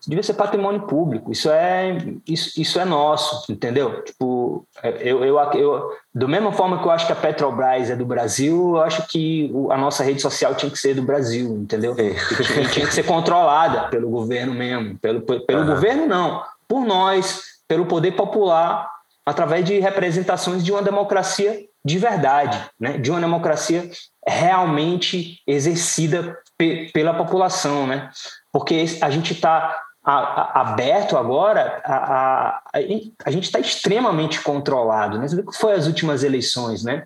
[0.00, 1.32] Isso devia ser patrimônio público.
[1.32, 4.04] Isso é, isso, isso é nosso, entendeu?
[4.04, 4.64] Tipo,
[5.00, 8.76] eu, eu, eu, do mesma forma que eu acho que a Petrobras é do Brasil,
[8.76, 11.92] eu acho que a nossa rede social tinha que ser do Brasil, entendeu?
[11.98, 12.14] É.
[12.44, 14.96] Tinha, tinha, que ser controlada pelo governo mesmo.
[14.98, 15.66] Pelo, pelo uhum.
[15.66, 16.42] governo, não.
[16.68, 18.88] Por nós, pelo poder popular,
[19.24, 22.98] através de representações de uma democracia de verdade, né?
[22.98, 23.88] de uma democracia
[24.26, 28.10] realmente exercida pe pela população, né?
[28.52, 32.80] porque a gente está aberto agora, a, a,
[33.24, 35.16] a gente está extremamente controlado.
[35.16, 35.28] Né?
[35.28, 37.04] Você viu que foi as últimas eleições, né?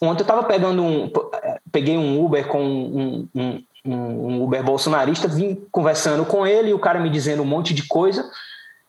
[0.00, 1.10] Ontem eu estava pegando um,
[1.72, 6.78] peguei um Uber com um, um, um, Uber bolsonarista, vim conversando com ele e o
[6.78, 8.30] cara me dizendo um monte de coisa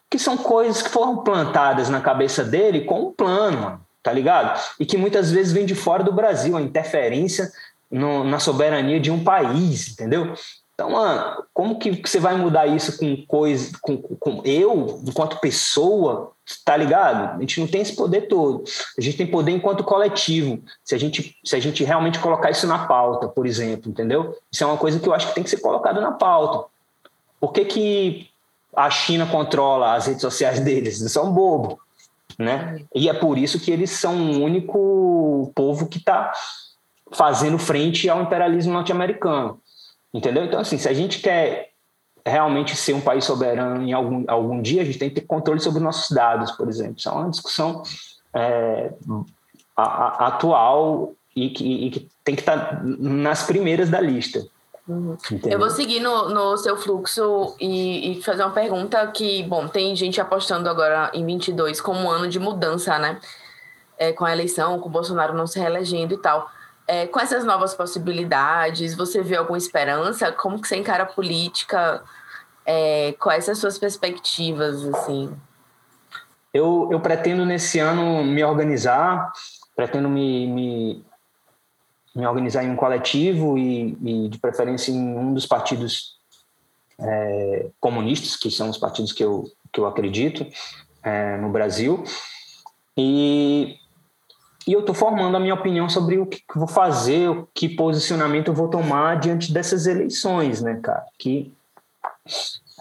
[0.08, 4.60] que são coisas que foram plantadas na cabeça dele com um plano, mano tá ligado?
[4.80, 7.52] E que muitas vezes vem de fora do Brasil, a interferência
[7.92, 10.34] no, na soberania de um país, entendeu?
[10.74, 16.32] Então, mano, como que você vai mudar isso com coisa, com, com eu, enquanto pessoa,
[16.66, 17.38] tá ligado?
[17.38, 18.64] A gente não tem esse poder todo.
[18.98, 20.60] A gente tem poder enquanto coletivo.
[20.84, 24.36] Se a gente, se a gente realmente colocar isso na pauta, por exemplo, entendeu?
[24.52, 26.68] Isso é uma coisa que eu acho que tem que ser colocado na pauta.
[27.40, 28.30] Por que, que
[28.76, 31.00] a China controla as redes sociais deles?
[31.00, 31.80] Eles são bobo
[32.40, 32.80] né?
[32.96, 36.32] E é por isso que eles são o único povo que está
[37.12, 39.60] fazendo frente ao imperialismo norte-americano,
[40.14, 40.46] entendeu?
[40.46, 41.72] Então, assim, se a gente quer
[42.26, 45.60] realmente ser um país soberano em algum, algum dia, a gente tem que ter controle
[45.60, 46.96] sobre nossos dados, por exemplo.
[46.98, 47.84] Isso é uma discussão
[48.34, 48.94] é,
[49.76, 54.46] a, a, atual e que, e que tem que estar tá nas primeiras da lista.
[55.50, 59.96] Eu vou seguir no, no seu fluxo e, e, fazer uma pergunta que, bom, tem
[59.96, 63.20] gente apostando agora em 22 como um ano de mudança, né?
[63.98, 66.50] É, com a eleição, com o Bolsonaro não se reelegendo e tal.
[66.88, 70.32] é, com essas novas possibilidades, você vê alguma esperança?
[70.32, 72.02] Como que você encara a política?
[72.66, 75.32] É, quais as suas perspectivas, assim?
[76.52, 79.32] Eu, eu pretendo nesse ano me organizar,
[79.76, 81.06] pretendo me, me,
[82.20, 86.18] me organizar em um coletivo e, e, de preferência em um dos partidos
[87.00, 90.46] é, comunistas, que são os partidos que eu, que eu acredito
[91.04, 92.04] é, no Brasil.
[92.98, 93.80] E
[94.70, 98.50] e eu estou formando a minha opinião sobre o que vou fazer, o que posicionamento
[98.50, 101.06] eu vou tomar diante dessas eleições, né, cara?
[101.18, 101.52] Que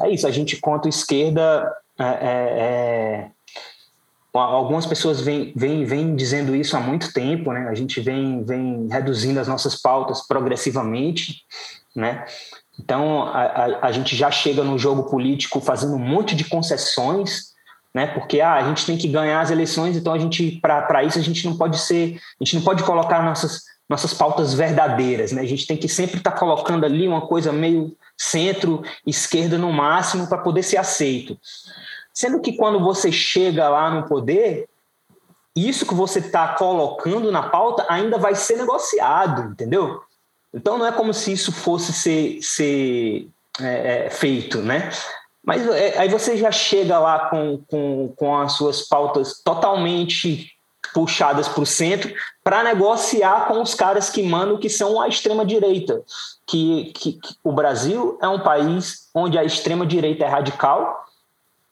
[0.01, 1.74] é isso, a gente conta esquerda.
[1.99, 3.30] É, é, é,
[4.39, 7.68] algumas pessoas vêm, vêm, vêm dizendo isso há muito tempo, né?
[7.68, 11.43] A gente vem, vem reduzindo as nossas pautas progressivamente,
[11.95, 12.24] né?
[12.78, 17.49] Então a, a, a gente já chega no jogo político fazendo um monte de concessões
[17.95, 18.07] né?
[18.07, 21.22] Porque ah, a gente tem que ganhar as eleições, então a gente para isso a
[21.22, 25.41] gente não pode ser, a gente não pode colocar nossas nossas pautas verdadeiras, né?
[25.41, 29.72] A gente tem que sempre estar tá colocando ali uma coisa meio centro, esquerda no
[29.72, 31.39] máximo para poder ser aceito.
[32.19, 34.69] Sendo que quando você chega lá no poder,
[35.55, 40.03] isso que você está colocando na pauta ainda vai ser negociado, entendeu?
[40.53, 43.29] Então não é como se isso fosse ser, ser
[43.61, 44.91] é, é, feito, né?
[45.47, 50.51] Mas é, aí você já chega lá com, com, com as suas pautas totalmente
[50.93, 52.12] puxadas para o centro
[52.43, 56.03] para negociar com os caras que mandam, que são a extrema-direita.
[56.45, 61.07] Que, que, que, o Brasil é um país onde a extrema-direita é radical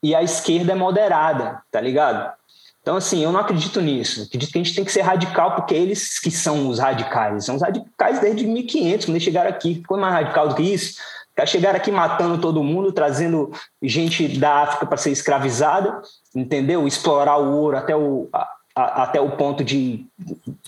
[0.07, 2.33] e a esquerda é moderada, tá ligado?
[2.81, 4.23] Então, assim, eu não acredito nisso.
[4.23, 7.45] Acredito que a gente tem que ser radical, porque eles que são os radicais.
[7.45, 9.75] São os radicais desde 1500, quando eles chegaram aqui.
[9.75, 11.01] Ficou mais radical do que isso?
[11.45, 13.51] chegaram aqui matando todo mundo, trazendo
[13.83, 16.01] gente da África para ser escravizada,
[16.35, 16.87] entendeu?
[16.87, 20.07] Explorar o ouro até o, a, a, até o ponto de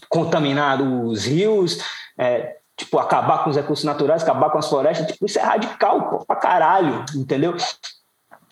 [0.08, 1.78] contaminar os rios,
[2.18, 5.06] é, tipo, acabar com os recursos naturais, acabar com as florestas.
[5.06, 7.56] Tipo, isso é radical pô, pra caralho, entendeu?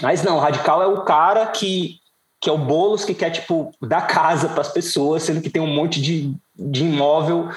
[0.03, 1.99] Mas não, radical é o cara que,
[2.41, 5.63] que é o Boulos que quer, tipo, dar casa para as pessoas, sendo que tem
[5.63, 7.51] um monte de, de imóvel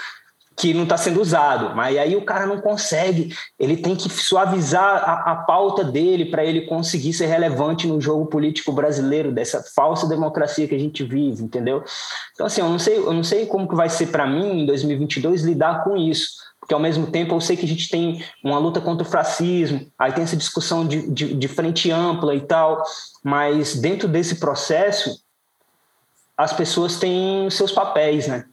[0.59, 1.73] que não está sendo usado.
[1.73, 6.43] Mas aí o cara não consegue, ele tem que suavizar a, a pauta dele para
[6.43, 11.41] ele conseguir ser relevante no jogo político brasileiro, dessa falsa democracia que a gente vive,
[11.41, 11.81] entendeu?
[12.33, 14.65] Então, assim, eu não sei, eu não sei como que vai ser para mim em
[14.65, 16.49] 2022 lidar com isso.
[16.60, 19.89] Porque ao mesmo tempo eu sei que a gente tem uma luta contra o fascismo,
[19.97, 22.84] aí tem essa discussão de, de, de frente ampla e tal,
[23.24, 25.22] mas dentro desse processo
[26.38, 28.45] as pessoas têm seus papéis, né?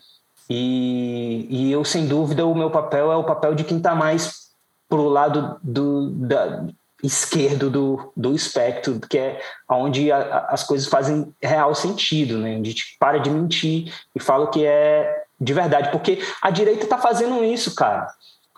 [0.49, 4.47] E, e eu, sem dúvida, o meu papel é o papel de quem está mais
[4.89, 6.65] para o lado do, da,
[7.03, 12.57] esquerdo do, do espectro, que é onde a, a, as coisas fazem real sentido, né?
[12.57, 16.99] a gente para de mentir e fala que é de verdade, porque a direita está
[16.99, 18.09] fazendo isso, cara.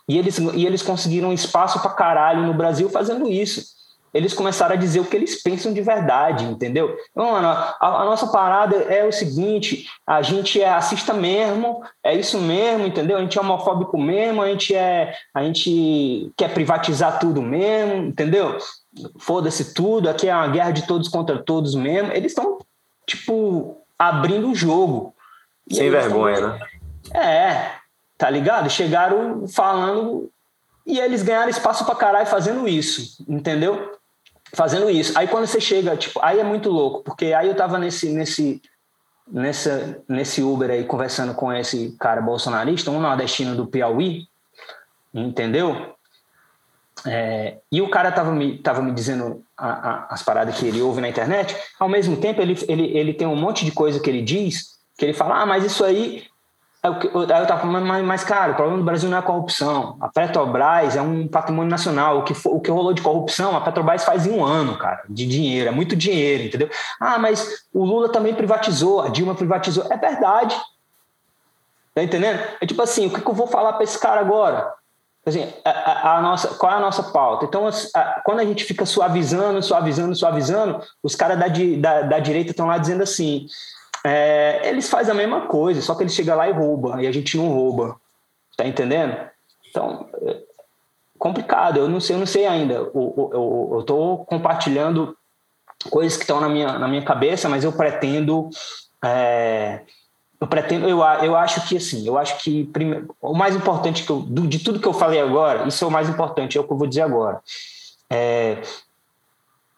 [0.08, 3.78] E eles, e eles conseguiram espaço para caralho no Brasil fazendo isso
[4.12, 6.96] eles começaram a dizer o que eles pensam de verdade, entendeu?
[7.14, 12.38] Mano, a, a, nossa parada é o seguinte: a gente é racista mesmo, é isso
[12.38, 13.18] mesmo, entendeu?
[13.18, 18.56] A gente é homofóbico mesmo, a gente é, a gente quer privatizar tudo mesmo, entendeu?
[19.18, 22.12] Foda-se tudo, aqui é uma guerra de todos contra todos mesmo.
[22.12, 22.58] Eles estão
[23.06, 25.14] tipo abrindo o jogo.
[25.70, 26.60] Sem vergonha, né?
[27.14, 27.72] É,
[28.16, 28.70] tá ligado?
[28.70, 30.30] Chegaram falando
[30.86, 33.98] e eles ganharam espaço pra caralho fazendo isso, entendeu?
[34.54, 35.16] fazendo isso.
[35.18, 38.62] Aí quando você chega, tipo, aí é muito louco, porque aí eu tava nesse, nesse,
[39.26, 44.26] nessa, nesse Uber aí conversando com esse cara bolsonarista, um nordestino do Piauí,
[45.12, 45.94] entendeu?
[47.06, 50.80] É, e o cara tava me, tava me dizendo a, a, as paradas que ele
[50.80, 54.10] ouve na internet, ao mesmo tempo ele, ele, ele tem um monte de coisa que
[54.10, 56.28] ele diz, que ele fala, ah, mas isso aí
[56.80, 59.96] Aí eu estava falando, mas, mas, cara, o problema do Brasil não é a corrupção.
[60.01, 62.18] A Petrobras é um patrimônio nacional.
[62.18, 65.26] O que, o que rolou de corrupção, a Petrobras faz em um ano, cara, de
[65.26, 65.68] dinheiro.
[65.68, 66.70] É muito dinheiro, entendeu?
[67.01, 69.86] Ah, mas o Lula também privatizou, a Dilma privatizou.
[69.90, 70.57] É verdade.
[71.96, 72.40] Tá entendendo?
[72.61, 74.72] É tipo assim, o que, que eu vou falar para esse cara agora?
[75.26, 77.44] Assim, a, a, nossa, qual é a nossa pauta?
[77.44, 82.53] Então, a, quando a gente fica suavizando, suavizando, suavizando, os caras da, da, da direita
[82.53, 83.46] estão lá dizendo assim:
[84.05, 87.12] é, eles fazem a mesma coisa, só que eles chegam lá e roubam, e a
[87.12, 87.96] gente não rouba.
[88.57, 89.16] Tá entendendo?
[89.70, 90.42] Então, é
[91.18, 92.74] complicado, eu não sei, eu não sei ainda.
[92.74, 95.16] Eu, tô compartilhando
[95.90, 98.49] coisas que estão na minha, na minha cabeça, mas eu pretendo.
[99.05, 99.82] É,
[100.40, 104.11] eu pretendo, eu, eu acho que assim, eu acho que primeiro, o mais importante que
[104.11, 106.72] eu, de tudo que eu falei agora, isso é o mais importante, é o que
[106.72, 107.40] eu vou dizer agora.
[108.09, 108.62] É,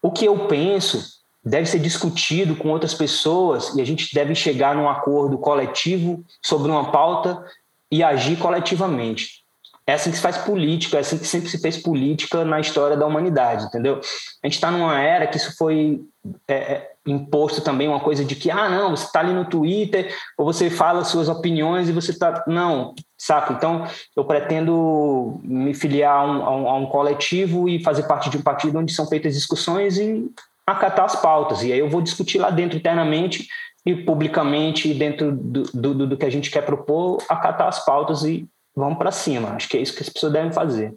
[0.01, 4.75] o que eu penso deve ser discutido com outras pessoas e a gente deve chegar
[4.75, 7.43] num acordo coletivo sobre uma pauta
[7.91, 9.41] e agir coletivamente.
[9.85, 12.95] É assim que se faz política, é assim que sempre se fez política na história
[12.95, 13.99] da humanidade, entendeu?
[14.41, 16.01] A gente está numa era que isso foi
[16.47, 20.15] é, é, imposto também, uma coisa de que, ah, não, você está ali no Twitter,
[20.37, 22.43] ou você fala suas opiniões e você está.
[22.45, 23.53] Não, saca?
[23.53, 28.29] Então, eu pretendo me filiar a um, a, um, a um, coletivo e fazer parte
[28.29, 30.31] de um partido onde são feitas discussões e
[30.65, 31.63] acatar as pautas.
[31.63, 33.47] E aí eu vou discutir lá dentro internamente
[33.85, 38.47] e publicamente, dentro do, do, do que a gente quer propor, acatar as pautas e
[38.75, 39.49] vamos para cima.
[39.49, 40.93] Acho que é isso que as pessoas devem fazer.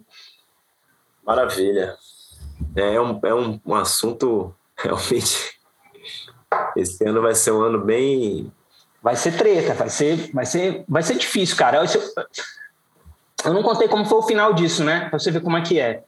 [1.25, 1.97] Maravilha.
[2.77, 5.59] É um, é um, um assunto realmente.
[6.77, 8.53] Esse ano vai ser um ano bem.
[9.03, 11.79] Vai ser treta, vai ser, vai ser, vai ser difícil, cara.
[11.79, 11.85] Eu,
[13.45, 15.09] eu não contei como foi o final disso, né?
[15.09, 16.05] Pra você ver como é que é.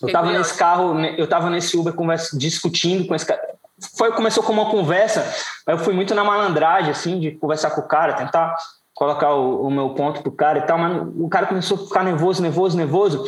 [0.00, 3.40] Eu tava nesse carro, né, eu tava nesse Uber conversa, discutindo com esse cara.
[3.96, 5.24] Foi, começou com uma conversa,
[5.66, 8.56] eu fui muito na malandragem, assim, de conversar com o cara, tentar
[8.94, 12.02] colocar o, o, meu ponto pro cara e tal, mas o cara começou a ficar
[12.02, 13.24] nervoso, nervoso, nervoso.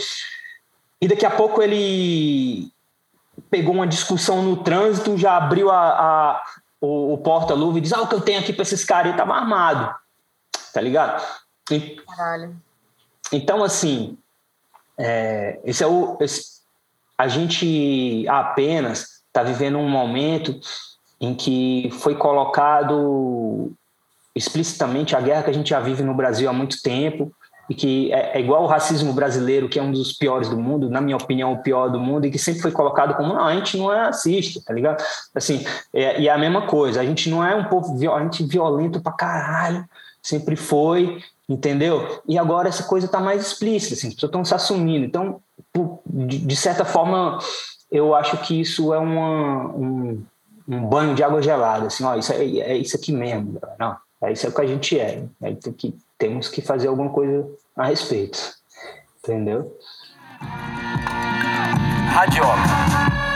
[1.01, 2.73] E daqui a pouco ele
[3.49, 6.43] pegou uma discussão no trânsito, já abriu a, a
[6.81, 9.11] o, o porta-luva e diz: Ah, o que eu tenho aqui para esses caras?
[9.11, 9.95] Ele tava armado,
[10.73, 11.25] tá ligado?
[11.71, 12.57] E, Caralho.
[13.33, 14.19] Então, assim,
[14.99, 16.17] é, esse é o.
[16.21, 16.60] Esse,
[17.21, 20.59] a gente apenas está vivendo um momento
[21.21, 23.71] em que foi colocado
[24.35, 27.31] explicitamente a guerra que a gente já vive no Brasil há muito tempo
[27.69, 30.89] e que é, é, igual o racismo brasileiro, que é um dos piores do mundo,
[30.89, 33.55] na minha opinião, o pior do mundo, e que sempre foi colocado como, não, a
[33.55, 35.05] gente não é racista, tá ligado?
[35.35, 35.63] Assim,
[35.93, 39.13] é, e é a mesma coisa, a gente não é um povo violento, violento pra
[39.13, 39.85] caralho,
[40.23, 42.23] sempre foi, entendeu?
[42.27, 45.05] E agora essa coisa tá mais explícita, assim, as pessoas estão se assumindo.
[45.05, 45.41] Então,
[46.07, 47.39] de, certa forma,
[47.91, 50.25] eu acho que isso é uma, um,
[50.67, 54.33] um banho de água gelada, assim, ó, isso é, é isso aqui mesmo, não é
[54.33, 55.25] isso é o que a gente é.
[55.43, 58.39] Aí tem que, temos que fazer alguma coisa a respeito.
[59.19, 59.79] Entendeu?
[62.13, 63.30] Radioca.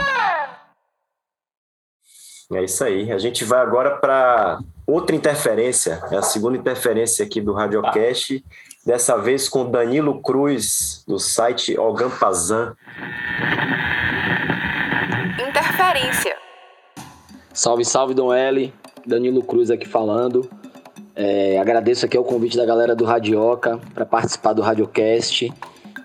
[2.53, 3.11] É isso aí.
[3.11, 6.03] A gente vai agora para outra interferência.
[6.11, 8.45] É a segunda interferência aqui do Radiocast.
[8.45, 8.55] Ah.
[8.85, 12.77] Dessa vez com Danilo Cruz, do site Ogampazan.
[15.49, 16.37] Interferência.
[17.53, 18.75] Salve, salve, Dom L.
[19.07, 20.51] Danilo Cruz aqui falando.
[21.17, 25.51] É, agradeço aqui o convite da galera do Radioca para participar do Radiocast.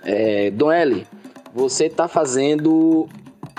[0.04, 1.06] É, Dom L,
[1.54, 3.10] você está fazendo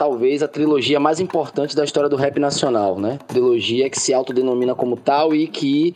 [0.00, 3.18] talvez a trilogia mais importante da história do rap nacional, né?
[3.28, 5.94] Trilogia que se autodenomina como tal e que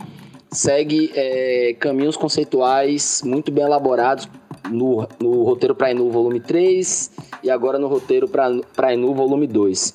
[0.52, 4.28] segue é, caminhos conceituais muito bem elaborados
[4.70, 9.94] no, no roteiro para Enu volume 3 e agora no roteiro para Enu volume 2.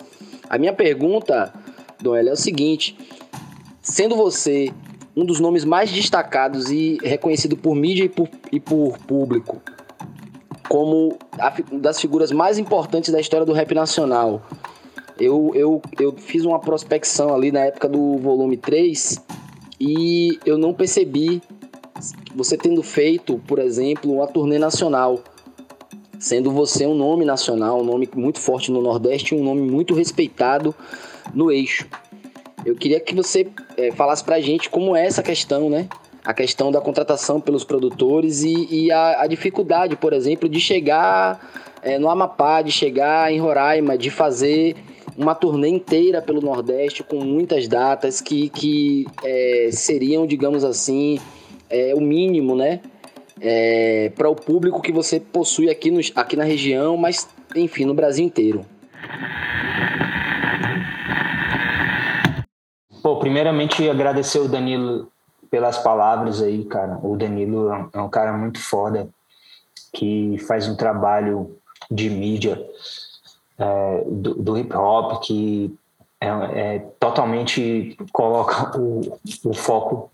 [0.50, 1.54] A minha pergunta,
[2.02, 2.98] Dom é o seguinte:
[3.80, 4.74] sendo você
[5.16, 9.62] um dos nomes mais destacados e reconhecido por mídia e por, e por público
[10.70, 11.18] como
[11.72, 14.42] das figuras mais importantes da história do rap nacional.
[15.20, 19.20] Eu, eu, eu fiz uma prospecção ali na época do volume 3
[19.82, 21.42] e eu não percebi
[22.36, 25.20] você tendo feito, por exemplo, uma turnê nacional.
[26.20, 30.76] Sendo você um nome nacional, um nome muito forte no Nordeste um nome muito respeitado
[31.34, 31.88] no eixo.
[32.64, 35.88] Eu queria que você é, falasse pra gente como é essa questão, né?
[36.24, 41.40] A questão da contratação pelos produtores e, e a, a, dificuldade, por exemplo, de chegar
[41.82, 44.76] é, no Amapá, de chegar em Roraima, de fazer
[45.18, 51.20] uma turnê inteira pelo Nordeste com muitas datas que, que é, seriam, digamos assim,
[51.70, 52.82] é, o mínimo, né?
[53.42, 57.94] É, para o público que você possui aqui, no, aqui na região, mas enfim, no
[57.94, 58.66] Brasil inteiro.
[63.02, 65.10] Pô, primeiramente agradecer o Danilo
[65.50, 67.00] pelas palavras aí, cara.
[67.04, 69.10] O Danilo é um cara muito foda
[69.94, 71.58] que faz um trabalho
[71.90, 72.64] de mídia
[73.58, 75.76] é, do, do, hip hop que
[76.22, 80.12] é, é, totalmente coloca o, o foco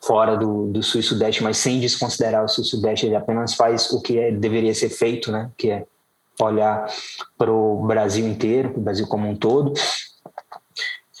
[0.00, 3.06] fora do, do sul e sudeste, mas sem desconsiderar o sul e sudeste.
[3.06, 5.50] Ele apenas faz o que é, deveria ser feito, né?
[5.56, 5.86] Que é
[6.40, 6.86] olhar
[7.36, 9.72] para o Brasil inteiro, para o Brasil como um todo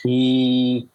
[0.04, 0.86] e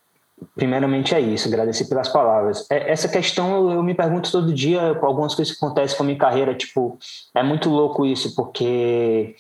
[0.56, 2.66] primeiramente é isso, agradecer pelas palavras.
[2.70, 6.18] É, essa questão eu, me pergunto todo dia, algumas coisas que acontecem com a minha
[6.18, 6.98] carreira, tipo,
[7.36, 9.36] é muito louco isso, porque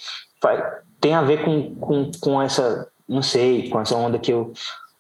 [0.99, 4.53] tem a ver com, com, com essa, não sei, com essa onda que eu,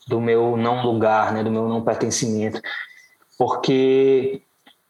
[0.07, 2.61] do meu não lugar, né, do meu não pertencimento,
[3.37, 4.41] porque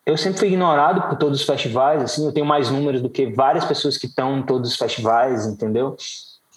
[0.05, 3.27] eu sempre fui ignorado por todos os festivais, assim, eu tenho mais números do que
[3.27, 5.95] várias pessoas que estão em todos os festivais, entendeu?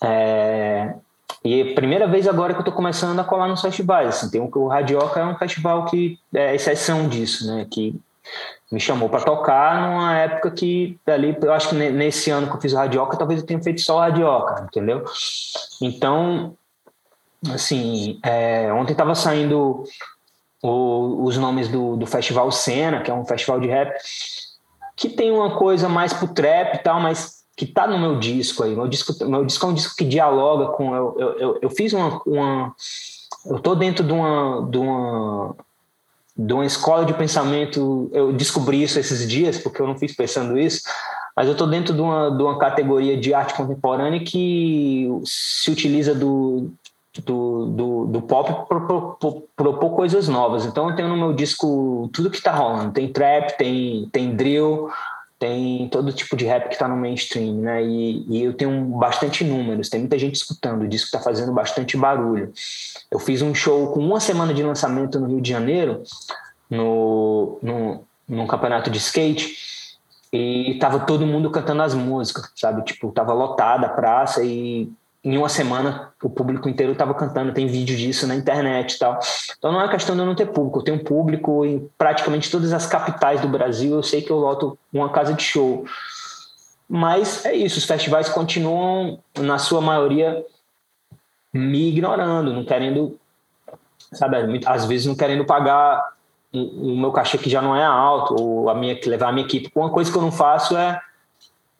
[0.02, 0.94] É,
[1.44, 4.08] e é a primeira vez agora que eu estou começando a colar nos festivais.
[4.08, 7.66] Assim, tem um, o Radioca é um festival que é exceção disso, né?
[7.70, 7.94] Que
[8.70, 12.60] me chamou para tocar numa época que ali eu acho que nesse ano que eu
[12.60, 15.04] fiz o radioca talvez eu tenha feito só o radioca entendeu
[15.80, 16.56] então
[17.48, 19.84] assim é, ontem estava saindo
[20.60, 23.96] o, os nomes do, do festival Cena que é um festival de rap
[24.96, 28.62] que tem uma coisa mais pro trap e tal mas que tá no meu disco
[28.62, 31.70] aí meu disco meu disco é um disco que dialoga com eu eu, eu, eu
[31.70, 32.74] fiz uma, uma
[33.46, 35.56] eu tô dentro de uma, de uma
[36.36, 38.10] de uma escola de pensamento.
[38.12, 40.82] Eu descobri isso esses dias, porque eu não fiz pensando isso,
[41.34, 46.14] mas eu estou dentro de uma, de uma categoria de arte contemporânea que se utiliza
[46.14, 46.70] do,
[47.24, 50.66] do, do, do pop propor, propor coisas novas.
[50.66, 52.92] Então eu tenho no meu disco tudo que está rolando.
[52.92, 54.90] Tem trap, tem, tem drill,
[55.38, 57.84] tem todo tipo de rap que está no mainstream, né?
[57.84, 61.96] E, e, eu tenho bastante números, tem muita gente escutando, o disco está fazendo bastante
[61.96, 62.52] barulho.
[63.10, 66.02] Eu fiz um show com uma semana de lançamento no Rio de Janeiro,
[66.70, 69.56] no, no, num campeonato de skate,
[70.32, 72.82] e tava todo mundo cantando as músicas, sabe?
[72.82, 74.90] Tipo, tava lotada a praça e
[75.26, 79.18] em uma semana o público inteiro estava cantando, tem vídeo disso na internet e tal.
[79.58, 82.72] Então não é questão de eu não ter público, eu tenho público em praticamente todas
[82.72, 85.84] as capitais do Brasil, eu sei que eu loto uma casa de show.
[86.88, 90.46] Mas é isso, os festivais continuam, na sua maioria,
[91.52, 93.18] me ignorando, não querendo,
[94.12, 96.08] sabe, às vezes não querendo pagar
[96.52, 99.72] o meu cachê que já não é alto, ou a minha, levar a minha equipe.
[99.74, 101.00] Uma coisa que eu não faço é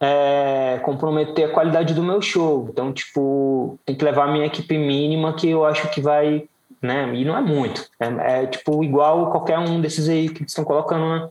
[0.01, 2.69] é, comprometer a qualidade do meu show.
[2.71, 6.49] Então, tipo, tem que levar a minha equipe mínima que eu acho que vai,
[6.81, 7.15] né?
[7.15, 7.89] E não é muito.
[7.99, 11.31] É, é tipo igual qualquer um desses aí que estão colocando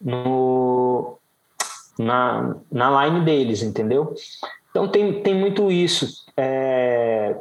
[0.00, 1.18] no,
[1.98, 4.14] na, na line deles, entendeu?
[4.70, 6.24] Então tem, tem muito isso.
[6.36, 7.36] É,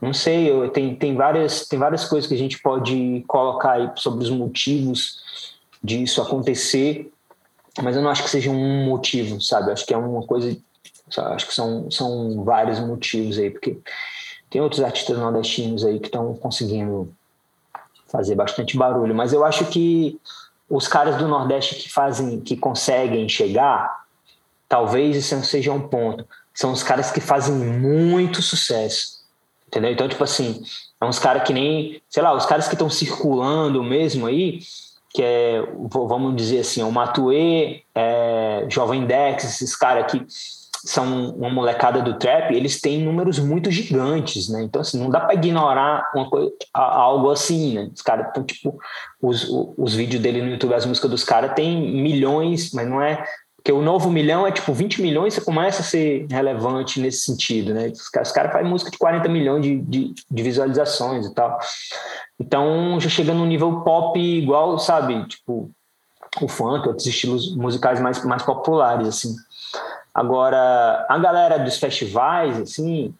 [0.00, 3.90] não sei, eu, tem, tem, várias, tem várias coisas que a gente pode colocar aí
[3.96, 7.10] sobre os motivos disso acontecer
[7.82, 9.72] mas eu não acho que seja um motivo, sabe?
[9.72, 10.56] acho que é uma coisa,
[11.16, 13.78] acho que são, são vários motivos aí, porque
[14.50, 17.12] tem outros artistas nordestinos aí que estão conseguindo
[18.06, 20.18] fazer bastante barulho, mas eu acho que
[20.68, 24.04] os caras do Nordeste que fazem, que conseguem chegar,
[24.68, 26.26] talvez isso não seja um ponto.
[26.52, 29.24] São os caras que fazem muito sucesso,
[29.66, 29.92] entendeu?
[29.92, 30.62] Então, tipo assim,
[31.00, 34.60] é uns caras que nem, sei lá, os caras que estão circulando mesmo aí,
[35.18, 35.60] que é,
[35.90, 40.24] vamos dizer assim, o Matue, é, Jovem Dex, esses caras que
[40.84, 44.62] são uma molecada do trap, eles têm números muito gigantes, né?
[44.62, 47.90] Então, assim, não dá para ignorar coisa, algo assim, né?
[47.92, 48.78] Os caras estão, tipo,
[49.20, 49.44] os,
[49.76, 53.24] os vídeos dele no YouTube, as músicas dos caras tem milhões, mas não é.
[53.68, 57.74] Porque o novo milhão é tipo 20 milhões, você começa a ser relevante nesse sentido,
[57.74, 57.88] né?
[57.88, 61.58] Os caras, os caras fazem música de 40 milhões de, de, de visualizações e tal.
[62.40, 65.22] Então, já chega num nível pop igual, sabe?
[65.26, 65.70] Tipo,
[66.40, 69.36] o funk, outros estilos musicais mais, mais populares, assim.
[70.14, 73.14] Agora, a galera dos festivais, assim,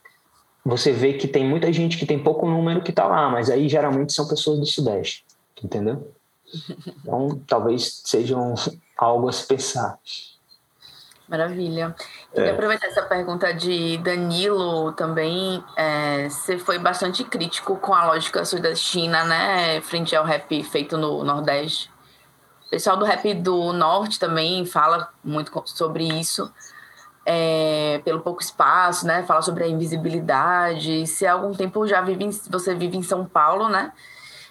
[0.64, 3.68] você vê que tem muita gente que tem pouco número que tá lá, mas aí
[3.68, 5.26] geralmente são pessoas do Sudeste,
[5.62, 6.11] entendeu?
[7.03, 8.55] Então, talvez sejam
[8.96, 9.99] algo a se pensar.
[11.29, 11.95] Maravilha.
[12.35, 12.47] É.
[12.47, 18.45] E aproveitar essa pergunta de Danilo também, é, você foi bastante crítico com a lógica
[18.47, 21.91] sudestina, né, frente ao rap feito no Nordeste.
[22.66, 26.51] O pessoal do rap do Norte também fala muito sobre isso,
[27.26, 31.07] é, pelo pouco espaço, né, fala sobre a invisibilidade.
[31.07, 33.92] Se há algum tempo já vive em, você vive em São Paulo, né,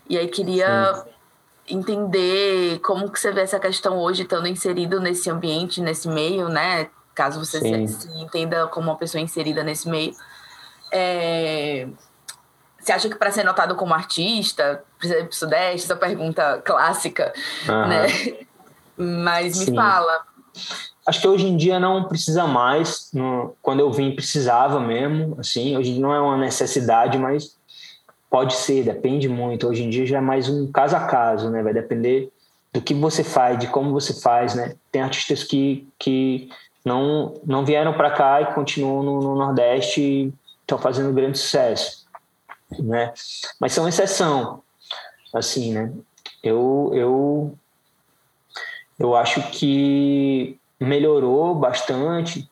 [0.08, 0.94] e aí queria...
[0.94, 1.17] Sim
[1.68, 6.90] entender como que você vê essa questão hoje, estando inserido nesse ambiente, nesse meio, né?
[7.14, 10.14] Caso você se, se, entenda como uma pessoa inserida nesse meio.
[10.92, 11.88] É...
[12.80, 15.86] Você acha que para ser notado como artista, precisa ir para o Sudeste?
[15.86, 17.34] Essa pergunta clássica,
[17.68, 17.88] uhum.
[17.88, 18.08] né?
[18.96, 19.76] Mas me Sim.
[19.76, 20.26] fala.
[21.06, 23.12] Acho que hoje em dia não precisa mais.
[23.62, 25.38] Quando eu vim, precisava mesmo.
[25.40, 27.57] Assim, hoje não é uma necessidade, mas
[28.38, 29.68] Pode ser, depende muito.
[29.68, 31.64] Hoje em dia já é mais um caso a caso, né?
[31.64, 32.32] Vai depender
[32.72, 34.76] do que você faz, de como você faz, né?
[34.92, 36.48] Tem artistas que, que
[36.86, 42.06] não, não vieram para cá e continuam no, no Nordeste e estão fazendo grande sucesso,
[42.78, 43.12] né?
[43.60, 44.62] Mas são exceção,
[45.34, 45.92] assim, né?
[46.44, 47.56] Eu, eu,
[49.00, 52.48] eu acho que melhorou bastante.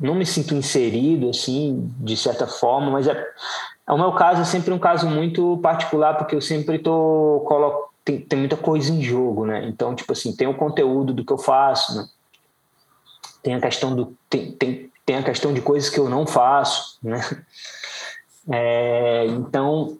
[0.00, 3.22] Não me sinto inserido, assim, de certa forma, mas é,
[3.94, 7.90] o meu caso é sempre um caso muito particular, porque eu sempre tô colo...
[8.04, 9.66] tem, tem muita coisa em jogo, né?
[9.68, 12.08] Então, tipo assim, tem o conteúdo do que eu faço, né?
[13.42, 16.98] Tem a questão do tem, tem, tem a questão de coisas que eu não faço,
[17.02, 17.20] né?
[18.52, 19.98] É, então,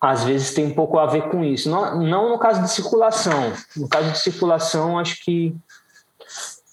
[0.00, 1.70] às vezes tem um pouco a ver com isso.
[1.70, 3.52] Não, não no caso de circulação.
[3.76, 5.54] No caso de circulação, acho que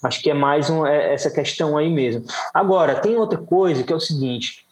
[0.02, 2.24] acho que é mais um, é essa questão aí mesmo.
[2.54, 4.66] Agora, tem outra coisa que é o seguinte: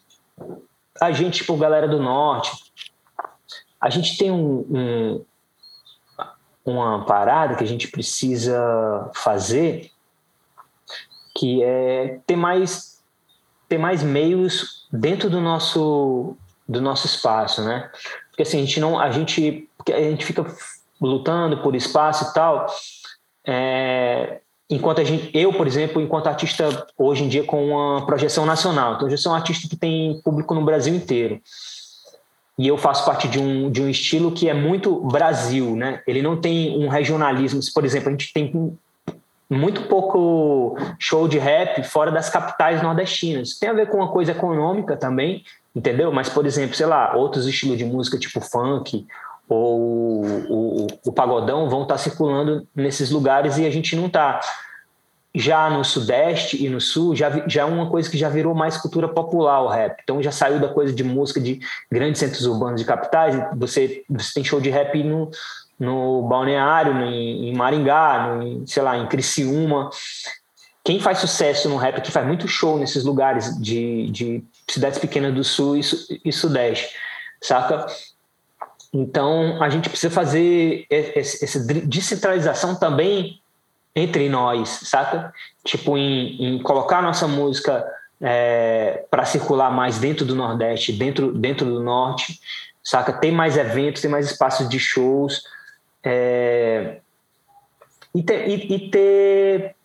[1.01, 2.53] a gente, tipo, galera do norte,
[3.81, 5.25] a gente tem um, um
[6.65, 9.93] uma parada que a gente precisa fazer
[11.37, 13.05] que é ter mais
[13.69, 16.37] ter mais meios dentro do nosso
[16.69, 17.89] do nosso espaço, né?
[18.31, 20.45] Porque assim a gente não a gente a gente fica
[21.01, 22.67] lutando por espaço e tal,
[23.47, 28.95] é, enquanto gente eu por exemplo enquanto artista hoje em dia com uma projeção nacional,
[28.95, 31.41] então eu sou um artista que tem público no Brasil inteiro
[32.59, 36.01] e eu faço parte de um, de um estilo que é muito Brasil, né?
[36.07, 37.61] Ele não tem um regionalismo.
[37.75, 38.79] Por exemplo, a gente tem
[39.49, 43.59] muito pouco show de rap fora das capitais nordestinas.
[43.59, 45.45] Tem a ver com uma coisa econômica também,
[45.75, 46.11] entendeu?
[46.11, 49.07] Mas, por exemplo, sei lá, outros estilos de música, tipo funk
[49.49, 54.41] ou o, o, pagodão, vão estar circulando nesses lugares e a gente não está
[55.35, 58.79] já no Sudeste e no Sul, já, já é uma coisa que já virou mais
[58.79, 60.01] cultura popular o rap.
[60.03, 61.61] Então já saiu da coisa de música de
[61.93, 63.37] grandes centros urbanos de capitais.
[63.57, 65.31] Você, você tem show de rap no,
[65.79, 69.91] no Balneário, no, em Maringá, no, sei lá, em Criciúma.
[70.83, 75.35] Quem faz sucesso no rap, que faz muito show nesses lugares de, de cidades pequenas
[75.35, 75.81] do Sul e,
[76.25, 76.97] e Sudeste,
[77.43, 77.87] saca?
[78.97, 83.41] Então a gente precisa fazer essa descentralização também
[83.95, 85.33] entre nós, saca?
[85.63, 87.87] Tipo, em, em colocar nossa música
[88.21, 92.41] é, para circular mais dentro do Nordeste, dentro, dentro do Norte,
[92.83, 93.13] saca?
[93.13, 95.43] Tem mais eventos, tem mais espaços de shows.
[96.03, 97.01] É,
[98.15, 99.77] e ter, e, ter,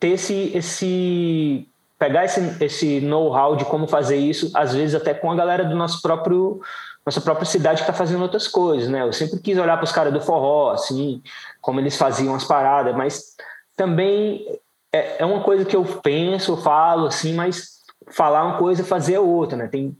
[0.00, 1.68] ter esse, esse.
[1.96, 5.76] pegar esse, esse know-how de como fazer isso, às vezes até com a galera do
[5.76, 6.60] nosso próprio
[7.06, 9.02] nossa própria cidade que está fazendo outras coisas, né?
[9.02, 11.22] Eu sempre quis olhar para os caras do forró, assim,
[11.60, 13.36] como eles faziam as paradas, mas
[13.76, 14.44] também
[14.92, 17.76] é, é uma coisa que eu penso, eu falo, assim, mas
[18.10, 19.68] falar uma coisa, fazer é outra, né?
[19.68, 19.96] Tem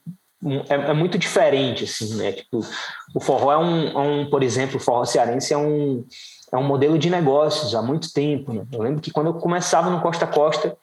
[0.69, 2.33] é, é, muito diferente, assim, né?
[2.33, 2.61] Tipo,
[3.15, 6.05] o forró é um, é um, por exemplo, o forró cearense é um,
[6.53, 8.65] é um modelo de negócios há muito tempo, né?
[8.73, 10.77] Eu lembro que quando eu começava no Costa Costa,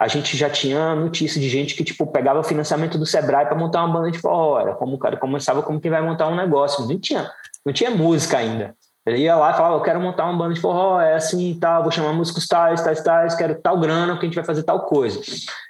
[0.00, 3.84] a gente já tinha notícia de gente que tipo pegava financiamento do Sebrae para montar
[3.84, 6.86] uma banda de forró, era como o cara começava como quem vai montar um negócio,
[6.86, 7.30] não tinha,
[7.66, 8.74] não tinha música ainda.
[9.04, 11.54] Ele ia lá e falava, eu quero montar uma banda de forró, é assim e
[11.60, 14.62] tal, vou chamar músicos tais, tais, tais, quero tal grana, porque a gente vai fazer
[14.62, 15.20] tal coisa.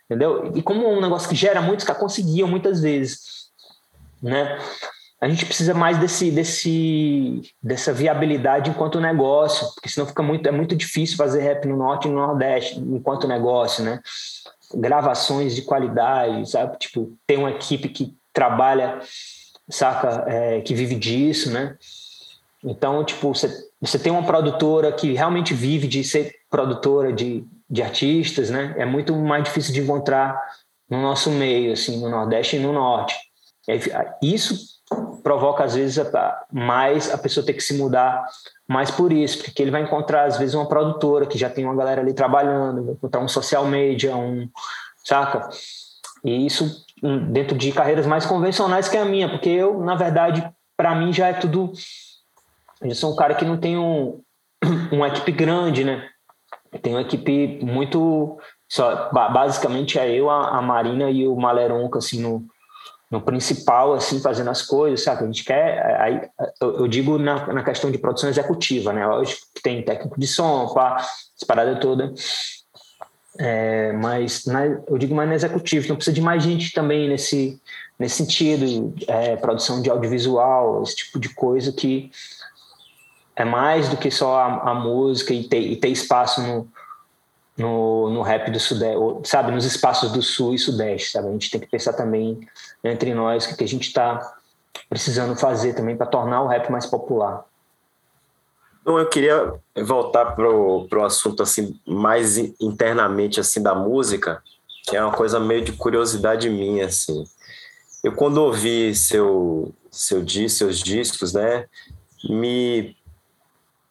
[0.05, 0.53] Entendeu?
[0.55, 3.19] E como é um negócio que gera muito, os caras conseguiam muitas vezes,
[4.23, 4.59] né?
[5.21, 10.51] A gente precisa mais desse, desse, dessa viabilidade enquanto negócio, porque senão fica muito, é
[10.51, 14.01] muito difícil fazer rap no norte e no nordeste enquanto negócio, né?
[14.75, 16.79] Gravações de qualidade, sabe?
[16.79, 18.99] Tipo, tem uma equipe que trabalha,
[19.69, 21.77] saca, é, que vive disso, né?
[22.65, 27.83] Então, tipo, você, você tem uma produtora que realmente vive de ser produtora de, de
[27.83, 28.75] artistas, né?
[28.79, 30.41] É muito mais difícil de encontrar
[30.89, 33.15] no nosso meio, assim, no Nordeste e no Norte.
[34.23, 34.80] Isso
[35.23, 35.99] provoca às vezes
[36.53, 38.27] mais a pessoa ter que se mudar
[38.67, 41.77] mais por isso, porque ele vai encontrar às vezes uma produtora que já tem uma
[41.77, 44.49] galera ali trabalhando, vai encontrar um social media, um
[45.05, 45.49] saca?
[46.25, 46.85] E isso
[47.31, 51.29] dentro de carreiras mais convencionais que a minha, porque eu, na verdade, para mim já
[51.29, 51.73] é tudo
[52.83, 54.23] eu sou um cara que não tem um,
[54.91, 56.09] uma equipe grande, né?
[56.83, 58.39] Tem uma equipe muito
[58.69, 62.47] só basicamente é eu, a, a Marina e o Maleronca assim no
[63.11, 65.25] no principal, assim, fazendo as coisas, sabe?
[65.25, 66.21] A gente quer, aí,
[66.61, 69.05] eu, digo na, na questão de produção executiva, né?
[69.05, 72.15] Lógico que tem técnico de som, pá, essa parada toda,
[73.39, 77.61] é, mas na, eu digo mais no executivo, então precisa de mais gente também nesse,
[77.99, 82.13] nesse sentido, é, produção de audiovisual, esse tipo de coisa que
[83.35, 86.69] é mais do que só a, a música e ter, e ter espaço no,
[87.57, 91.29] no, no rap do Sudeste, sabe, nos espaços do Sul e Sudeste, sabe?
[91.29, 92.47] A gente tem que pensar também
[92.83, 94.35] entre nós o que a gente está
[94.89, 97.45] precisando fazer também para tornar o rap mais popular.
[98.83, 99.53] Então, eu queria
[99.85, 104.43] voltar para o assunto assim mais internamente assim da música,
[104.85, 107.25] que é uma coisa meio de curiosidade minha assim.
[108.03, 111.67] Eu quando ouvi seu seu seus discos, né,
[112.25, 112.97] me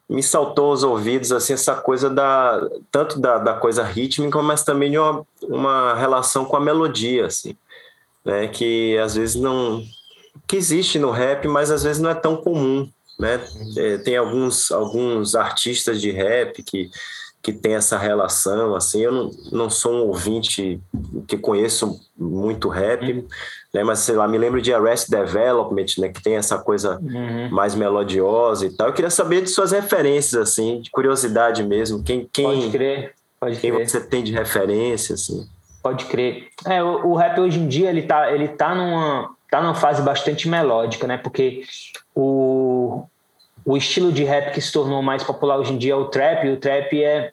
[0.10, 2.60] me saltou aos ouvidos assim essa coisa da
[2.92, 7.56] tanto da, da coisa rítmica, mas também de uma, uma relação com a melodia, assim,
[8.30, 8.48] né?
[8.48, 9.84] Que às vezes não
[10.48, 12.88] que existe no rap, mas às vezes não é tão comum,
[13.20, 13.40] né?
[13.76, 16.90] É, tem alguns alguns artistas de rap que
[17.42, 20.78] que tem essa relação, assim, eu não, não sou um ouvinte
[21.26, 23.26] que conheço muito rap, uhum.
[23.74, 27.50] né, mas sei lá, me lembro de Arrest Development, né, que tem essa coisa uhum.
[27.50, 28.88] mais melodiosa e tal.
[28.88, 33.58] Eu queria saber de suas referências, assim, de curiosidade mesmo, quem, quem, pode crer, pode
[33.58, 33.90] quem crer.
[33.90, 35.48] você tem de referência, assim.
[35.82, 36.50] Pode crer.
[36.66, 40.02] É, o, o, rap hoje em dia, ele tá, ele tá numa, tá numa fase
[40.02, 41.64] bastante melódica, né, porque
[42.14, 43.06] o,
[43.66, 46.46] o estilo de rap que se tornou mais popular hoje em dia é o trap,
[46.46, 47.32] e o trap é,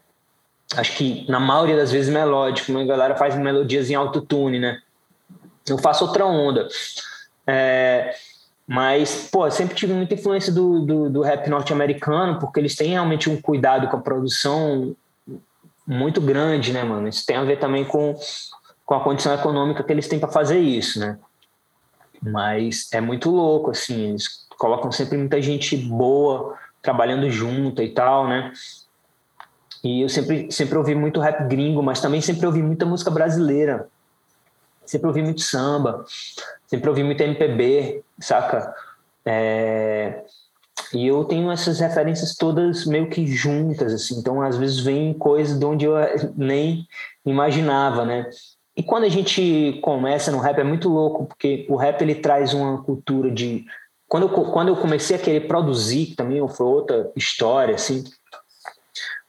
[0.76, 4.80] acho que na maioria das vezes, melódico, a galera faz melodias em autotune, né?
[5.68, 6.68] Eu faço outra onda.
[7.46, 8.14] É,
[8.66, 13.30] mas, pô, sempre tive muita influência do, do, do rap norte-americano, porque eles têm realmente
[13.30, 14.94] um cuidado com a produção
[15.86, 17.08] muito grande, né, mano?
[17.08, 18.14] Isso tem a ver também com,
[18.84, 21.18] com a condição econômica que eles têm para fazer isso, né?
[22.22, 28.26] Mas é muito louco, assim, eles colocam sempre muita gente boa trabalhando junto e tal,
[28.26, 28.52] né?
[29.84, 33.88] E eu sempre, sempre ouvi muito rap gringo, mas também sempre ouvi muita música brasileira.
[34.84, 36.04] Sempre ouvi muito samba,
[36.66, 38.74] sempre ouvi muito MPB, saca?
[39.24, 40.24] É...
[40.92, 44.18] E eu tenho essas referências todas meio que juntas, assim.
[44.18, 45.94] Então, às vezes, vem coisas de onde eu
[46.36, 46.86] nem
[47.24, 48.28] imaginava, né?
[48.76, 52.52] E quando a gente começa no rap, é muito louco, porque o rap ele traz
[52.52, 53.64] uma cultura de
[54.06, 58.04] quando eu, quando eu comecei a querer produzir, que também foi outra história, assim,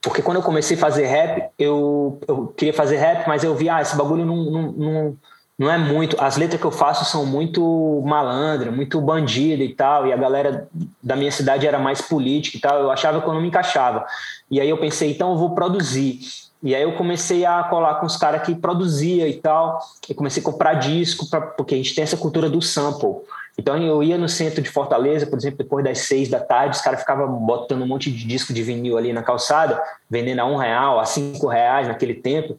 [0.02, 3.70] porque quando eu comecei a fazer rap, eu, eu queria fazer rap, mas eu vi,
[3.70, 5.18] ah, esse bagulho não, não, não,
[5.58, 6.16] não é muito.
[6.22, 10.68] As letras que eu faço são muito malandra, muito bandida e tal, e a galera
[11.02, 14.06] da minha cidade era mais política e tal, eu achava que eu não me encaixava.
[14.52, 16.20] E aí eu pensei, então eu vou produzir.
[16.62, 20.42] E aí eu comecei a colar com os caras que produzia e tal, e comecei
[20.42, 23.16] a comprar disco, pra, porque a gente tem essa cultura do sample.
[23.58, 26.82] Então eu ia no centro de Fortaleza, por exemplo, depois das seis da tarde, os
[26.82, 30.56] caras ficavam botando um monte de disco de vinil ali na calçada, vendendo a um
[30.56, 32.56] real, a cinco reais naquele tempo.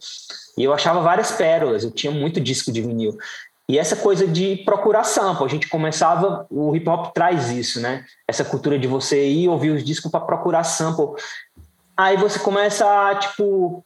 [0.56, 3.16] E eu achava várias pérolas, eu tinha muito disco de vinil.
[3.68, 8.04] E essa coisa de procurar sample, a gente começava, o hip hop traz isso, né?
[8.26, 11.22] Essa cultura de você ir ouvir os discos para procurar sample.
[11.94, 13.84] Aí você começa a, tipo,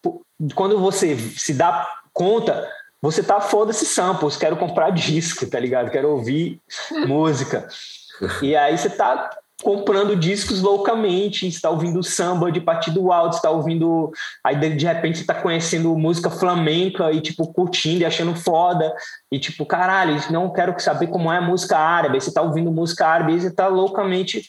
[0.55, 2.69] quando você se dá conta,
[3.03, 5.91] você tá foda-se samples, quero comprar disco, tá ligado?
[5.91, 6.61] Quero ouvir
[7.07, 7.69] música.
[8.41, 9.31] E aí você tá
[9.63, 14.13] comprando discos loucamente, está ouvindo samba de partido alto, está ouvindo,
[14.45, 18.93] aí de repente você tá conhecendo música flamenca e tipo curtindo e achando foda,
[19.31, 22.73] e tipo, caralho, não quero saber como é a música árabe, aí você tá ouvindo
[22.73, 24.49] música árabe e você tá loucamente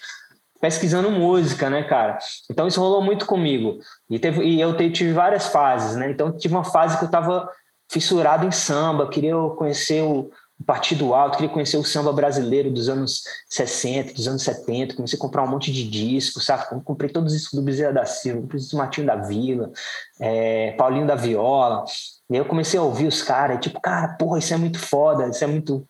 [0.59, 2.17] pesquisando música, né, cara?
[2.49, 3.79] Então isso rolou muito comigo.
[4.09, 6.09] E, teve, e eu tive várias fases, né?
[6.09, 7.49] Então tive uma fase que eu tava
[7.89, 10.29] fissurado em samba, queria conhecer o,
[10.65, 15.21] Partido Alto, queria conhecer o samba brasileiro dos anos 60, dos anos 70, comecei a
[15.21, 16.65] comprar um monte de discos, sabe?
[16.83, 19.71] Comprei todos os discos do Bezerra da Silva, comprei do Martinho da Vila,
[20.19, 21.83] é, Paulinho da Viola,
[22.29, 25.27] e aí eu comecei a ouvir os caras, tipo, cara, porra, isso é muito foda,
[25.27, 25.85] isso é muito,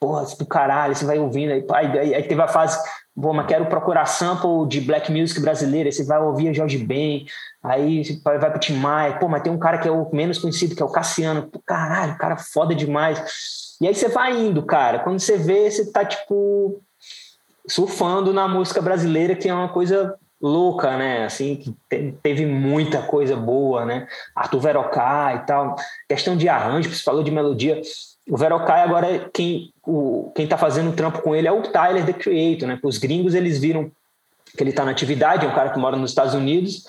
[0.00, 1.64] porra, do caralho, você vai ouvindo, aí,
[1.98, 2.78] aí, aí teve a fase,
[3.20, 7.26] pô, mas quero procurar sample de black music brasileira, você vai ouvir Jorge Ben,
[7.64, 10.38] Aí vai, vai pro Tim Maia, pô, mas tem um cara que é o menos
[10.38, 11.48] conhecido, que é o Cassiano.
[11.50, 13.78] Pô, caralho, cara foda demais.
[13.80, 14.98] E aí você vai indo, cara.
[14.98, 16.82] Quando você vê, você tá, tipo,
[17.66, 21.24] surfando na música brasileira, que é uma coisa louca, né?
[21.24, 24.06] Assim, que teve muita coisa boa, né?
[24.36, 25.74] Arthur Verocai e tal.
[26.06, 27.80] Questão de arranjo, você falou de melodia.
[28.28, 32.12] O Verocai agora, quem, o, quem tá fazendo trampo com ele é o Tyler, The
[32.12, 32.78] Creator, né?
[32.82, 33.90] Os gringos, eles viram
[34.56, 36.84] que ele tá na atividade, é um cara que mora nos Estados Unidos,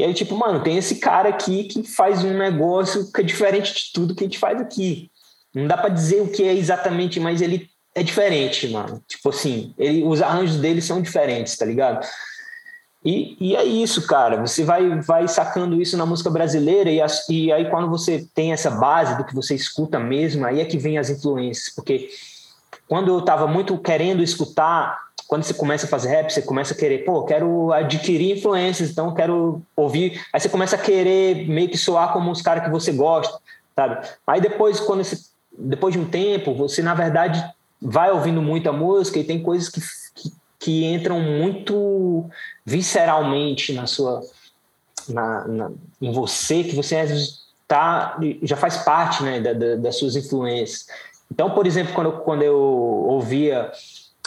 [0.00, 3.74] e aí, tipo, mano, tem esse cara aqui que faz um negócio que é diferente
[3.74, 5.10] de tudo que a gente faz aqui.
[5.54, 9.02] Não dá para dizer o que é exatamente, mas ele é diferente, mano.
[9.06, 12.06] Tipo assim, ele, os arranjos dele são diferentes, tá ligado?
[13.04, 14.40] E, e é isso, cara.
[14.46, 18.52] Você vai, vai sacando isso na música brasileira, e, as, e aí quando você tem
[18.52, 21.74] essa base do que você escuta mesmo, aí é que vem as influências.
[21.74, 22.10] Porque
[22.86, 26.76] quando eu tava muito querendo escutar quando você começa a fazer rap, você começa a
[26.76, 30.20] querer, pô, quero adquirir influências, então quero ouvir.
[30.32, 33.38] Aí você começa a querer meio que soar como os caras que você gosta,
[33.76, 34.04] sabe?
[34.26, 35.16] Aí depois, quando você,
[35.56, 37.48] depois de um tempo, você na verdade
[37.80, 39.80] vai ouvindo muita música e tem coisas que,
[40.60, 42.30] que, entram muito
[42.64, 44.20] visceralmente na sua,
[45.08, 45.70] na, na,
[46.00, 46.96] em você, que você
[47.66, 50.86] tá, já faz parte, né, da, da, das suas influências.
[51.32, 53.72] Então, por exemplo, quando eu, quando eu ouvia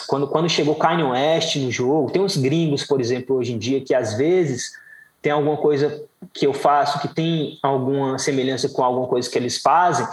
[0.06, 3.80] quando, quando chegou Kanye West no jogo, tem uns gringos, por exemplo, hoje em dia,
[3.80, 4.72] que às vezes
[5.22, 9.58] tem alguma coisa que eu faço que tem alguma semelhança com alguma coisa que eles
[9.58, 10.06] fazem,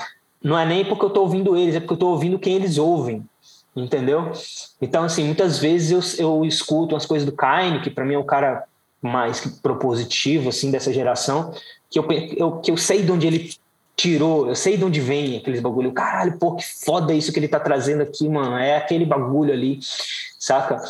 [0.43, 2.77] não é nem porque eu estou ouvindo eles, é porque eu estou ouvindo quem eles
[2.77, 3.23] ouvem,
[3.76, 4.31] entendeu?
[4.81, 8.19] Então, assim, muitas vezes eu, eu escuto umas coisas do Kanye, que para mim é
[8.19, 8.65] um cara
[9.02, 11.53] mais propositivo, assim, dessa geração,
[11.89, 12.07] que eu,
[12.38, 13.49] eu, que eu sei de onde ele
[13.95, 15.91] tirou, eu sei de onde vem aqueles bagulho.
[15.91, 18.57] Caralho, pô, que foda isso que ele tá trazendo aqui, mano.
[18.57, 19.80] É aquele bagulho ali,
[20.39, 20.81] saca?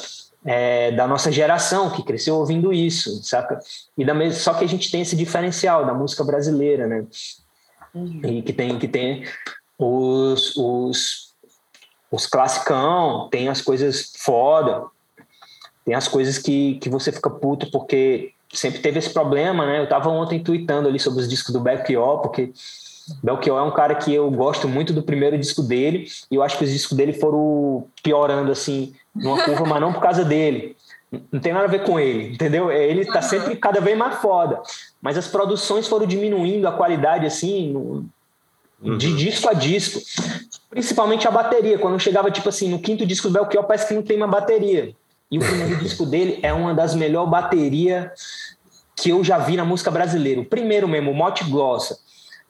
[0.43, 3.59] É, da nossa geração que cresceu ouvindo isso, saca?
[3.97, 7.05] E da mesma, só que a gente tem esse diferencial da música brasileira, né?
[7.93, 8.21] Uhum.
[8.23, 9.25] E que tem que tem
[9.77, 11.30] os, os
[12.11, 14.83] os classicão, tem as coisas foda,
[15.85, 19.79] tem as coisas que, que você fica puto porque sempre teve esse problema, né?
[19.79, 22.51] Eu tava ontem tweetando ali sobre os discos do Belchior, porque
[23.23, 26.57] Belchior é um cara que eu gosto muito do primeiro disco dele, e eu acho
[26.57, 30.75] que os discos dele foram piorando, assim, numa curva, mas não por causa dele.
[31.31, 32.69] Não tem nada a ver com ele, entendeu?
[32.69, 34.61] É, ele tá sempre cada vez mais foda.
[35.01, 38.05] Mas as produções foram diminuindo a qualidade, assim,
[38.81, 39.15] no, de uhum.
[39.15, 40.01] disco a disco.
[40.69, 41.77] Principalmente a bateria.
[41.77, 44.95] Quando chegava, tipo assim, no quinto disco do Belchior, parece que não tem uma bateria.
[45.29, 48.09] E o primeiro disco dele é uma das melhores baterias
[48.95, 50.41] que eu já vi na música brasileira.
[50.41, 51.97] O primeiro mesmo, o Mote Glossa.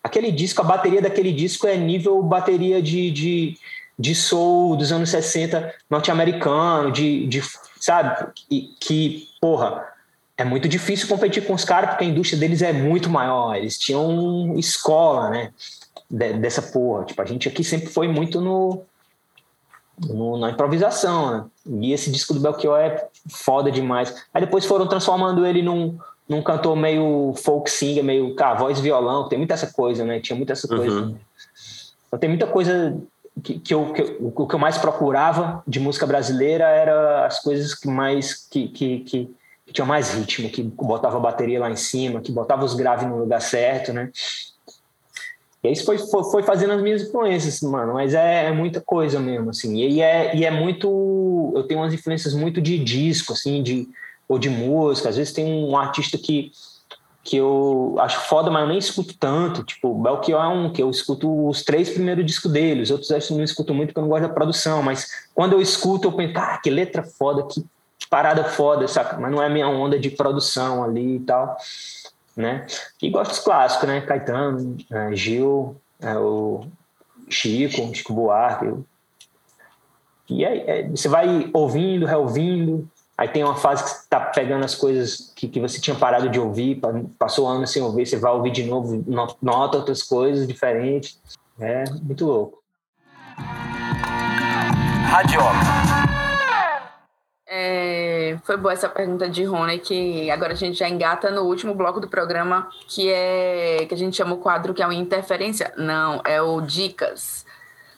[0.04, 3.58] Aquele disco, a bateria daquele disco é nível bateria de, de,
[3.98, 7.42] de soul dos anos 60 norte-americano, de, de,
[7.80, 8.32] sabe?
[8.50, 9.86] E, que, porra,
[10.36, 13.56] é muito difícil competir com os caras porque a indústria deles é muito maior.
[13.56, 15.52] Eles tinham escola, né?
[16.12, 17.06] Dessa porra.
[17.06, 18.84] Tipo, a gente aqui sempre foi muito no,
[19.98, 21.46] no, na improvisação, né?
[21.66, 24.14] E esse disco do Belchior é foda demais.
[24.34, 25.98] Aí depois foram transformando ele num,
[26.28, 30.20] num cantor meio folk singer, meio, cara, voz violão, tem muita essa coisa, né?
[30.20, 31.02] Tinha muita essa coisa.
[31.02, 31.16] Uhum.
[32.08, 32.98] Então tem muita coisa
[33.44, 37.74] que, que, eu, que o que eu mais procurava de música brasileira era as coisas
[37.74, 39.36] que mais que, que, que,
[39.66, 43.08] que tinham mais ritmo, que botava a bateria lá em cima, que botava os graves
[43.08, 44.10] no lugar certo, né?
[45.64, 47.94] E isso foi, foi, fazendo as minhas influências, mano.
[47.94, 49.76] Mas é, é, muita coisa mesmo, assim.
[49.78, 51.54] E é, e é muito.
[51.56, 53.88] Eu tenho umas influências muito de disco, assim, de,
[54.28, 55.10] ou de música.
[55.10, 56.52] Às vezes tem um artista que,
[57.24, 59.64] que eu acho foda, mas eu nem escuto tanto.
[59.64, 62.82] Tipo, Belchior é um que eu escuto os três primeiros discos dele.
[62.82, 64.82] Os outros eu não escuto muito porque eu não gosto da produção.
[64.82, 67.64] Mas quando eu escuto, eu penso, ah, que letra foda, que
[68.10, 69.16] parada foda, saca?
[69.18, 71.56] Mas não é minha onda de produção ali e tal
[72.36, 72.66] né?
[73.02, 74.02] E gosto dos clássicos, né?
[74.02, 76.66] Caetano, é, Gil, é, o
[77.30, 78.74] Chico, Chico Buarque.
[80.30, 84.64] E aí, é, você vai ouvindo, reouvindo, aí tem uma fase que você tá pegando
[84.64, 86.80] as coisas que, que você tinha parado de ouvir,
[87.20, 89.04] passou anos sem ouvir, você vai ouvir de novo,
[89.42, 91.20] nota outras coisas diferentes.
[91.60, 92.62] É muito louco.
[95.06, 96.11] Radioca.
[97.54, 101.76] É, foi boa essa pergunta de Rony, que agora a gente já engata no último
[101.76, 105.74] bloco do programa, que é que a gente chama o quadro que é o Interferência.
[105.76, 107.46] Não, é o Dicas.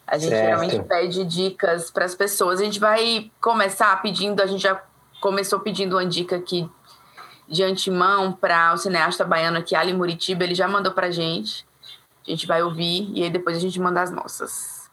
[0.08, 0.44] A gente certo.
[0.44, 2.60] geralmente pede dicas para as pessoas.
[2.60, 4.82] A gente vai começar pedindo, a gente já
[5.22, 6.68] começou pedindo uma dica aqui
[7.48, 11.64] de antemão para o cineasta baiano aqui, Ali Muritiba, ele já mandou para gente.
[12.28, 14.90] A gente vai ouvir e aí depois a gente manda as nossas.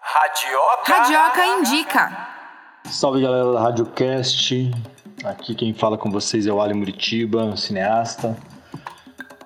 [0.00, 0.94] Radioca.
[0.94, 2.39] Radioca indica.
[2.86, 4.70] Salve galera da RadioCast,
[5.24, 8.36] aqui quem fala com vocês é o Ali Muritiba, cineasta.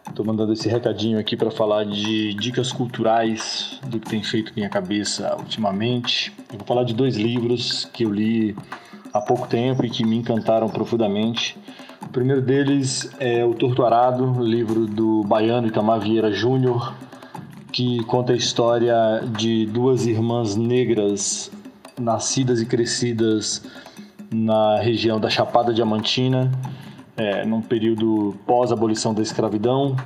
[0.08, 4.68] Estou mandando esse recadinho aqui para falar de dicas culturais do que tem feito minha
[4.68, 6.32] cabeça ultimamente.
[6.52, 8.56] Eu vou falar de dois livros que eu li
[9.12, 11.56] há pouco tempo e que me encantaram profundamente.
[12.02, 16.94] O primeiro deles é O Torto Arado, livro do baiano Itamar Vieira Júnior,
[17.72, 18.94] que conta a história
[19.36, 21.50] de duas irmãs negras
[21.98, 23.62] nascidas e crescidas
[24.30, 26.50] na região da Chapada Diamantina,
[27.16, 29.96] é, num período pós-abolição da escravidão.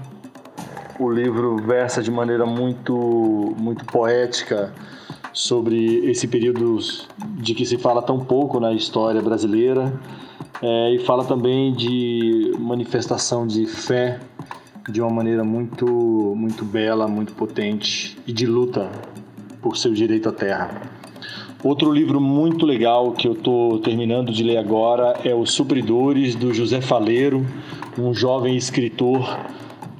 [0.98, 4.74] O livro versa de maneira muito, muito poética
[5.32, 6.78] sobre esse período
[7.36, 9.92] de que se fala tão pouco na história brasileira
[10.60, 14.18] é, e fala também de manifestação de fé
[14.90, 15.86] de uma maneira muito,
[16.36, 18.90] muito bela, muito potente e de luta
[19.60, 20.97] por seu direito à terra.
[21.62, 26.54] Outro livro muito legal que eu estou terminando de ler agora é Os Supridores, do
[26.54, 27.44] José Faleiro,
[27.98, 29.40] um jovem escritor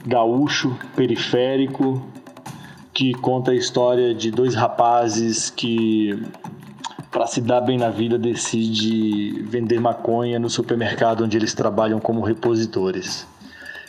[0.06, 2.01] gaúcho, periférico,
[2.94, 6.22] que conta a história de dois rapazes que,
[7.10, 12.20] para se dar bem na vida, decide vender maconha no supermercado onde eles trabalham como
[12.20, 13.26] repositores.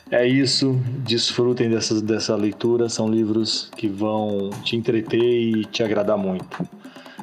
[0.10, 0.76] É isso,
[1.06, 6.68] desfrutem dessa, dessa leitura, são livros que vão te entreter e te agradar muito.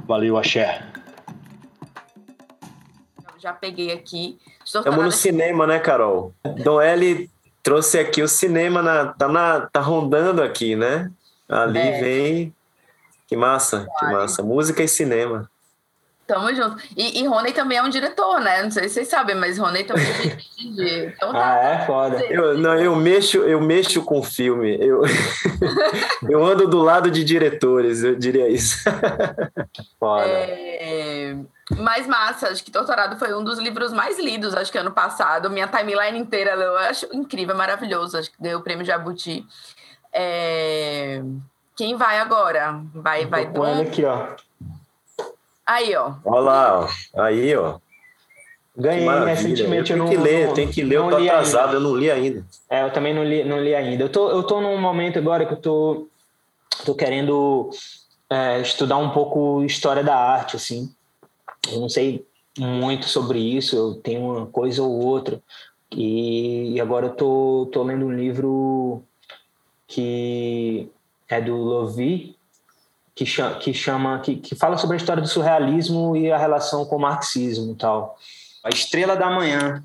[0.07, 0.83] Valeu, axé.
[3.39, 4.39] Já peguei aqui.
[4.65, 6.33] Estamos no cinema, né, Carol?
[6.63, 7.31] Dom L
[7.63, 11.11] trouxe aqui o cinema, na, tá, na, tá rondando aqui, né?
[11.49, 12.01] Ali é.
[12.01, 12.55] vem.
[13.27, 14.43] Que massa, que massa.
[14.43, 15.51] Música e cinema.
[16.27, 16.77] Tamo junto.
[16.97, 18.63] E, e Rony também é um diretor, né?
[18.63, 20.47] Não sei se vocês sabem, mas Rony também dirige.
[21.17, 21.55] Então, tá.
[21.55, 21.87] Ah, é?
[21.87, 22.25] Foda.
[22.27, 24.77] Eu, não, eu mexo, eu mexo com filme.
[24.81, 25.03] Eu,
[26.29, 28.79] eu ando do lado de diretores, eu diria isso.
[30.01, 30.27] Foda.
[30.27, 31.37] É...
[31.79, 35.51] Mas massa, acho que Torturado foi um dos livros mais lidos, acho que ano passado.
[35.51, 38.19] Minha timeline inteira eu acho incrível, maravilhoso.
[38.19, 39.45] Acho que ganhou o prêmio Jabuti.
[40.13, 41.23] É...
[41.77, 42.81] Quem vai agora?
[42.95, 44.29] Vai, vai ele aqui, ó.
[45.67, 46.15] Aí, ó.
[46.25, 47.21] Olha lá, ó.
[47.23, 47.79] Aí, ó.
[48.77, 49.91] Ganhei recentemente.
[49.93, 51.77] Eu tenho não, que ler, não- tem que ler, eu tô atrasado, ainda.
[51.77, 52.47] eu não li ainda.
[52.69, 54.05] É, eu também não li, não li ainda.
[54.05, 56.07] Eu tô, eu tô num momento agora que eu tô,
[56.85, 57.71] tô querendo
[58.29, 60.93] é, estudar um pouco história da arte, assim.
[61.73, 62.25] Eu não sei
[62.59, 65.41] muito sobre isso, eu tenho uma coisa ou outra.
[65.91, 69.03] E, e agora eu tô, tô lendo um livro
[69.87, 70.89] que
[71.29, 72.36] é do Lovie,
[73.17, 76.85] que chama, que, chama que, que fala sobre a história do surrealismo e a relação
[76.85, 78.19] com o marxismo e tal.
[78.63, 79.83] A Estrela da Manhã.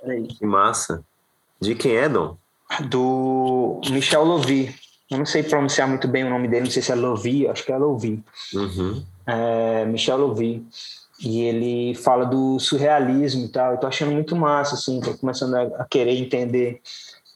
[0.00, 1.04] Peraí Que massa.
[1.60, 2.36] De quem é, Dom?
[2.88, 4.74] do Michel Lovy.
[5.10, 7.64] Eu não sei pronunciar muito bem o nome dele, não sei se é Lovy, acho
[7.64, 8.22] que é Lovy.
[8.54, 9.02] Uhum.
[9.26, 10.64] É, Michel Lovy.
[11.18, 13.72] E ele fala do surrealismo e tal.
[13.72, 16.80] Eu tô achando muito massa, assim, tô começando a, a querer entender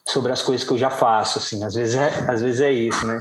[0.05, 1.63] sobre as coisas que eu já faço, assim.
[1.65, 3.21] Às vezes é, às vezes é isso, né?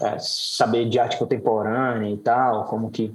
[0.00, 3.14] É, saber de arte contemporânea e tal, como que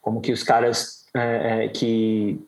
[0.00, 2.40] como que os caras é, é, que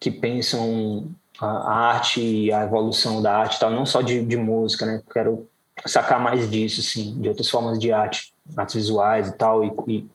[0.00, 1.08] que pensam
[1.40, 5.02] a arte e a evolução da arte e tal, não só de, de música, né?
[5.12, 5.48] Quero
[5.86, 10.06] sacar mais disso, assim, de outras formas de arte, artes visuais e tal, e, e,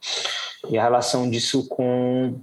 [0.70, 2.36] e a relação disso com,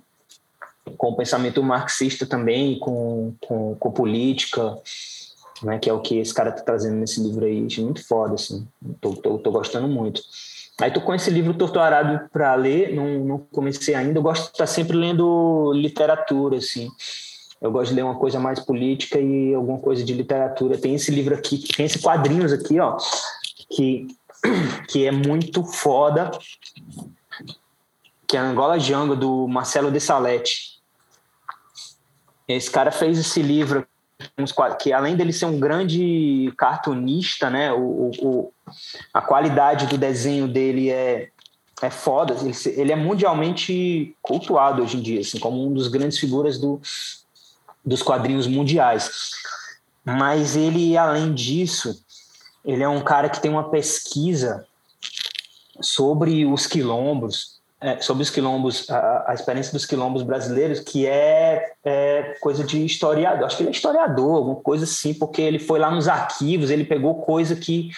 [0.97, 4.78] com o pensamento marxista também, com, com, com política,
[5.62, 5.78] né?
[5.78, 8.66] Que é o que esse cara tá trazendo nesse livro aí, achei muito foda, assim,
[9.01, 10.23] tô, tô, tô gostando muito.
[10.81, 14.51] Aí tô com esse livro Torturado para ler, não, não comecei ainda, eu gosto de
[14.53, 16.89] estar sempre lendo literatura, assim,
[17.61, 20.78] eu gosto de ler uma coisa mais política e alguma coisa de literatura.
[20.78, 22.97] Tem esse livro aqui, tem esse quadrinhos aqui, ó,
[23.70, 24.07] que,
[24.89, 26.31] que é muito foda,
[28.27, 30.81] que é Angola Jungle, do Marcelo de Salete.
[32.49, 33.87] Esse cara fez esse livro,
[34.38, 38.52] uns que além dele ser um grande cartunista, né, o, o,
[39.12, 41.28] a qualidade do desenho dele é,
[41.82, 42.34] é foda.
[42.40, 46.80] Ele, ele é mundialmente cultuado hoje em dia, assim, como um dos grandes figuras do,
[47.84, 49.30] dos quadrinhos mundiais.
[50.05, 52.02] Mas ele, além disso,
[52.64, 54.66] ele é um cara que tem uma pesquisa
[55.80, 61.73] sobre os quilombos, é, sobre os quilombos, a, a experiência dos quilombos brasileiros, que é,
[61.85, 63.47] é coisa de historiador.
[63.47, 66.85] Acho que ele é historiador, alguma coisa assim, porque ele foi lá nos arquivos, ele
[66.85, 67.90] pegou coisa que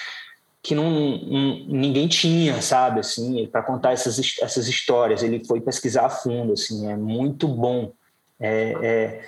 [0.62, 5.20] que não, não- ninguém tinha, sabe, assim, para contar essas, essas histórias.
[5.20, 7.90] Ele foi pesquisar a fundo, assim, é muito bom.
[8.38, 9.24] É, é,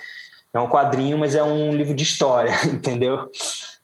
[0.53, 3.29] é um quadrinho, mas é um livro de história, entendeu?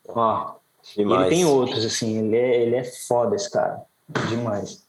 [0.08, 0.54] Ó,
[0.96, 3.82] ele tem outros, assim, ele é, ele é foda esse cara,
[4.30, 4.86] demais.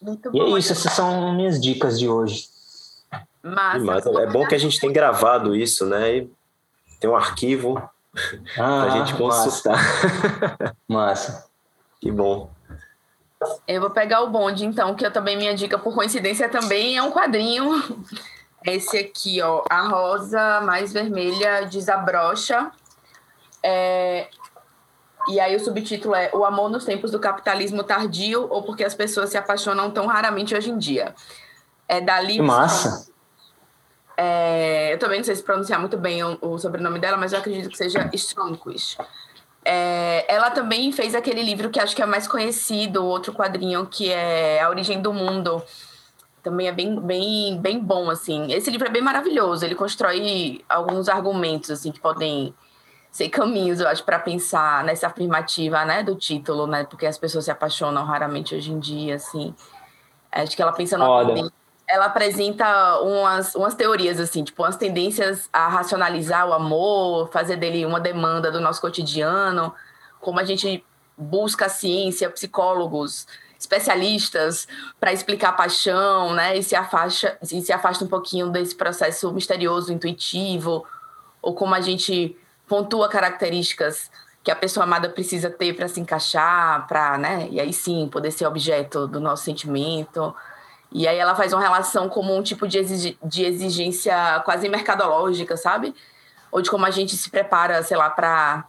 [0.00, 0.56] Muito E bom.
[0.56, 2.46] é isso, essas são minhas dicas de hoje.
[3.42, 3.78] Massa.
[3.78, 4.06] Demais.
[4.06, 6.16] É bom que a gente tem gravado isso, né?
[6.18, 6.30] E
[7.00, 7.76] tem um arquivo
[8.56, 9.78] Ah, pra gente consultar.
[10.88, 11.46] Massa.
[12.00, 12.50] que bom.
[13.68, 17.02] Eu vou pegar o bonde, então, que eu também, minha dica, por coincidência, também é
[17.02, 18.04] um quadrinho.
[18.66, 22.70] Esse aqui, ó, A Rosa Mais Vermelha Desabrocha.
[23.62, 24.28] É...
[25.28, 28.94] E aí o subtítulo é O Amor nos Tempos do Capitalismo Tardio ou Porque as
[28.94, 31.14] Pessoas se Apaixonam Tão Raramente Hoje em Dia.
[31.86, 33.10] É da Liv Que massa.
[34.16, 37.38] é, eu também não sei se pronunciar muito bem o, o sobrenome dela, mas eu
[37.38, 38.98] acredito que seja Stromquist.
[39.64, 44.10] É, ela também fez aquele livro que acho que é mais conhecido, outro quadrinho, que
[44.10, 45.62] é A Origem do Mundo.
[46.42, 48.50] Também é bem, bem, bem bom, assim.
[48.52, 49.64] Esse livro é bem maravilhoso.
[49.64, 52.54] Ele constrói alguns argumentos, assim, que podem
[53.10, 56.84] ser caminhos, eu acho, para pensar nessa afirmativa, né, do título, né?
[56.84, 59.54] Porque as pessoas se apaixonam raramente hoje em dia, assim.
[60.30, 61.52] Acho que ela pensa numa tendência-
[61.88, 67.86] ela apresenta umas, umas teorias, assim, tipo, umas tendências a racionalizar o amor, fazer dele
[67.86, 69.74] uma demanda do nosso cotidiano,
[70.20, 70.84] como a gente
[71.16, 73.26] busca a ciência, psicólogos,
[73.58, 74.68] especialistas
[75.00, 76.58] para explicar a paixão, né?
[76.58, 80.84] E se afasta, e se afasta um pouquinho desse processo misterioso, intuitivo,
[81.40, 82.36] ou como a gente
[82.68, 84.10] pontua características
[84.42, 87.48] que a pessoa amada precisa ter para se encaixar, para, né?
[87.50, 90.34] E aí sim poder ser objeto do nosso sentimento.
[90.90, 95.94] E aí ela faz uma relação como um tipo de, de exigência quase mercadológica, sabe?
[96.50, 98.64] Ou de como a gente se prepara, sei lá, para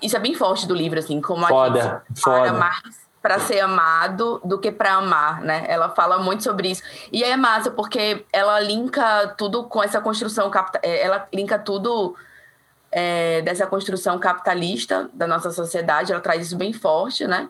[0.00, 2.58] isso é bem forte do livro, assim, como a Foda, gente se prepara foda.
[2.58, 5.64] mais para ser amado do que para amar, né?
[5.68, 6.82] Ela fala muito sobre isso.
[7.12, 10.50] E é massa porque ela linka tudo com essa construção
[10.82, 12.16] é, ela linka tudo
[12.92, 17.48] é, dessa construção capitalista da nossa sociedade, ela traz isso bem forte, né?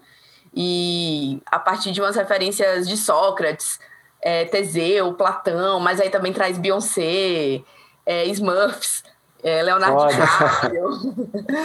[0.54, 3.80] E a partir de umas referências de Sócrates,
[4.20, 7.62] é, Teseu, Platão, mas aí também traz Beyoncé,
[8.06, 9.02] é, Smurfs,
[9.42, 10.06] é, Leonardo.
[10.08, 10.90] DiCaprio.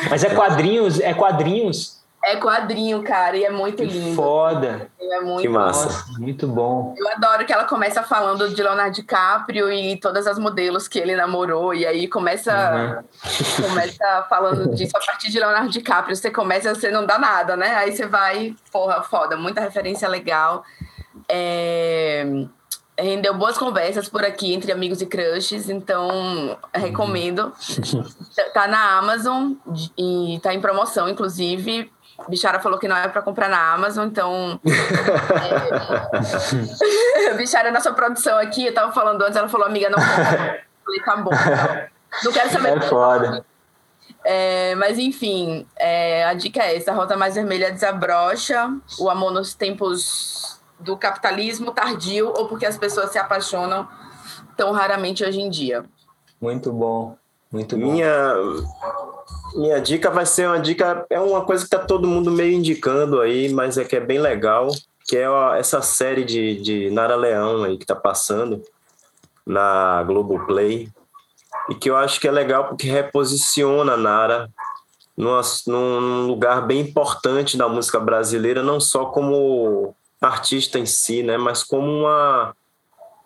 [0.10, 1.97] Mas é quadrinhos, é quadrinhos
[2.28, 4.16] é quadrinho, cara, e é muito lindo.
[4.16, 4.90] Foda.
[5.00, 5.86] É muito que massa.
[5.86, 6.94] Nossa, muito bom.
[6.98, 11.16] Eu adoro que ela começa falando de Leonardo DiCaprio e todas as modelos que ele
[11.16, 13.70] namorou, e aí começa, uhum.
[13.70, 16.16] começa falando disso a partir de Leonardo DiCaprio.
[16.16, 17.76] Você começa, você não dá nada, né?
[17.76, 20.64] Aí você vai, porra, foda, muita referência legal.
[21.30, 22.26] É
[23.00, 27.54] rendeu boas conversas por aqui entre amigos e crushes, então recomendo.
[28.54, 29.54] tá na Amazon
[29.98, 31.92] e tá em promoção, inclusive.
[32.28, 34.60] Bichara falou que não é para comprar na Amazon, então.
[37.30, 37.34] é...
[37.38, 40.64] Bichara, nossa produção aqui, eu tava falando antes, ela falou, amiga, não compra.
[40.84, 41.32] falei, tá bom.
[42.24, 42.78] Não quero saber.
[42.78, 43.46] É foda.
[44.24, 48.70] É, mas enfim, é, a dica é essa: a Rota Mais Vermelha desabrocha,
[49.00, 53.88] o amor nos tempos do capitalismo tardio ou porque as pessoas se apaixonam
[54.56, 55.86] tão raramente hoje em dia.
[56.42, 57.18] Muito bom,
[57.52, 57.92] muito bom.
[57.92, 58.34] Minha,
[59.56, 63.22] minha dica vai ser uma dica, é uma coisa que tá todo mundo meio indicando
[63.22, 64.70] aí, mas é que é bem legal,
[65.08, 68.62] que é essa série de, de Nara Leão aí que tá passando
[69.46, 70.90] na Globoplay,
[71.70, 74.50] e que eu acho que é legal porque reposiciona a Nara
[75.16, 81.38] numa, num lugar bem importante da música brasileira, não só como artista em si, né,
[81.38, 82.56] mas como uma,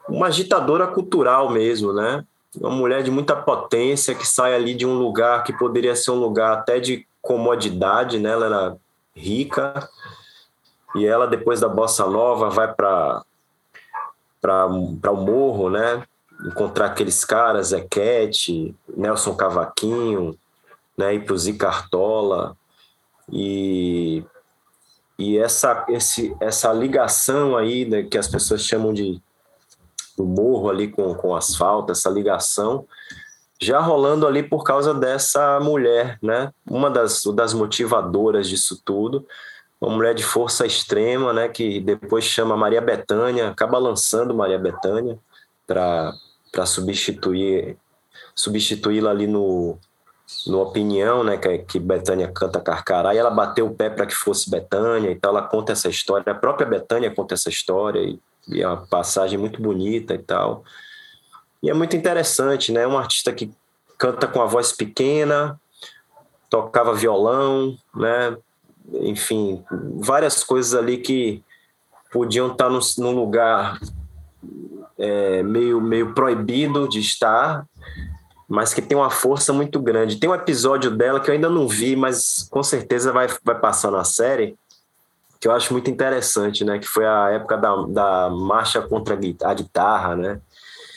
[0.07, 2.23] uma agitadora cultural mesmo, né?
[2.59, 6.19] Uma mulher de muita potência que sai ali de um lugar que poderia ser um
[6.19, 8.31] lugar até de comodidade, né?
[8.31, 8.77] Ela era
[9.15, 9.89] rica
[10.95, 13.23] e ela depois da bossa nova vai para
[14.41, 16.03] para o morro, né?
[16.43, 20.37] Encontrar aqueles caras, Zequete, Nelson Cavaquinho,
[20.97, 21.17] né?
[21.19, 22.57] Para o Zicartola
[23.31, 24.25] e
[25.17, 29.21] e essa esse essa ligação aí né, que as pessoas chamam de
[30.21, 32.85] do morro ali com, com asfalto, essa ligação,
[33.59, 36.51] já rolando ali por causa dessa mulher, né?
[36.69, 39.25] Uma das, das motivadoras disso tudo,
[39.79, 41.47] uma mulher de força extrema, né?
[41.47, 45.17] Que depois chama Maria Bethânia, acaba lançando Maria Bethânia
[45.65, 47.77] para substituir
[48.35, 49.77] substituí-la ali no,
[50.47, 54.15] no Opinião, né, que, que Betânia canta Carcará, e ela bateu o pé para que
[54.15, 58.61] fosse Betânia, então ela conta essa história, a própria Betânia conta essa história, e e
[58.61, 60.63] é uma passagem muito bonita e tal.
[61.61, 62.87] E é muito interessante, né?
[62.87, 63.51] Um artista que
[63.97, 65.59] canta com a voz pequena,
[66.49, 68.35] tocava violão, né?
[68.93, 69.63] Enfim,
[69.99, 71.43] várias coisas ali que
[72.11, 73.79] podiam estar num, lugar
[74.97, 77.65] é, meio, meio proibido de estar,
[78.49, 80.17] mas que tem uma força muito grande.
[80.17, 83.91] Tem um episódio dela que eu ainda não vi, mas com certeza vai, vai passar
[83.91, 84.57] na série,
[85.41, 86.77] que eu acho muito interessante, né?
[86.77, 90.39] Que foi a época da, da marcha contra a guitarra, né?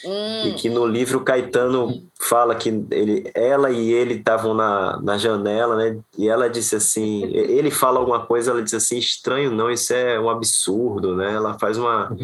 [0.05, 0.47] Hum.
[0.47, 5.75] E que no livro Caetano fala que ele, ela e ele estavam na, na janela,
[5.75, 5.97] né?
[6.15, 10.19] E ela disse assim, ele fala alguma coisa, ela disse assim, estranho não, isso é
[10.19, 11.33] um absurdo, né?
[11.33, 12.15] Ela faz uma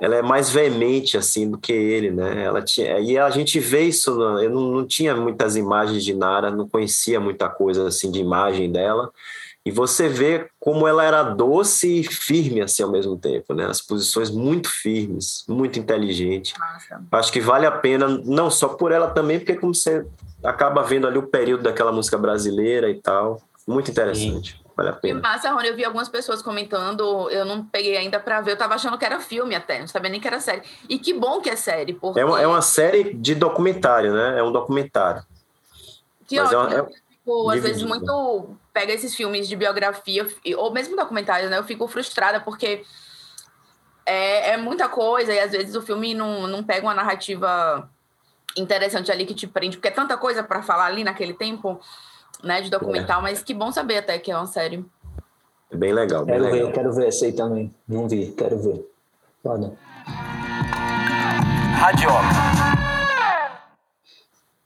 [0.00, 2.44] ela é mais veemente assim do que ele, né?
[2.44, 6.48] Ela tinha e a gente vê isso, eu não, não tinha muitas imagens de Nara,
[6.48, 9.10] não conhecia muita coisa assim de imagem dela
[9.64, 13.64] e você vê como ela era doce e firme assim ao mesmo tempo, né?
[13.64, 16.52] As posições muito firmes, muito inteligente.
[16.58, 17.02] Nossa.
[17.12, 20.06] Acho que vale a pena, não só por ela também, porque como você
[20.42, 24.52] acaba vendo ali o período daquela música brasileira e tal, muito interessante.
[24.52, 24.64] Sim.
[24.76, 25.20] Vale a pena.
[25.20, 28.58] E massa, Rony, eu vi algumas pessoas comentando, eu não peguei ainda para ver, eu
[28.58, 30.62] tava achando que era filme até, não sabia nem que era série.
[30.88, 32.20] E que bom que é série, porque...
[32.20, 34.38] É uma, é uma série de documentário, né?
[34.38, 35.22] É um documentário.
[36.26, 36.76] Que Mas ótimo.
[36.76, 40.26] É uma, é tipo, às vezes muito pega esses filmes de biografia,
[40.58, 41.56] ou mesmo documentários, né?
[41.56, 42.84] Eu fico frustrada porque
[44.04, 47.88] é, é muita coisa e às vezes o filme não, não pega uma narrativa
[48.56, 51.80] interessante ali que te prende, porque é tanta coisa para falar ali naquele tempo,
[52.42, 53.22] né, de documental, é.
[53.22, 54.84] mas que bom saber até que é uma série.
[55.70, 56.24] É bem legal.
[56.24, 56.66] Bem quero legal.
[56.66, 57.74] ver, quero ver esse aí também.
[57.86, 58.84] Não vi, quero ver.
[59.42, 59.72] Foda.
[61.78, 62.74] Radioca.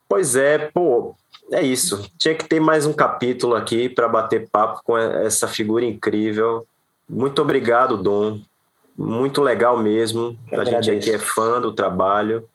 [0.09, 1.14] Pois é, pô,
[1.52, 2.10] é isso.
[2.18, 6.66] Tinha que ter mais um capítulo aqui para bater papo com essa figura incrível.
[7.08, 8.40] Muito obrigado, Dom.
[8.96, 10.36] Muito legal mesmo.
[10.52, 12.48] a gente aqui é fã do trabalho.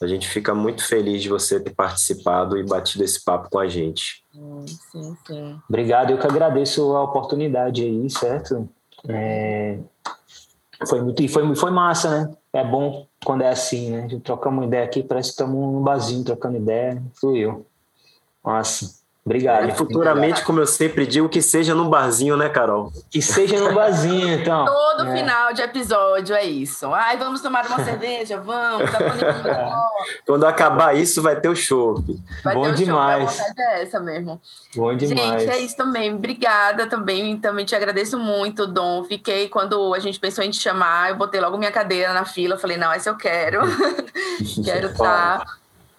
[0.00, 3.66] A gente fica muito feliz de você ter participado e batido esse papo com a
[3.66, 4.22] gente.
[4.92, 5.60] Sim, sim.
[5.68, 8.68] Obrigado, eu que agradeço a oportunidade aí, certo?
[9.08, 9.78] É,
[10.86, 12.36] foi muito e foi, foi massa, né?
[12.52, 14.04] É bom quando é assim, né?
[14.04, 17.02] A gente troca uma ideia aqui, parece que estamos num barzinho trocando ideia.
[17.14, 17.64] Fluiu.
[18.46, 18.94] Massa.
[19.24, 19.68] Obrigado.
[19.68, 22.92] E futuramente, como eu sempre digo, que seja num barzinho, né, Carol?
[23.10, 24.64] Que seja num barzinho, então.
[24.66, 25.16] Todo É.
[25.16, 26.94] final de episódio é isso.
[26.94, 28.38] Ai, vamos tomar uma cerveja?
[28.38, 28.88] Vamos.
[28.88, 29.88] Tá bom,
[30.24, 32.00] Quando acabar isso, vai ter o show.
[32.44, 33.24] Vai Bom ter o show, demais.
[33.24, 34.40] a vontade é essa mesmo.
[34.76, 35.42] Bom demais.
[35.42, 36.14] Gente, é isso também.
[36.14, 37.36] Obrigada também.
[37.36, 39.02] Também te agradeço muito, Dom.
[39.02, 42.56] Fiquei, quando a gente pensou em te chamar, eu botei logo minha cadeira na fila.
[42.56, 43.62] Falei, não, essa eu quero.
[44.64, 45.44] quero estar.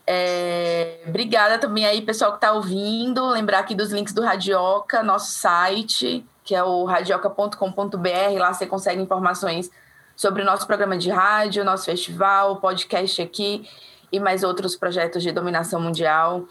[0.10, 3.28] É, obrigada também aí, pessoal que está ouvindo.
[3.28, 8.40] Lembrar aqui dos links do Radioca, nosso site, que é o radioca.com.br.
[8.40, 9.70] Lá você consegue informações
[10.16, 13.68] sobre o nosso programa de rádio, nosso festival, podcast aqui
[14.10, 16.46] e mais outros projetos de dominação mundial.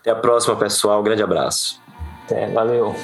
[0.00, 1.02] Até a próxima, pessoal.
[1.02, 1.80] Grande abraço.
[2.24, 2.94] Até, valeu.